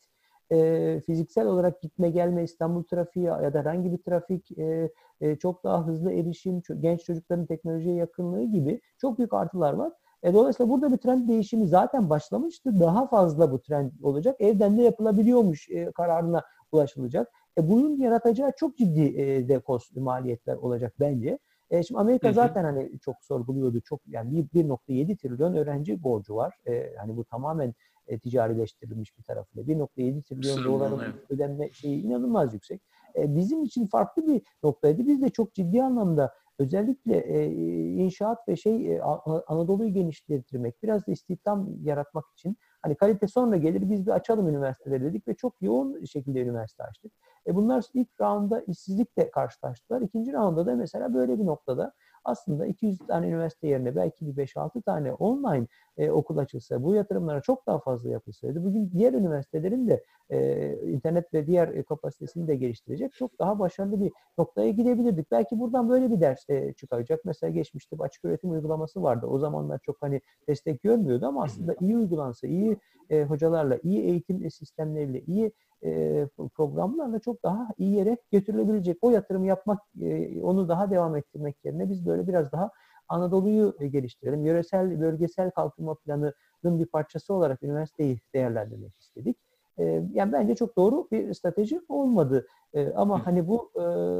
e, 0.53 1.01
fiziksel 1.07 1.47
olarak 1.47 1.83
gitme 1.83 2.11
gelme 2.11 2.45
İstanbul 2.45 2.83
trafiği 2.85 3.25
ya 3.25 3.55
da 3.55 3.59
herhangi 3.59 3.93
bir 3.93 3.99
trafik 3.99 4.59
e, 4.59 4.91
e, 5.21 5.37
çok 5.37 5.65
daha 5.65 5.87
hızlı 5.87 6.13
erişim, 6.13 6.63
genç 6.81 7.05
çocukların 7.05 7.47
teknolojiye 7.47 7.95
yakınlığı 7.95 8.45
gibi 8.45 8.81
çok 8.99 9.19
büyük 9.19 9.35
artılar 9.35 9.73
var. 9.73 9.93
E, 10.23 10.35
dolayısıyla 10.35 10.73
burada 10.73 10.93
bir 10.93 10.97
trend 10.97 11.29
değişimi 11.29 11.67
zaten 11.67 12.11
başlamıştı. 12.11 12.81
Daha 12.81 13.07
fazla 13.07 13.53
bu 13.53 13.61
trend 13.61 13.93
olacak. 14.03 14.37
Evden 14.39 14.79
de 14.79 14.83
yapılabiliyormuş 14.83 15.71
e, 15.71 15.93
kararına 15.93 16.43
ulaşılacak. 16.73 17.33
E, 17.59 17.69
bunun 17.69 17.97
yaratacağı 17.97 18.53
çok 18.57 18.77
ciddi 18.77 19.21
e, 19.21 19.49
de 19.49 19.59
kost, 19.59 19.97
maliyetler 19.97 20.57
olacak 20.57 20.95
bence. 21.01 21.39
E, 21.71 21.83
şimdi 21.83 22.01
Amerika 22.01 22.33
zaten 22.33 22.65
hani 22.65 22.99
çok 22.99 23.17
sorguluyordu. 23.21 23.81
Çok 23.81 24.01
yani 24.07 24.47
1.7 24.55 25.17
trilyon 25.17 25.55
öğrenci 25.55 26.03
borcu 26.03 26.37
var. 26.37 26.55
E, 26.67 26.97
hani 26.99 27.17
bu 27.17 27.25
tamamen 27.25 27.75
e, 28.07 28.19
ticarileştirilmiş 28.19 29.19
bir 29.19 29.23
tarafıyla. 29.23 29.75
1.7 29.75 30.23
trilyon 30.23 30.65
doların 30.65 31.01
evet. 31.05 31.15
ödenme 31.31 31.73
şeyi 31.73 32.03
inanılmaz 32.03 32.55
yüksek. 32.55 32.83
E, 33.17 33.37
bizim 33.37 33.63
için 33.63 33.87
farklı 33.87 34.27
bir 34.27 34.43
noktaydı. 34.63 35.07
Biz 35.07 35.23
de 35.23 35.29
çok 35.29 35.55
ciddi 35.55 35.83
anlamda 35.83 36.35
özellikle 36.59 37.17
e, 37.19 37.47
inşaat 37.95 38.49
ve 38.49 38.57
şey 38.57 38.97
e, 38.97 39.03
Anadolu'yu 39.47 39.93
genişlettirmek, 39.93 40.83
biraz 40.83 41.07
da 41.07 41.13
istihdam 41.13 41.69
yaratmak 41.83 42.25
için 42.33 42.57
hani 42.83 42.95
kalite 42.95 43.27
sonra 43.27 43.57
gelir 43.57 43.91
biz 43.91 44.07
bir 44.07 44.11
açalım 44.11 44.49
üniversiteleri 44.49 45.05
dedik 45.05 45.29
ve 45.29 45.35
çok 45.35 45.63
yoğun 45.63 46.05
şekilde 46.05 46.41
üniversite 46.41 46.85
açtık. 46.85 47.13
E 47.47 47.55
bunlar 47.55 47.85
ilk 47.95 48.21
rounda 48.21 48.61
işsizlikle 48.61 49.31
karşılaştılar. 49.31 50.01
İkinci 50.01 50.33
rounda 50.33 50.67
da 50.67 50.75
mesela 50.75 51.15
böyle 51.15 51.39
bir 51.39 51.47
noktada 51.47 51.93
aslında 52.29 52.67
200 52.67 52.99
tane 52.99 53.27
üniversite 53.29 53.69
yerine 53.69 53.97
belki 53.97 54.27
bir 54.27 54.47
5-6 54.47 54.83
tane 54.83 55.13
online 55.13 55.67
e, 55.99 56.11
okul 56.11 56.37
açılsa, 56.37 56.83
bu 56.83 56.95
yatırımlara 56.95 57.41
çok 57.41 57.67
daha 57.67 57.79
fazla 57.79 58.11
yapılsaydı, 58.11 58.65
bugün 58.65 58.91
diğer 58.93 59.13
üniversitelerin 59.13 59.89
de 59.89 60.05
e, 60.31 60.73
internet 60.83 61.35
ve 61.35 61.47
diğer 61.47 61.69
e, 61.69 61.83
kapasitesini 61.83 62.49
de 62.49 62.57
geliştirecek 62.57 63.13
çok 63.13 63.39
daha 63.39 63.59
başarılı 63.59 64.01
bir 64.01 64.13
noktaya 64.39 64.71
gidebilirdik. 64.71 65.31
Belki 65.31 65.61
buradan 65.61 65.89
böyle 65.89 66.11
bir 66.11 66.21
ders 66.21 66.51
e, 66.51 66.73
çıkacak. 66.73 67.21
Mesela 67.25 67.51
geçmişte 67.51 67.97
açık 67.99 68.25
öğretim 68.25 68.51
uygulaması 68.51 69.03
vardı. 69.03 69.27
O 69.27 69.39
zamanlar 69.39 69.79
çok 69.79 69.97
hani 70.01 70.21
destek 70.49 70.83
görmüyordu 70.83 71.27
ama 71.27 71.45
aslında 71.45 71.75
iyi 71.81 71.97
uygulansa, 71.97 72.47
iyi 72.47 72.77
e, 73.11 73.25
hocalarla, 73.25 73.79
iyi 73.83 74.03
eğitim 74.03 74.51
sistemleriyle, 74.51 75.21
iyi 75.21 75.53
e, 75.85 76.29
programlarla 76.55 77.19
çok 77.19 77.43
daha 77.43 77.69
iyi 77.79 77.97
yere 77.97 78.17
götürülebilecek. 78.33 78.99
O 79.03 79.11
yatırım 79.11 79.45
yapmak, 79.45 79.81
e, 80.01 80.41
onu 80.43 80.69
daha 80.69 80.91
devam 80.91 81.17
ettirmek 81.17 81.65
yerine 81.65 81.91
biz 81.91 82.07
böyle 82.07 82.29
biraz 82.29 82.53
daha 82.53 82.71
Anadolu'yu 83.09 83.75
geliştirelim. 83.91 84.45
Yöresel, 84.45 85.01
bölgesel 85.01 85.51
kalkınma 85.51 85.95
planının 85.95 86.79
bir 86.79 86.87
parçası 86.87 87.35
olarak 87.35 87.63
üniversiteyi 87.63 88.21
değerlendirmek 88.35 89.01
istedik. 89.01 89.37
E, 89.79 90.03
yani 90.13 90.33
bence 90.33 90.55
çok 90.55 90.77
doğru 90.77 91.09
bir 91.13 91.35
strateji 91.35 91.81
olmadı. 91.89 92.47
E, 92.75 92.93
ama 92.93 93.27
hani 93.27 93.49
bu 93.49 93.71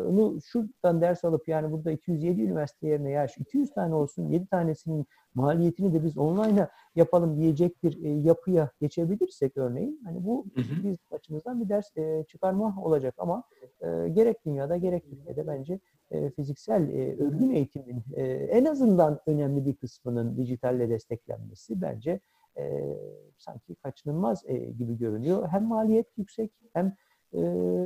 bunu 0.07 0.39
şuradan 0.45 1.01
ders 1.01 1.25
alıp 1.25 1.49
yani 1.49 1.73
burada 1.73 1.91
207 1.91 2.43
üniversite 2.43 2.89
yerine 2.89 3.11
ya 3.11 3.27
200 3.39 3.71
tane 3.71 3.95
olsun 3.95 4.29
7 4.29 4.47
tanesinin 4.47 5.07
maliyetini 5.35 5.95
de 5.95 6.05
biz 6.05 6.19
online'a 6.19 6.69
yapalım 6.97 7.37
diyecek 7.41 7.83
bir 7.83 7.97
yapıya 8.25 8.71
geçebilirsek 8.81 9.57
örneğin 9.57 10.01
hani 10.05 10.25
bu 10.25 10.47
biz 10.85 10.97
açımızdan 11.11 11.61
bir 11.61 11.69
ders 11.69 11.87
çıkarma 12.29 12.75
olacak. 12.83 13.15
Ama 13.19 13.43
gerek 14.13 14.45
dünyada 14.47 14.77
gerek 14.77 15.11
Türkiye'de 15.11 15.47
bence 15.47 15.81
fiziksel 16.37 16.83
örgün 17.21 17.51
eğitimin 17.51 18.03
en 18.51 18.65
azından 18.65 19.21
önemli 19.27 19.67
bir 19.67 19.77
kısmının 19.77 20.37
dijitalle 20.37 20.89
desteklenmesi 20.89 21.83
bence 21.83 22.21
e, 22.59 22.97
sanki 23.39 23.75
kaçınılmaz 23.75 24.43
e, 24.47 24.57
gibi 24.57 24.99
görünüyor. 24.99 25.49
Hem 25.49 25.65
maliyet 25.65 26.07
yüksek 26.17 26.53
hem 26.73 26.97
e, 27.33 27.41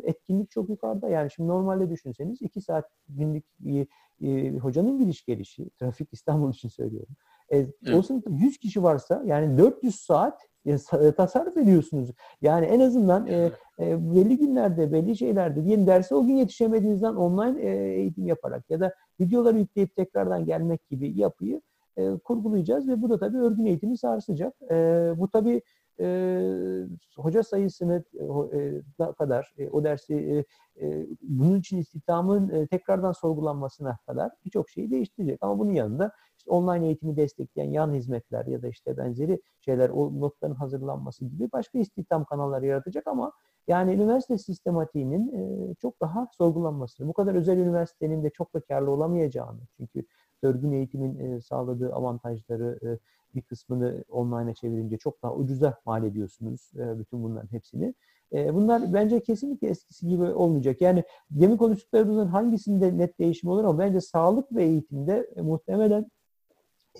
etkinlik 0.05 0.51
çok 0.51 0.69
yukarıda. 0.69 1.09
Yani 1.09 1.31
şimdi 1.31 1.49
normalde 1.49 1.91
düşünseniz 1.91 2.43
iki 2.43 2.61
saat 2.61 2.85
günlük 3.09 3.45
e, 3.67 3.87
e, 4.27 4.51
hocanın 4.59 4.99
gidiş 4.99 5.25
gelişi, 5.25 5.71
trafik 5.71 6.09
İstanbul 6.13 6.53
için 6.53 6.69
söylüyorum. 6.69 7.15
E, 7.49 7.57
evet. 7.59 7.95
O 7.95 8.03
sınıfta 8.03 8.31
100 8.31 8.59
kişi 8.59 8.83
varsa 8.83 9.23
yani 9.27 9.59
400 9.59 9.95
saat 9.95 10.41
e, 10.67 11.13
tasarruf 11.13 11.57
ediyorsunuz. 11.57 12.11
Yani 12.43 12.67
en 12.67 12.81
azından 12.81 13.27
e, 13.27 13.51
e, 13.81 14.15
belli 14.15 14.39
günlerde, 14.39 14.93
belli 14.93 15.17
şeylerde 15.17 15.65
diyelim 15.65 15.87
derse 15.87 16.15
o 16.15 16.27
gün 16.27 16.37
yetişemediğinizden 16.37 17.15
online 17.15 17.63
e, 17.63 17.95
eğitim 17.95 18.27
yaparak 18.27 18.71
ya 18.71 18.81
da 18.81 18.95
videoları 19.21 19.59
yükleyip 19.59 19.97
tekrardan 19.97 20.45
gelmek 20.45 20.89
gibi 20.89 21.19
yapıyı 21.19 21.61
e, 21.97 22.19
kurgulayacağız 22.19 22.89
ve 22.89 23.03
bu 23.03 23.11
da 23.11 23.19
tabii 23.19 23.39
örgün 23.39 23.67
eğitimi 23.67 23.99
sarsacak. 23.99 24.55
E, 24.71 24.75
bu 25.17 25.29
tabii 25.29 25.63
e, 26.01 26.87
hoca 27.17 27.43
sayısını 27.43 28.05
e, 28.53 29.13
kadar 29.19 29.55
e, 29.59 29.71
o 29.71 29.85
dersi 29.85 30.15
e, 30.15 30.45
e, 30.87 31.07
bunun 31.23 31.59
için 31.59 31.79
istihdamın 31.79 32.49
e, 32.49 32.67
tekrardan 32.67 33.13
sorgulanmasına 33.13 33.99
kadar 34.07 34.31
birçok 34.45 34.71
şeyi 34.71 34.91
değiştirecek. 34.91 35.39
Ama 35.43 35.59
bunun 35.59 35.73
yanında 35.73 36.13
işte 36.39 36.51
online 36.51 36.87
eğitimi 36.87 37.17
destekleyen 37.17 37.71
yan 37.71 37.95
hizmetler 37.95 38.47
ya 38.47 38.63
da 38.63 38.69
işte 38.69 38.97
benzeri 38.97 39.41
şeyler, 39.61 39.91
o 39.91 40.21
notların 40.21 40.55
hazırlanması 40.55 41.25
gibi 41.25 41.53
başka 41.53 41.79
istihdam 41.79 42.25
kanalları 42.25 42.67
yaratacak 42.67 43.07
ama 43.07 43.33
yani 43.69 43.95
üniversite 43.95 44.39
sistematiğinin 44.39 45.33
e, 45.33 45.75
çok 45.75 46.01
daha 46.01 46.29
sorgulanmasını, 46.33 47.09
bu 47.09 47.13
kadar 47.13 47.35
özel 47.35 47.59
üniversitenin 47.59 48.25
de 48.25 48.31
çok 48.31 48.55
da 48.55 48.61
karlı 48.61 48.91
olamayacağını 48.91 49.61
çünkü 49.77 50.05
örgün 50.43 50.73
eğitimin 50.73 51.39
sağladığı 51.39 51.93
avantajları 51.95 52.99
bir 53.35 53.43
kısmını 53.43 54.05
online'a 54.11 54.55
çevirince 54.55 54.97
çok 54.99 55.23
daha 55.23 55.35
ucuza 55.35 55.79
mal 55.87 56.05
ediyorsunuz 56.05 56.71
bütün 56.75 57.23
bunların 57.23 57.53
hepsini. 57.53 57.95
Bunlar 58.33 58.93
bence 58.93 59.21
kesinlikle 59.21 59.69
eskisi 59.69 60.09
gibi 60.09 60.23
olmayacak. 60.25 60.81
Yani 60.81 61.05
demin 61.31 61.57
konuştuklarımızın 61.57 62.27
hangisinde 62.27 62.99
net 62.99 63.19
değişim 63.19 63.51
olur 63.51 63.65
ama 63.65 63.79
bence 63.79 64.01
sağlık 64.01 64.53
ve 64.53 64.65
eğitimde 64.65 65.31
muhtemelen 65.43 66.11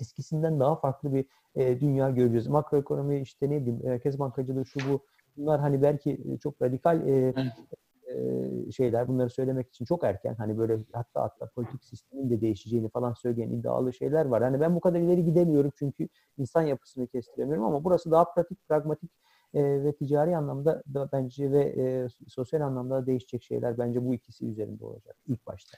eskisinden 0.01 0.59
daha 0.59 0.75
farklı 0.75 1.13
bir 1.13 1.25
dünya 1.79 2.09
göreceğiz. 2.09 2.47
Makroekonomi 2.47 3.21
işte 3.21 3.49
ne 3.49 3.65
diyeyim, 3.65 3.85
merkez 3.85 4.19
bankacılığı 4.19 4.65
şu 4.65 4.79
bu 4.91 4.99
bunlar 5.37 5.59
hani 5.59 5.81
belki 5.81 6.37
çok 6.43 6.61
radikal 6.61 7.07
e, 7.07 7.33
şeyler 8.75 9.07
bunları 9.07 9.29
söylemek 9.29 9.69
için 9.69 9.85
çok 9.85 10.03
erken. 10.03 10.35
Hani 10.35 10.57
böyle 10.57 10.79
hatta 10.93 11.21
hatta 11.21 11.47
politik 11.47 11.83
sistemin 11.83 12.29
de 12.29 12.41
değişeceğini 12.41 12.89
falan 12.89 13.13
söyleyen 13.13 13.49
iddialı 13.49 13.93
şeyler 13.93 14.25
var. 14.25 14.43
Hani 14.43 14.59
ben 14.59 14.75
bu 14.75 14.79
kadar 14.79 14.99
ileri 14.99 15.25
gidemiyorum 15.25 15.71
çünkü 15.79 16.07
insan 16.37 16.61
yapısını 16.61 17.07
kestiremiyorum 17.07 17.63
ama 17.63 17.83
burası 17.83 18.11
daha 18.11 18.33
pratik, 18.33 18.67
pragmatik 18.67 19.11
e, 19.53 19.83
ve 19.83 19.95
ticari 19.95 20.37
anlamda 20.37 20.83
da 20.93 21.09
bence 21.13 21.51
ve 21.51 21.63
e, 21.63 22.07
sosyal 22.27 22.61
anlamda 22.61 22.95
da 22.95 23.05
değişecek 23.05 23.43
şeyler 23.43 23.77
bence 23.77 24.05
bu 24.05 24.13
ikisi 24.13 24.45
üzerinde 24.45 24.85
olacak 24.85 25.15
ilk 25.27 25.47
başta. 25.47 25.77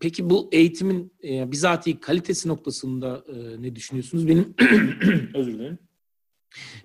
Peki 0.00 0.30
bu 0.30 0.48
eğitimin 0.52 1.12
e, 1.24 1.52
bizatihi 1.52 2.00
kalitesi 2.00 2.48
noktasında 2.48 3.24
e, 3.28 3.62
ne 3.62 3.76
düşünüyorsunuz? 3.76 4.28
Benim 4.28 4.54
özür 5.34 5.52
dilerim. 5.54 5.78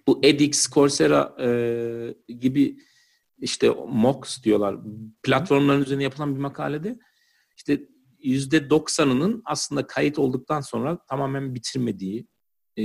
Bu 0.07 0.19
edX, 0.23 0.69
Coursera 0.69 1.35
e, 1.39 2.33
gibi 2.33 2.77
işte 3.43 3.69
MOOCs 3.87 4.43
diyorlar. 4.43 4.77
Platformların 5.23 5.81
üzerine 5.81 6.03
yapılan 6.03 6.35
bir 6.35 6.39
makalede 6.39 6.99
işte 7.57 7.87
yüzde 8.19 8.69
doksanının 8.69 9.41
aslında 9.45 9.87
kayıt 9.87 10.19
olduktan 10.19 10.61
sonra 10.61 10.99
tamamen 11.09 11.55
bitirmediği, 11.55 12.27
e, 12.77 12.83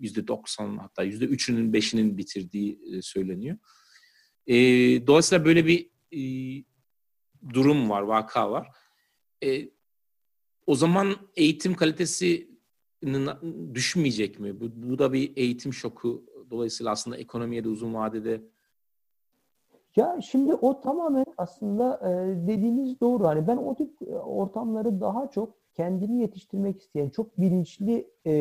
yüzde 0.00 0.26
doksan 0.26 0.78
hatta 0.78 1.02
yüzde 1.02 1.24
üçünün 1.24 1.72
beşinin 1.72 2.18
bitirdiği 2.18 2.80
e, 2.92 3.02
söyleniyor. 3.02 3.58
E, 4.46 4.56
dolayısıyla 5.06 5.44
böyle 5.44 5.66
bir 5.66 5.90
durum 7.54 7.90
var, 7.90 8.02
vaka 8.02 8.50
var. 8.50 8.68
O 10.66 10.74
zaman 10.74 11.16
eğitim 11.36 11.74
kalitesi 11.74 12.50
düşmeyecek 13.74 14.40
mi? 14.40 14.60
Bu 14.60 14.98
da 14.98 15.12
bir 15.12 15.32
eğitim 15.36 15.72
şoku. 15.72 16.26
Dolayısıyla 16.50 16.92
aslında 16.92 17.16
ekonomiye 17.16 17.64
de 17.64 17.68
uzun 17.68 17.94
vadede 17.94 18.42
ya 19.96 20.18
şimdi 20.22 20.54
o 20.54 20.80
tamamen 20.80 21.24
aslında 21.36 22.00
e, 22.04 22.46
dediğiniz 22.46 23.00
doğru. 23.00 23.26
Hani 23.26 23.46
ben 23.46 23.56
o 23.56 23.74
tip 23.74 24.02
e, 24.02 24.14
ortamları 24.16 25.00
daha 25.00 25.30
çok 25.30 25.54
kendini 25.74 26.20
yetiştirmek 26.20 26.80
isteyen, 26.80 27.08
çok 27.08 27.38
bilinçli 27.40 28.10
e, 28.26 28.32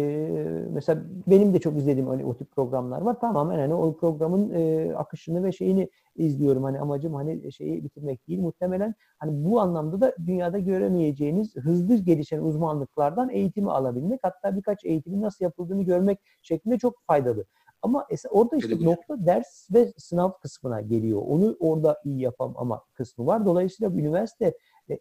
mesela 0.72 1.04
benim 1.28 1.54
de 1.54 1.60
çok 1.60 1.78
izlediğim 1.78 2.08
hani 2.08 2.26
o 2.26 2.38
tip 2.38 2.52
programlar 2.52 3.02
var. 3.02 3.20
Tamamen 3.20 3.60
hani 3.60 3.74
o 3.74 3.98
programın 3.98 4.50
e, 4.54 4.94
akışını 4.96 5.44
ve 5.44 5.52
şeyini 5.52 5.90
izliyorum. 6.16 6.64
Hani 6.64 6.80
amacım 6.80 7.14
hani 7.14 7.52
şeyi 7.52 7.84
bitirmek 7.84 8.28
değil. 8.28 8.40
Muhtemelen 8.40 8.96
hani 9.20 9.46
bu 9.46 9.60
anlamda 9.60 10.02
da 10.02 10.16
dünyada 10.26 10.60
göremeyeceğiniz 10.60 11.56
hızlı 11.56 11.96
gelişen 11.96 12.42
uzmanlıklardan 12.42 13.30
eğitimi 13.30 13.72
alabilmek, 13.72 14.20
hatta 14.24 14.56
birkaç 14.56 14.86
eğitimin 14.86 15.22
nasıl 15.22 15.46
yapıldığını 15.46 15.84
görmek 15.84 16.20
şeklinde 16.42 16.78
çok 16.78 16.94
faydalı. 17.08 17.46
Ama 17.88 18.08
orada 18.30 18.56
işte 18.56 18.74
Öyle 18.74 18.86
nokta 18.86 19.26
ders 19.26 19.68
ve 19.74 19.94
sınav 19.98 20.32
kısmına 20.42 20.82
geliyor. 20.82 21.22
Onu 21.28 21.58
orada 21.60 22.02
iyi 22.06 22.22
yapam 22.22 22.54
ama 22.58 22.84
kısmı 22.94 23.26
var. 23.26 23.46
Dolayısıyla 23.46 23.92
üniversite 23.92 24.54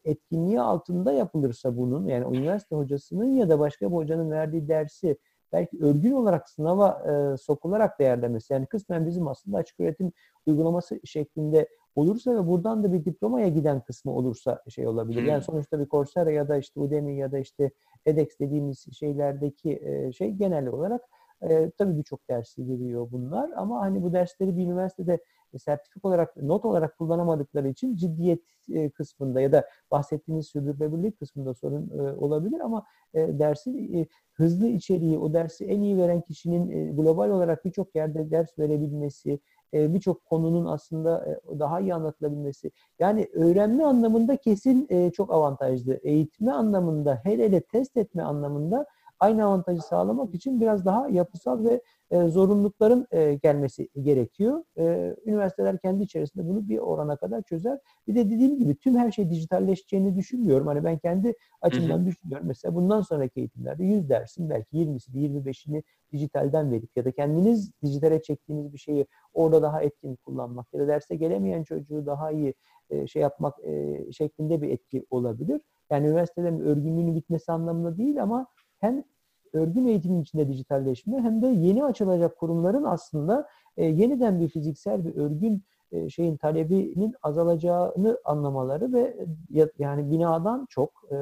etkinliği 0.04 0.60
altında 0.60 1.12
yapılırsa 1.12 1.76
bunun 1.76 2.06
yani 2.06 2.36
üniversite 2.36 2.76
hocasının 2.76 3.34
ya 3.34 3.48
da 3.48 3.58
başka 3.58 3.86
bir 3.90 3.96
hocanın 3.96 4.30
verdiği 4.30 4.68
dersi 4.68 5.16
belki 5.52 5.84
örgün 5.84 6.12
olarak 6.12 6.48
sınava 6.50 7.02
e, 7.08 7.36
sokularak 7.36 7.98
değerlemesi 7.98 8.52
yani 8.52 8.66
kısmen 8.66 9.06
bizim 9.06 9.28
aslında 9.28 9.56
açık 9.58 9.80
öğretim 9.80 10.12
uygulaması 10.46 11.00
şeklinde 11.04 11.68
olursa 11.96 12.34
ve 12.34 12.46
buradan 12.46 12.84
da 12.84 12.92
bir 12.92 13.04
diplomaya 13.04 13.48
giden 13.48 13.80
kısmı 13.80 14.12
olursa 14.12 14.62
şey 14.68 14.86
olabilir. 14.86 15.22
Yani 15.22 15.42
sonuçta 15.42 15.80
bir 15.80 15.88
Coursera 15.88 16.30
ya 16.30 16.48
da 16.48 16.56
işte 16.56 16.80
Udemy 16.80 17.16
ya 17.16 17.32
da 17.32 17.38
işte 17.38 17.70
edX 18.06 18.38
dediğimiz 18.40 18.86
şeylerdeki 18.98 19.80
e, 19.82 20.12
şey 20.12 20.30
genel 20.30 20.66
olarak 20.66 21.02
e, 21.42 21.70
tabii 21.70 21.98
birçok 21.98 22.28
dersi 22.28 22.68
veriyor 22.68 23.08
bunlar 23.12 23.50
ama 23.56 23.80
hani 23.80 24.02
bu 24.02 24.12
dersleri 24.12 24.56
bir 24.56 24.62
üniversitede 24.64 25.20
sertifik 25.58 26.04
olarak, 26.04 26.36
not 26.36 26.64
olarak 26.64 26.98
kullanamadıkları 26.98 27.68
için 27.68 27.96
ciddiyet 27.96 28.40
e, 28.72 28.90
kısmında 28.90 29.40
ya 29.40 29.52
da 29.52 29.68
bahsettiğiniz 29.90 30.46
sürdürülebilirlik 30.46 31.18
kısmında 31.18 31.54
sorun 31.54 31.90
e, 31.98 32.12
olabilir 32.12 32.60
ama 32.60 32.84
e, 33.14 33.38
dersin 33.38 33.94
e, 33.94 34.06
hızlı 34.32 34.66
içeriği, 34.66 35.18
o 35.18 35.32
dersi 35.32 35.64
en 35.64 35.80
iyi 35.80 35.98
veren 35.98 36.20
kişinin 36.20 36.70
e, 36.70 36.92
global 36.92 37.30
olarak 37.30 37.64
birçok 37.64 37.94
yerde 37.94 38.30
ders 38.30 38.58
verebilmesi, 38.58 39.40
e, 39.74 39.94
birçok 39.94 40.24
konunun 40.24 40.66
aslında 40.66 41.26
e, 41.26 41.58
daha 41.58 41.80
iyi 41.80 41.94
anlatılabilmesi. 41.94 42.70
Yani 42.98 43.28
öğrenme 43.32 43.84
anlamında 43.84 44.36
kesin 44.36 44.86
e, 44.90 45.10
çok 45.10 45.32
avantajlı. 45.32 46.00
Eğitme 46.02 46.52
anlamında, 46.52 47.20
hele 47.24 47.44
hele 47.44 47.60
test 47.60 47.96
etme 47.96 48.22
anlamında 48.22 48.86
aynı 49.20 49.44
avantajı 49.44 49.80
sağlamak 49.80 50.34
için 50.34 50.60
biraz 50.60 50.84
daha 50.84 51.08
yapısal 51.08 51.64
ve 51.64 51.80
e, 52.10 52.28
zorunlulukların 52.28 53.06
e, 53.10 53.34
gelmesi 53.34 53.88
gerekiyor. 54.02 54.64
E, 54.78 55.16
üniversiteler 55.26 55.78
kendi 55.78 56.02
içerisinde 56.02 56.48
bunu 56.48 56.68
bir 56.68 56.78
orana 56.78 57.16
kadar 57.16 57.42
çözer. 57.42 57.78
Bir 58.08 58.14
de 58.14 58.30
dediğim 58.30 58.58
gibi 58.58 58.76
tüm 58.76 58.96
her 58.96 59.10
şey 59.10 59.30
dijitalleşeceğini 59.30 60.16
düşünmüyorum. 60.16 60.66
Hani 60.66 60.84
ben 60.84 60.98
kendi 60.98 61.34
açımdan 61.60 61.98
hı 61.98 62.02
hı. 62.02 62.06
düşünüyorum. 62.06 62.46
Mesela 62.48 62.74
bundan 62.74 63.00
sonraki 63.00 63.40
eğitimlerde 63.40 63.84
100 63.84 64.08
dersin 64.08 64.50
belki 64.50 64.76
20'si 64.76 65.10
25'ini 65.10 65.82
dijitalden 66.12 66.72
verip 66.72 66.96
ya 66.96 67.04
da 67.04 67.10
kendiniz 67.10 67.70
dijitale 67.82 68.22
çektiğiniz 68.22 68.72
bir 68.72 68.78
şeyi 68.78 69.06
orada 69.34 69.62
daha 69.62 69.82
etkin 69.82 70.16
kullanmak 70.16 70.66
ya 70.72 70.80
da 70.80 70.88
derse 70.88 71.16
gelemeyen 71.16 71.62
çocuğu 71.62 72.06
daha 72.06 72.30
iyi 72.30 72.54
e, 72.90 73.06
şey 73.06 73.22
yapmak 73.22 73.54
e, 73.64 74.04
şeklinde 74.12 74.62
bir 74.62 74.68
etki 74.68 75.06
olabilir. 75.10 75.60
Yani 75.90 76.06
üniversitelerin 76.06 76.60
örgünlüğünün 76.60 77.14
bitmesi 77.14 77.52
anlamında 77.52 77.96
değil 77.96 78.22
ama 78.22 78.46
hem 78.80 79.04
örgün 79.52 79.86
eğitimin 79.86 80.22
içinde 80.22 80.48
dijitalleşme 80.48 81.20
hem 81.20 81.42
de 81.42 81.46
yeni 81.46 81.84
açılacak 81.84 82.38
kurumların 82.38 82.84
aslında 82.84 83.48
e, 83.76 83.84
yeniden 83.84 84.40
bir 84.40 84.48
fiziksel 84.48 85.04
bir 85.04 85.16
örgün 85.16 85.62
e, 85.92 86.08
şeyin 86.08 86.36
talebinin 86.36 87.14
azalacağını 87.22 88.20
anlamaları 88.24 88.92
ve 88.92 89.16
e, 89.54 89.68
yani 89.78 90.10
binadan 90.10 90.66
çok 90.70 90.90
e, 91.10 91.16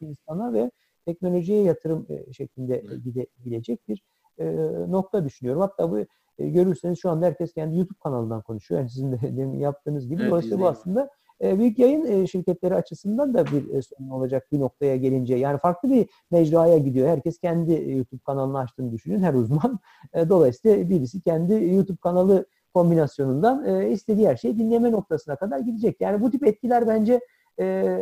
insana 0.00 0.52
ve 0.52 0.70
teknolojiye 1.04 1.62
yatırım 1.62 2.06
e, 2.08 2.32
şeklinde 2.32 2.84
gidebilecek 3.04 3.88
bir 3.88 4.02
e, 4.38 4.46
nokta 4.88 5.24
düşünüyorum. 5.24 5.62
Hatta 5.62 5.90
bu 5.90 5.98
e, 6.38 6.48
görürseniz 6.48 6.98
şu 6.98 7.10
anda 7.10 7.26
herkes 7.26 7.52
kendi 7.52 7.76
YouTube 7.76 7.98
kanalından 8.02 8.42
konuşuyor. 8.42 8.80
Yani 8.80 8.90
sizin 8.90 9.12
de 9.12 9.18
demin 9.36 9.58
yaptığınız 9.58 10.08
gibi. 10.08 10.22
Evet, 10.22 10.30
Dolayısıyla 10.30 10.58
bu 10.58 10.68
aslında 10.68 11.10
e, 11.42 11.58
büyük 11.58 11.78
yayın 11.78 12.04
e, 12.04 12.26
şirketleri 12.26 12.74
açısından 12.74 13.34
da 13.34 13.46
bir 13.46 13.74
e, 13.74 13.82
sorun 13.82 14.10
olacak 14.10 14.52
bir 14.52 14.60
noktaya 14.60 14.96
gelince. 14.96 15.34
Yani 15.34 15.58
farklı 15.58 15.90
bir 15.90 16.08
mecraya 16.30 16.78
gidiyor. 16.78 17.08
Herkes 17.08 17.38
kendi 17.38 17.90
YouTube 17.90 18.20
kanalını 18.26 18.58
açtığını 18.58 18.92
düşünün 18.92 19.22
her 19.22 19.34
uzman. 19.34 19.78
Dolayısıyla 20.28 20.90
birisi 20.90 21.20
kendi 21.20 21.52
YouTube 21.74 21.98
kanalı 22.02 22.46
kombinasyonundan 22.74 23.86
istediği 23.90 24.28
her 24.28 24.36
şeyi 24.36 24.58
dinleme 24.58 24.92
noktasına 24.92 25.36
kadar 25.36 25.58
gidecek. 25.58 26.00
Yani 26.00 26.20
bu 26.20 26.30
tip 26.30 26.46
etkiler 26.46 26.86
bence 26.86 27.20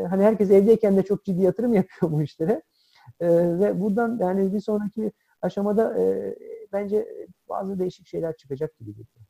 hani 0.09 0.23
herkes 0.23 0.51
evdeyken 0.51 0.97
de 0.97 1.03
çok 1.03 1.25
ciddi 1.25 1.43
yatırım 1.43 1.75
yapıyor 1.75 2.13
bu 2.13 2.23
işlere. 2.23 2.63
Ve 3.21 3.81
buradan 3.81 4.19
yani 4.21 4.55
bir 4.55 4.61
sonraki 4.61 5.13
aşamada 5.43 5.97
bence 6.73 7.09
bazı 7.49 7.79
değişik 7.79 8.07
şeyler 8.07 8.37
çıkacak 8.37 8.79
gibi 8.79 8.91
geliyor. 8.91 9.27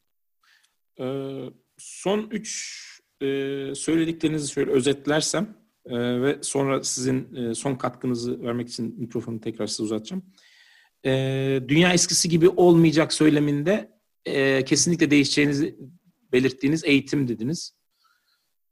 Ee, 1.01 1.51
son 1.79 2.29
üç 2.31 2.96
e, 3.21 3.27
söylediklerinizi 3.75 4.53
şöyle 4.53 4.71
özetlersem 4.71 5.57
e, 5.85 6.23
ve 6.23 6.39
sonra 6.43 6.83
sizin 6.83 7.35
e, 7.35 7.55
son 7.55 7.75
katkınızı 7.75 8.43
vermek 8.43 8.69
için 8.69 9.01
mikrofonu 9.01 9.41
tekrar 9.41 9.67
size 9.67 9.83
uzatacağım. 9.83 10.23
E, 11.05 11.11
dünya 11.69 11.93
eskisi 11.93 12.29
gibi 12.29 12.49
olmayacak 12.49 13.13
söyleminde 13.13 13.93
e, 14.25 14.65
kesinlikle 14.65 15.11
değişeceğinizi 15.11 15.77
belirttiğiniz 16.33 16.85
eğitim 16.85 17.29
dediniz. 17.29 17.77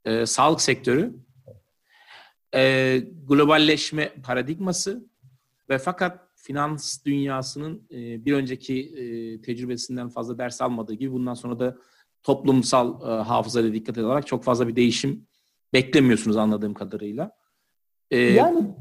E, 0.04 0.26
sağlık 0.26 0.60
sektörü, 0.60 1.14
e, 2.54 3.02
globalleşme 3.26 4.14
paradigması 4.22 5.08
ve 5.70 5.78
fakat 5.78 6.28
finans 6.36 7.04
dünyasının 7.04 7.86
e, 7.90 8.24
bir 8.24 8.32
önceki 8.32 8.80
e, 8.80 9.40
tecrübesinden 9.40 10.08
fazla 10.08 10.38
ders 10.38 10.62
almadığı 10.62 10.94
gibi 10.94 11.12
bundan 11.12 11.34
sonra 11.34 11.58
da 11.58 11.78
toplumsal 12.24 13.00
e, 13.02 13.22
hafızaya 13.22 13.72
dikkat 13.72 13.98
ederek 13.98 14.26
çok 14.26 14.44
fazla 14.44 14.68
bir 14.68 14.76
değişim 14.76 15.26
beklemiyorsunuz 15.72 16.36
anladığım 16.36 16.74
kadarıyla. 16.74 17.30
Ee, 18.10 18.18
yani 18.18 18.74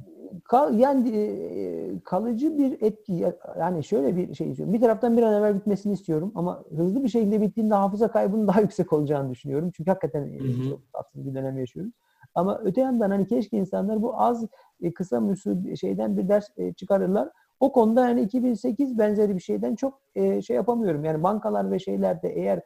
kal, 0.43 0.79
yani 0.79 1.09
e, 1.09 1.99
kalıcı 2.03 2.57
bir 2.57 2.81
etki 2.81 3.25
yani 3.59 3.83
şöyle 3.83 4.15
bir 4.15 4.33
şey 4.33 4.49
istiyorum. 4.49 4.73
Bir 4.73 4.81
taraftan 4.81 5.17
bir 5.17 5.23
an 5.23 5.33
evvel 5.33 5.55
bitmesini 5.55 5.93
istiyorum 5.93 6.31
ama 6.35 6.63
hızlı 6.75 7.03
bir 7.03 7.09
şekilde 7.09 7.41
bittiğinde 7.41 7.73
hafıza 7.73 8.07
kaybının 8.07 8.47
daha 8.47 8.61
yüksek 8.61 8.93
olacağını 8.93 9.31
düşünüyorum. 9.31 9.71
Çünkü 9.77 9.91
hakikaten 9.91 10.27
e, 10.27 10.39
hı 10.39 10.69
çok 10.69 10.93
tatsız 10.93 11.27
bir 11.27 11.33
dönem 11.33 11.59
yaşıyoruz. 11.59 11.91
Ama 12.35 12.61
öte 12.63 12.81
yandan 12.81 13.09
hani 13.09 13.27
keşke 13.27 13.57
insanlar 13.57 14.01
bu 14.01 14.21
az 14.21 14.45
e, 14.81 14.93
kısa 14.93 15.19
müsü 15.19 15.77
şeyden 15.77 16.17
bir 16.17 16.27
ders 16.27 16.47
e, 16.57 16.73
çıkarırlar. 16.73 17.29
O 17.59 17.71
konuda 17.71 18.09
yani 18.09 18.21
2008 18.21 18.97
benzeri 18.97 19.35
bir 19.35 19.41
şeyden 19.41 19.75
çok 19.75 20.01
e, 20.15 20.41
şey 20.41 20.55
yapamıyorum. 20.55 21.05
Yani 21.05 21.23
bankalar 21.23 21.71
ve 21.71 21.79
şeylerde 21.79 22.29
eğer 22.29 22.61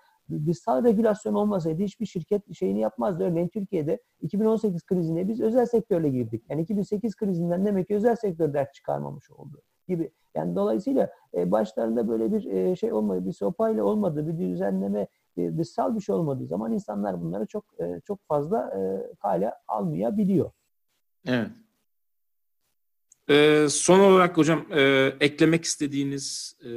dışsal 0.47 0.83
regülasyon 0.83 1.33
olmasaydı 1.33 1.83
hiçbir 1.83 2.05
şirket 2.05 2.55
şeyini 2.55 2.79
yapmazdı. 2.79 3.23
Örneğin 3.23 3.47
Türkiye'de 3.47 4.01
2018 4.21 4.85
krizine 4.85 5.27
biz 5.27 5.41
özel 5.41 5.65
sektörle 5.65 6.09
girdik. 6.09 6.43
Yani 6.49 6.61
2008 6.61 7.15
krizinden 7.15 7.65
demek 7.65 7.87
ki 7.87 7.95
özel 7.95 8.15
sektör 8.15 8.53
dert 8.53 8.73
çıkarmamış 8.73 9.31
oldu 9.31 9.61
gibi. 9.87 10.11
Yani 10.35 10.55
dolayısıyla 10.55 11.09
e, 11.33 11.51
başlarında 11.51 12.07
böyle 12.07 12.33
bir 12.33 12.45
e, 12.45 12.75
şey 12.75 12.93
olmadı, 12.93 13.25
bir 13.25 13.33
sopayla 13.33 13.83
olmadı, 13.83 14.27
bir 14.27 14.37
düzenleme, 14.37 15.07
e, 15.37 15.57
dışsal 15.57 15.95
bir 15.95 16.01
şey 16.01 16.15
olmadığı 16.15 16.45
zaman 16.45 16.73
insanlar 16.73 17.21
bunları 17.21 17.45
çok 17.45 17.65
e, 17.79 18.01
çok 18.07 18.27
fazla 18.27 18.73
e, 18.77 19.13
kale 19.15 19.53
almayabiliyor. 19.67 20.51
Evet. 21.27 21.51
Ee, 23.29 23.67
son 23.69 23.99
olarak 23.99 24.37
hocam 24.37 24.65
e, 24.71 25.11
eklemek 25.19 25.63
istediğiniz 25.63 26.57
e, 26.65 26.69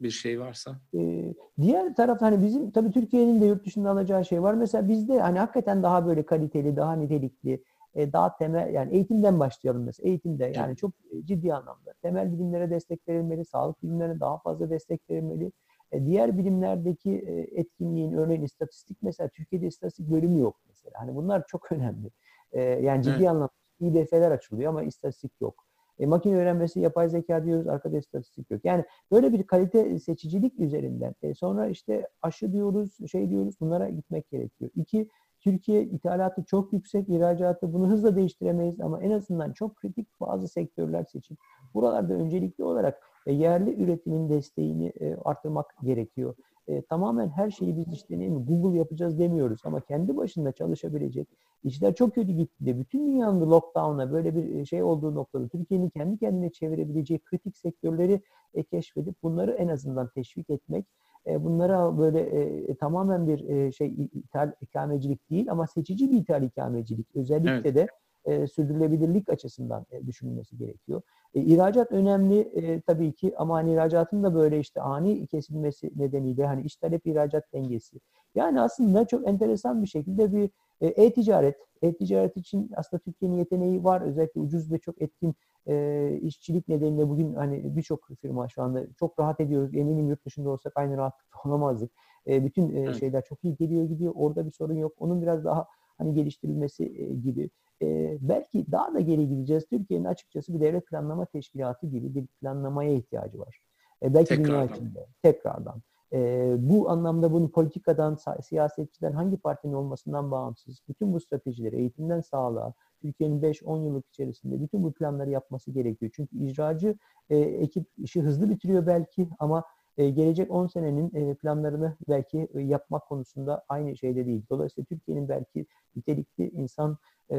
bir 0.00 0.10
şey 0.10 0.40
varsa. 0.40 0.80
Ee, 0.94 1.34
diğer 1.60 1.94
taraf 1.94 2.20
hani 2.20 2.42
bizim 2.42 2.70
tabii 2.70 2.90
Türkiye'nin 2.90 3.40
de 3.40 3.46
yurt 3.46 3.66
dışında 3.66 3.90
alacağı 3.90 4.24
şey 4.24 4.42
var. 4.42 4.54
Mesela 4.54 4.88
bizde 4.88 5.20
hani 5.20 5.38
hakikaten 5.38 5.82
daha 5.82 6.06
böyle 6.06 6.26
kaliteli, 6.26 6.76
daha 6.76 6.96
nitelikli, 6.96 7.64
e, 7.94 8.12
daha 8.12 8.36
temel 8.36 8.74
yani 8.74 8.94
eğitimden 8.94 9.40
başlayalım 9.40 9.84
mesela. 9.84 10.08
Eğitimde 10.08 10.52
yani 10.56 10.76
çok 10.76 10.92
ciddi 11.24 11.54
anlamda 11.54 11.92
temel 12.02 12.32
bilimlere 12.32 12.70
destek 12.70 13.08
verilmeli, 13.08 13.44
sağlık 13.44 13.82
bilimlerine 13.82 14.20
daha 14.20 14.38
fazla 14.38 14.70
destek 14.70 15.10
verilmeli. 15.10 15.52
E, 15.92 16.06
diğer 16.06 16.38
bilimlerdeki 16.38 17.10
e, 17.10 17.60
etkinliğin 17.60 18.12
örneğin 18.12 18.42
istatistik 18.42 18.98
mesela 19.02 19.28
Türkiye'de 19.28 19.66
istatistik 19.66 20.10
bölümü 20.10 20.40
yok 20.40 20.60
mesela. 20.68 20.94
Hani 21.00 21.16
bunlar 21.16 21.46
çok 21.46 21.72
önemli. 21.72 22.10
E, 22.52 22.60
yani 22.60 23.02
ciddi 23.02 23.16
evet. 23.16 23.28
anlamda 23.28 23.50
İDF'ler 23.80 24.30
açılıyor 24.30 24.68
ama 24.68 24.82
istatistik 24.82 25.40
yok. 25.40 25.67
E, 25.98 26.06
makine 26.06 26.36
öğrenmesi, 26.36 26.80
yapay 26.80 27.08
zeka 27.08 27.44
diyoruz, 27.44 27.66
arkada 27.68 27.98
istatistik 27.98 28.50
yok. 28.50 28.60
Yani 28.64 28.84
böyle 29.12 29.32
bir 29.32 29.42
kalite 29.42 29.98
seçicilik 29.98 30.60
üzerinden. 30.60 31.14
E, 31.22 31.34
sonra 31.34 31.66
işte 31.68 32.08
aşı 32.22 32.52
diyoruz, 32.52 32.96
şey 33.10 33.30
diyoruz, 33.30 33.54
bunlara 33.60 33.88
gitmek 33.88 34.30
gerekiyor. 34.30 34.70
İki, 34.76 35.08
Türkiye 35.40 35.84
ithalatı 35.84 36.44
çok 36.44 36.72
yüksek, 36.72 37.08
ihracatı 37.08 37.72
bunu 37.72 37.88
hızla 37.88 38.16
değiştiremeyiz 38.16 38.80
ama 38.80 39.02
en 39.02 39.10
azından 39.10 39.52
çok 39.52 39.76
kritik 39.76 40.08
bazı 40.20 40.48
sektörler 40.48 41.04
seçip 41.04 41.38
buralarda 41.74 42.14
öncelikli 42.14 42.64
olarak 42.64 43.02
e, 43.26 43.32
yerli 43.32 43.82
üretimin 43.82 44.28
desteğini 44.28 44.92
e, 45.00 45.16
artırmak 45.24 45.74
gerekiyor 45.82 46.34
e, 46.68 46.82
tamamen 46.82 47.28
her 47.28 47.50
şeyi 47.50 47.76
biz 47.76 47.92
işte 47.92 48.18
ne 48.18 48.28
mi 48.28 48.44
Google 48.44 48.78
yapacağız 48.78 49.18
demiyoruz 49.18 49.60
ama 49.64 49.80
kendi 49.80 50.16
başında 50.16 50.52
çalışabilecek 50.52 51.28
işler 51.64 51.94
çok 51.94 52.14
kötü 52.14 52.32
gitti 52.32 52.66
de 52.66 52.78
bütün 52.78 53.06
dünyanın 53.06 53.50
lockdown'a 53.50 54.12
böyle 54.12 54.36
bir 54.36 54.54
e, 54.54 54.64
şey 54.64 54.82
olduğu 54.82 55.14
noktada 55.14 55.48
Türkiye'nin 55.48 55.88
kendi 55.88 56.18
kendine 56.18 56.50
çevirebileceği 56.50 57.20
kritik 57.20 57.56
sektörleri 57.56 58.22
e, 58.54 58.62
keşfedip 58.62 59.22
bunları 59.22 59.50
en 59.50 59.68
azından 59.68 60.08
teşvik 60.08 60.50
etmek 60.50 60.86
e, 61.26 61.44
bunlara 61.44 61.98
böyle 61.98 62.20
e, 62.20 62.74
tamamen 62.74 63.26
bir 63.26 63.48
e, 63.48 63.72
şey 63.72 63.94
ithal 64.12 64.52
ikamecilik 64.60 65.30
değil 65.30 65.50
ama 65.50 65.66
seçici 65.66 66.10
bir 66.10 66.16
ithal 66.16 66.42
ikamecilik 66.42 67.06
özellikle 67.16 67.68
evet. 67.68 67.74
de 67.74 67.86
e, 68.28 68.46
sürdürülebilirlik 68.46 69.28
açısından 69.28 69.86
e, 69.90 70.06
düşünülmesi 70.06 70.56
gerekiyor. 70.56 71.02
E, 71.34 71.40
ihracat 71.40 71.92
önemli 71.92 72.40
e, 72.40 72.80
tabii 72.80 73.12
ki 73.12 73.34
ama 73.36 73.54
hani 73.54 73.72
ihracatın 73.72 74.22
da 74.22 74.34
böyle 74.34 74.60
işte 74.60 74.80
ani 74.80 75.26
kesilmesi 75.26 75.90
nedeniyle 75.96 76.46
hani 76.46 76.62
iş 76.62 76.76
talep 76.76 77.06
ihracat 77.06 77.52
dengesi. 77.52 78.00
Yani 78.34 78.60
aslında 78.60 79.06
çok 79.06 79.28
enteresan 79.28 79.82
bir 79.82 79.88
şekilde 79.88 80.32
bir 80.32 80.50
E, 80.80 80.86
E-ticaret, 80.86 81.56
e-ticaret 81.82 82.36
için 82.36 82.70
aslında 82.76 83.02
Türkiye'nin 83.02 83.36
yeteneği 83.36 83.84
var. 83.84 84.00
Özellikle 84.00 84.40
ucuz 84.40 84.72
ve 84.72 84.78
çok 84.78 85.02
etkin 85.02 85.34
e, 85.68 86.18
işçilik 86.22 86.68
nedeniyle 86.68 87.08
bugün 87.08 87.34
hani 87.34 87.76
birçok 87.76 88.08
firma 88.20 88.48
şu 88.48 88.62
anda 88.62 88.86
çok 88.98 89.18
rahat 89.18 89.40
ediyoruz. 89.40 89.74
Eminim 89.74 90.08
yurt 90.08 90.24
dışında 90.26 90.50
olsak 90.50 90.72
aynı 90.76 90.96
rahatlıkta 90.96 91.38
olamazdık. 91.48 91.90
E, 92.26 92.44
bütün 92.44 92.76
e, 92.76 92.94
şeyler 92.94 93.24
çok 93.24 93.44
iyi 93.44 93.56
geliyor 93.56 93.84
gidiyor. 93.84 94.12
Orada 94.16 94.46
bir 94.46 94.50
sorun 94.50 94.74
yok. 94.74 94.92
Onun 94.98 95.22
biraz 95.22 95.44
daha 95.44 95.66
hani 95.98 96.14
geliştirilmesi 96.14 96.84
e, 96.84 97.14
gibi. 97.14 97.50
E, 97.82 98.18
belki 98.20 98.72
daha 98.72 98.94
da 98.94 99.00
geri 99.00 99.28
gideceğiz. 99.28 99.66
Türkiye'nin 99.66 100.04
açıkçası 100.04 100.54
bir 100.54 100.60
devlet 100.60 100.86
planlama 100.86 101.26
teşkilatı 101.26 101.86
gibi 101.86 102.14
bir 102.14 102.26
planlamaya 102.26 102.92
ihtiyacı 102.92 103.38
var. 103.38 103.60
E, 104.02 104.14
belki 104.14 104.36
dünya 104.36 104.46
Tekrardan. 104.46 104.74
içinde 104.74 105.06
tekrardan. 105.22 105.82
E, 106.12 106.54
bu 106.58 106.90
anlamda 106.90 107.32
bunu 107.32 107.50
politikadan, 107.50 108.18
siyasetçiden, 108.42 109.12
hangi 109.12 109.36
partinin 109.36 109.72
olmasından 109.72 110.30
bağımsız, 110.30 110.80
bütün 110.88 111.12
bu 111.12 111.20
stratejileri 111.20 111.76
eğitimden 111.76 112.20
sağlığa, 112.20 112.74
Türkiye'nin 113.02 113.42
5-10 113.42 113.84
yıllık 113.84 114.06
içerisinde 114.06 114.60
bütün 114.62 114.82
bu 114.82 114.92
planları 114.92 115.30
yapması 115.30 115.70
gerekiyor. 115.70 116.12
Çünkü 116.14 116.38
icracı 116.38 116.98
e, 117.30 117.38
ekip 117.38 117.86
işi 117.98 118.22
hızlı 118.22 118.50
bitiriyor 118.50 118.86
belki 118.86 119.28
ama 119.38 119.64
e, 119.98 120.10
gelecek 120.10 120.50
10 120.50 120.66
senenin 120.66 121.14
e, 121.14 121.34
planlarını 121.34 121.96
belki 122.08 122.48
e, 122.54 122.60
yapmak 122.60 123.08
konusunda 123.08 123.64
aynı 123.68 123.96
şeyde 123.96 124.26
değil. 124.26 124.42
Dolayısıyla 124.50 124.84
Türkiye'nin 124.84 125.28
belki 125.28 125.66
nitelikli 125.96 126.50
insan 126.50 126.98
e, 127.32 127.38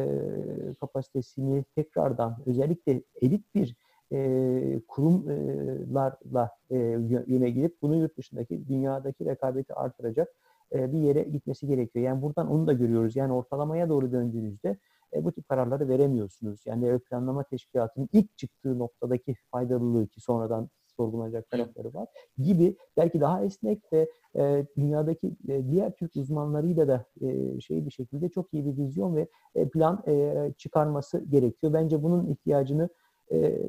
kapasitesini 0.79 1.63
tekrardan 1.75 2.37
özellikle 2.45 3.03
elit 3.21 3.55
bir 3.55 3.75
e, 4.13 4.81
kurumlarla 4.87 6.51
e, 6.69 6.75
yö- 6.75 7.31
yöne 7.31 7.49
gidip 7.49 7.81
bunu 7.81 7.95
yurt 7.95 8.17
dışındaki 8.17 8.67
dünyadaki 8.67 9.25
rekabeti 9.25 9.73
artıracak 9.73 10.29
e, 10.73 10.91
bir 10.91 10.99
yere 10.99 11.23
gitmesi 11.23 11.67
gerekiyor. 11.67 12.05
Yani 12.05 12.21
buradan 12.21 12.51
onu 12.51 12.67
da 12.67 12.73
görüyoruz. 12.73 13.15
Yani 13.15 13.33
ortalamaya 13.33 13.89
doğru 13.89 14.11
döndüğünüzde 14.11 14.77
e, 15.13 15.23
bu 15.23 15.31
tip 15.31 15.49
kararları 15.49 15.89
veremiyorsunuz. 15.89 16.61
Yani 16.65 16.99
planlama 16.99 17.43
teşkilatının 17.43 18.09
ilk 18.13 18.37
çıktığı 18.37 18.79
noktadaki 18.79 19.35
faydalılığı 19.51 20.07
ki 20.07 20.21
sonradan 20.21 20.69
sorgulanacak 20.99 21.49
tarafları 21.49 21.93
var 21.93 22.07
gibi 22.37 22.75
belki 22.97 23.21
daha 23.21 23.43
esnek 23.43 23.93
ve 23.93 24.09
e, 24.35 24.65
dünyadaki 24.77 25.27
e, 25.47 25.71
diğer 25.71 25.91
Türk 25.91 26.15
uzmanlarıyla 26.15 26.87
da 26.87 27.05
e, 27.21 27.59
şey 27.59 27.85
bir 27.85 27.91
şekilde 27.91 28.29
çok 28.29 28.53
iyi 28.53 28.65
bir 28.65 28.77
vizyon 28.77 29.15
ve 29.15 29.27
e, 29.55 29.69
plan 29.69 30.03
e, 30.07 30.33
çıkarması 30.57 31.25
gerekiyor. 31.29 31.73
Bence 31.73 32.03
bunun 32.03 32.27
ihtiyacını 32.27 32.89
e, 33.31 33.59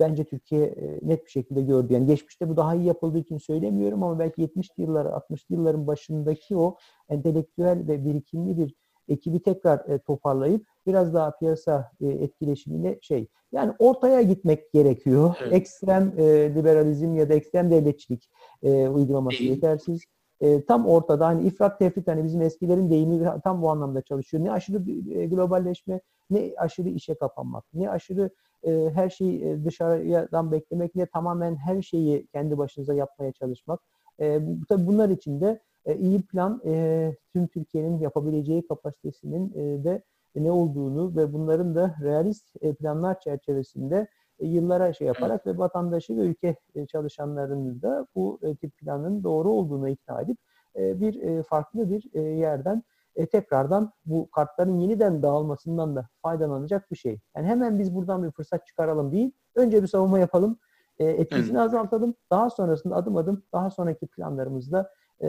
bence 0.00 0.24
Türkiye 0.24 0.66
e, 0.66 0.98
net 1.02 1.24
bir 1.24 1.30
şekilde 1.30 1.62
gördü. 1.62 1.92
Yani 1.92 2.06
geçmişte 2.06 2.48
bu 2.48 2.56
daha 2.56 2.74
iyi 2.74 2.84
yapıldığı 2.84 3.18
için 3.18 3.38
söylemiyorum 3.38 4.02
ama 4.02 4.18
belki 4.18 4.42
70'li 4.42 4.82
yıllar, 4.82 5.06
60'lı 5.06 5.54
yılların 5.54 5.86
başındaki 5.86 6.56
o 6.56 6.76
entelektüel 7.08 7.88
ve 7.88 8.04
birikimli 8.04 8.58
bir 8.58 8.74
ekibi 9.08 9.42
tekrar 9.42 9.88
e, 9.88 9.98
toparlayıp 9.98 10.66
biraz 10.86 11.14
daha 11.14 11.30
piyasa 11.38 11.90
e, 12.00 12.06
etkileşimiyle 12.06 12.98
şey 13.02 13.26
yani 13.52 13.72
ortaya 13.78 14.22
gitmek 14.22 14.72
gerekiyor. 14.72 15.36
Evet. 15.42 15.52
Ekstrem 15.52 16.12
e, 16.18 16.54
liberalizm 16.54 17.14
ya 17.14 17.28
da 17.28 17.34
ekstrem 17.34 17.70
devletçilik 17.70 18.30
e, 18.62 18.88
uygulaması 18.88 19.38
Değil. 19.38 19.50
yetersiz. 19.50 20.02
E, 20.40 20.64
tam 20.64 20.86
ortada 20.86 21.26
hani 21.26 21.46
ifrat 21.46 21.78
tefrit 21.78 22.08
hani 22.08 22.24
bizim 22.24 22.42
eskilerin 22.42 22.90
deyimi 22.90 23.26
tam 23.44 23.62
bu 23.62 23.70
anlamda 23.70 24.02
çalışıyor. 24.02 24.44
Ne 24.44 24.52
aşırı 24.52 24.90
e, 25.20 25.26
globalleşme, 25.26 26.00
ne 26.30 26.52
aşırı 26.58 26.88
işe 26.88 27.14
kapanmak, 27.14 27.64
ne 27.74 27.90
aşırı 27.90 28.30
e, 28.62 28.90
her 28.94 29.10
şeyi 29.10 29.44
e, 29.44 29.64
dışarıdan 29.64 30.52
beklemek, 30.52 30.94
ne 30.94 31.06
tamamen 31.06 31.56
her 31.56 31.82
şeyi 31.82 32.26
kendi 32.26 32.58
başınıza 32.58 32.94
yapmaya 32.94 33.32
çalışmak. 33.32 33.80
E, 34.20 34.40
tabii 34.68 34.86
bunlar 34.86 35.08
için 35.08 35.40
de 35.40 35.60
e, 35.86 35.96
iyi 35.96 36.22
plan 36.22 36.62
e, 36.64 37.16
tüm 37.32 37.46
Türkiye'nin 37.46 37.98
yapabileceği 37.98 38.66
kapasitesinin 38.66 39.52
e, 39.54 39.84
de 39.84 40.02
ne 40.36 40.50
olduğunu 40.50 41.16
ve 41.16 41.32
bunların 41.32 41.74
da 41.74 41.94
realist 42.02 42.56
e, 42.60 42.74
planlar 42.74 43.20
çerçevesinde 43.20 44.06
e, 44.38 44.46
yıllara 44.46 44.92
şey 44.92 45.06
yaparak 45.06 45.46
ve 45.46 45.58
vatandaşı 45.58 46.16
ve 46.16 46.20
ülke 46.20 46.56
e, 46.74 46.86
çalışanlarını 46.86 47.82
da 47.82 48.06
bu 48.14 48.38
e, 48.42 48.56
tip 48.56 48.76
planın 48.76 49.24
doğru 49.24 49.50
olduğuna 49.50 49.88
ikna 49.88 50.20
edip 50.20 50.38
e, 50.76 51.00
bir 51.00 51.22
e, 51.22 51.42
farklı 51.42 51.90
bir 51.90 52.04
e, 52.14 52.20
yerden 52.20 52.82
e, 53.16 53.26
tekrardan 53.26 53.92
bu 54.06 54.30
kartların 54.30 54.78
yeniden 54.78 55.22
dağılmasından 55.22 55.96
da 55.96 56.08
faydalanacak 56.22 56.90
bir 56.90 56.96
şey. 56.96 57.20
Yani 57.36 57.46
hemen 57.46 57.78
biz 57.78 57.94
buradan 57.94 58.22
bir 58.24 58.30
fırsat 58.30 58.66
çıkaralım 58.66 59.12
değil. 59.12 59.32
Önce 59.54 59.82
bir 59.82 59.88
savunma 59.88 60.18
yapalım. 60.18 60.58
e, 60.98 61.04
etkisini 61.04 61.60
azaltalım. 61.60 62.14
Daha 62.30 62.50
sonrasında 62.50 62.96
adım 62.96 63.16
adım 63.16 63.42
daha 63.52 63.70
sonraki 63.70 64.06
planlarımızda 64.06 64.90
e, 65.22 65.28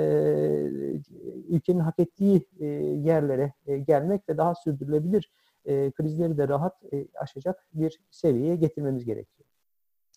ülkenin 1.49 1.79
hak 1.79 1.99
ettiği 1.99 2.45
e, 2.59 2.65
yerlere 2.65 3.53
e, 3.67 3.77
gelmek 3.77 4.29
ve 4.29 4.37
daha 4.37 4.55
sürdürülebilir 4.55 5.31
e, 5.65 5.91
krizleri 5.91 6.37
de 6.37 6.47
rahat 6.47 6.93
e, 6.93 7.07
aşacak 7.13 7.67
bir 7.73 7.99
seviyeye 8.11 8.55
getirmemiz 8.55 9.05
gerekiyor. 9.05 9.49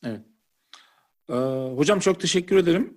Evet. 0.04 0.20
Ee, 1.28 1.34
hocam 1.76 1.98
çok 1.98 2.20
teşekkür 2.20 2.56
ederim. 2.56 2.90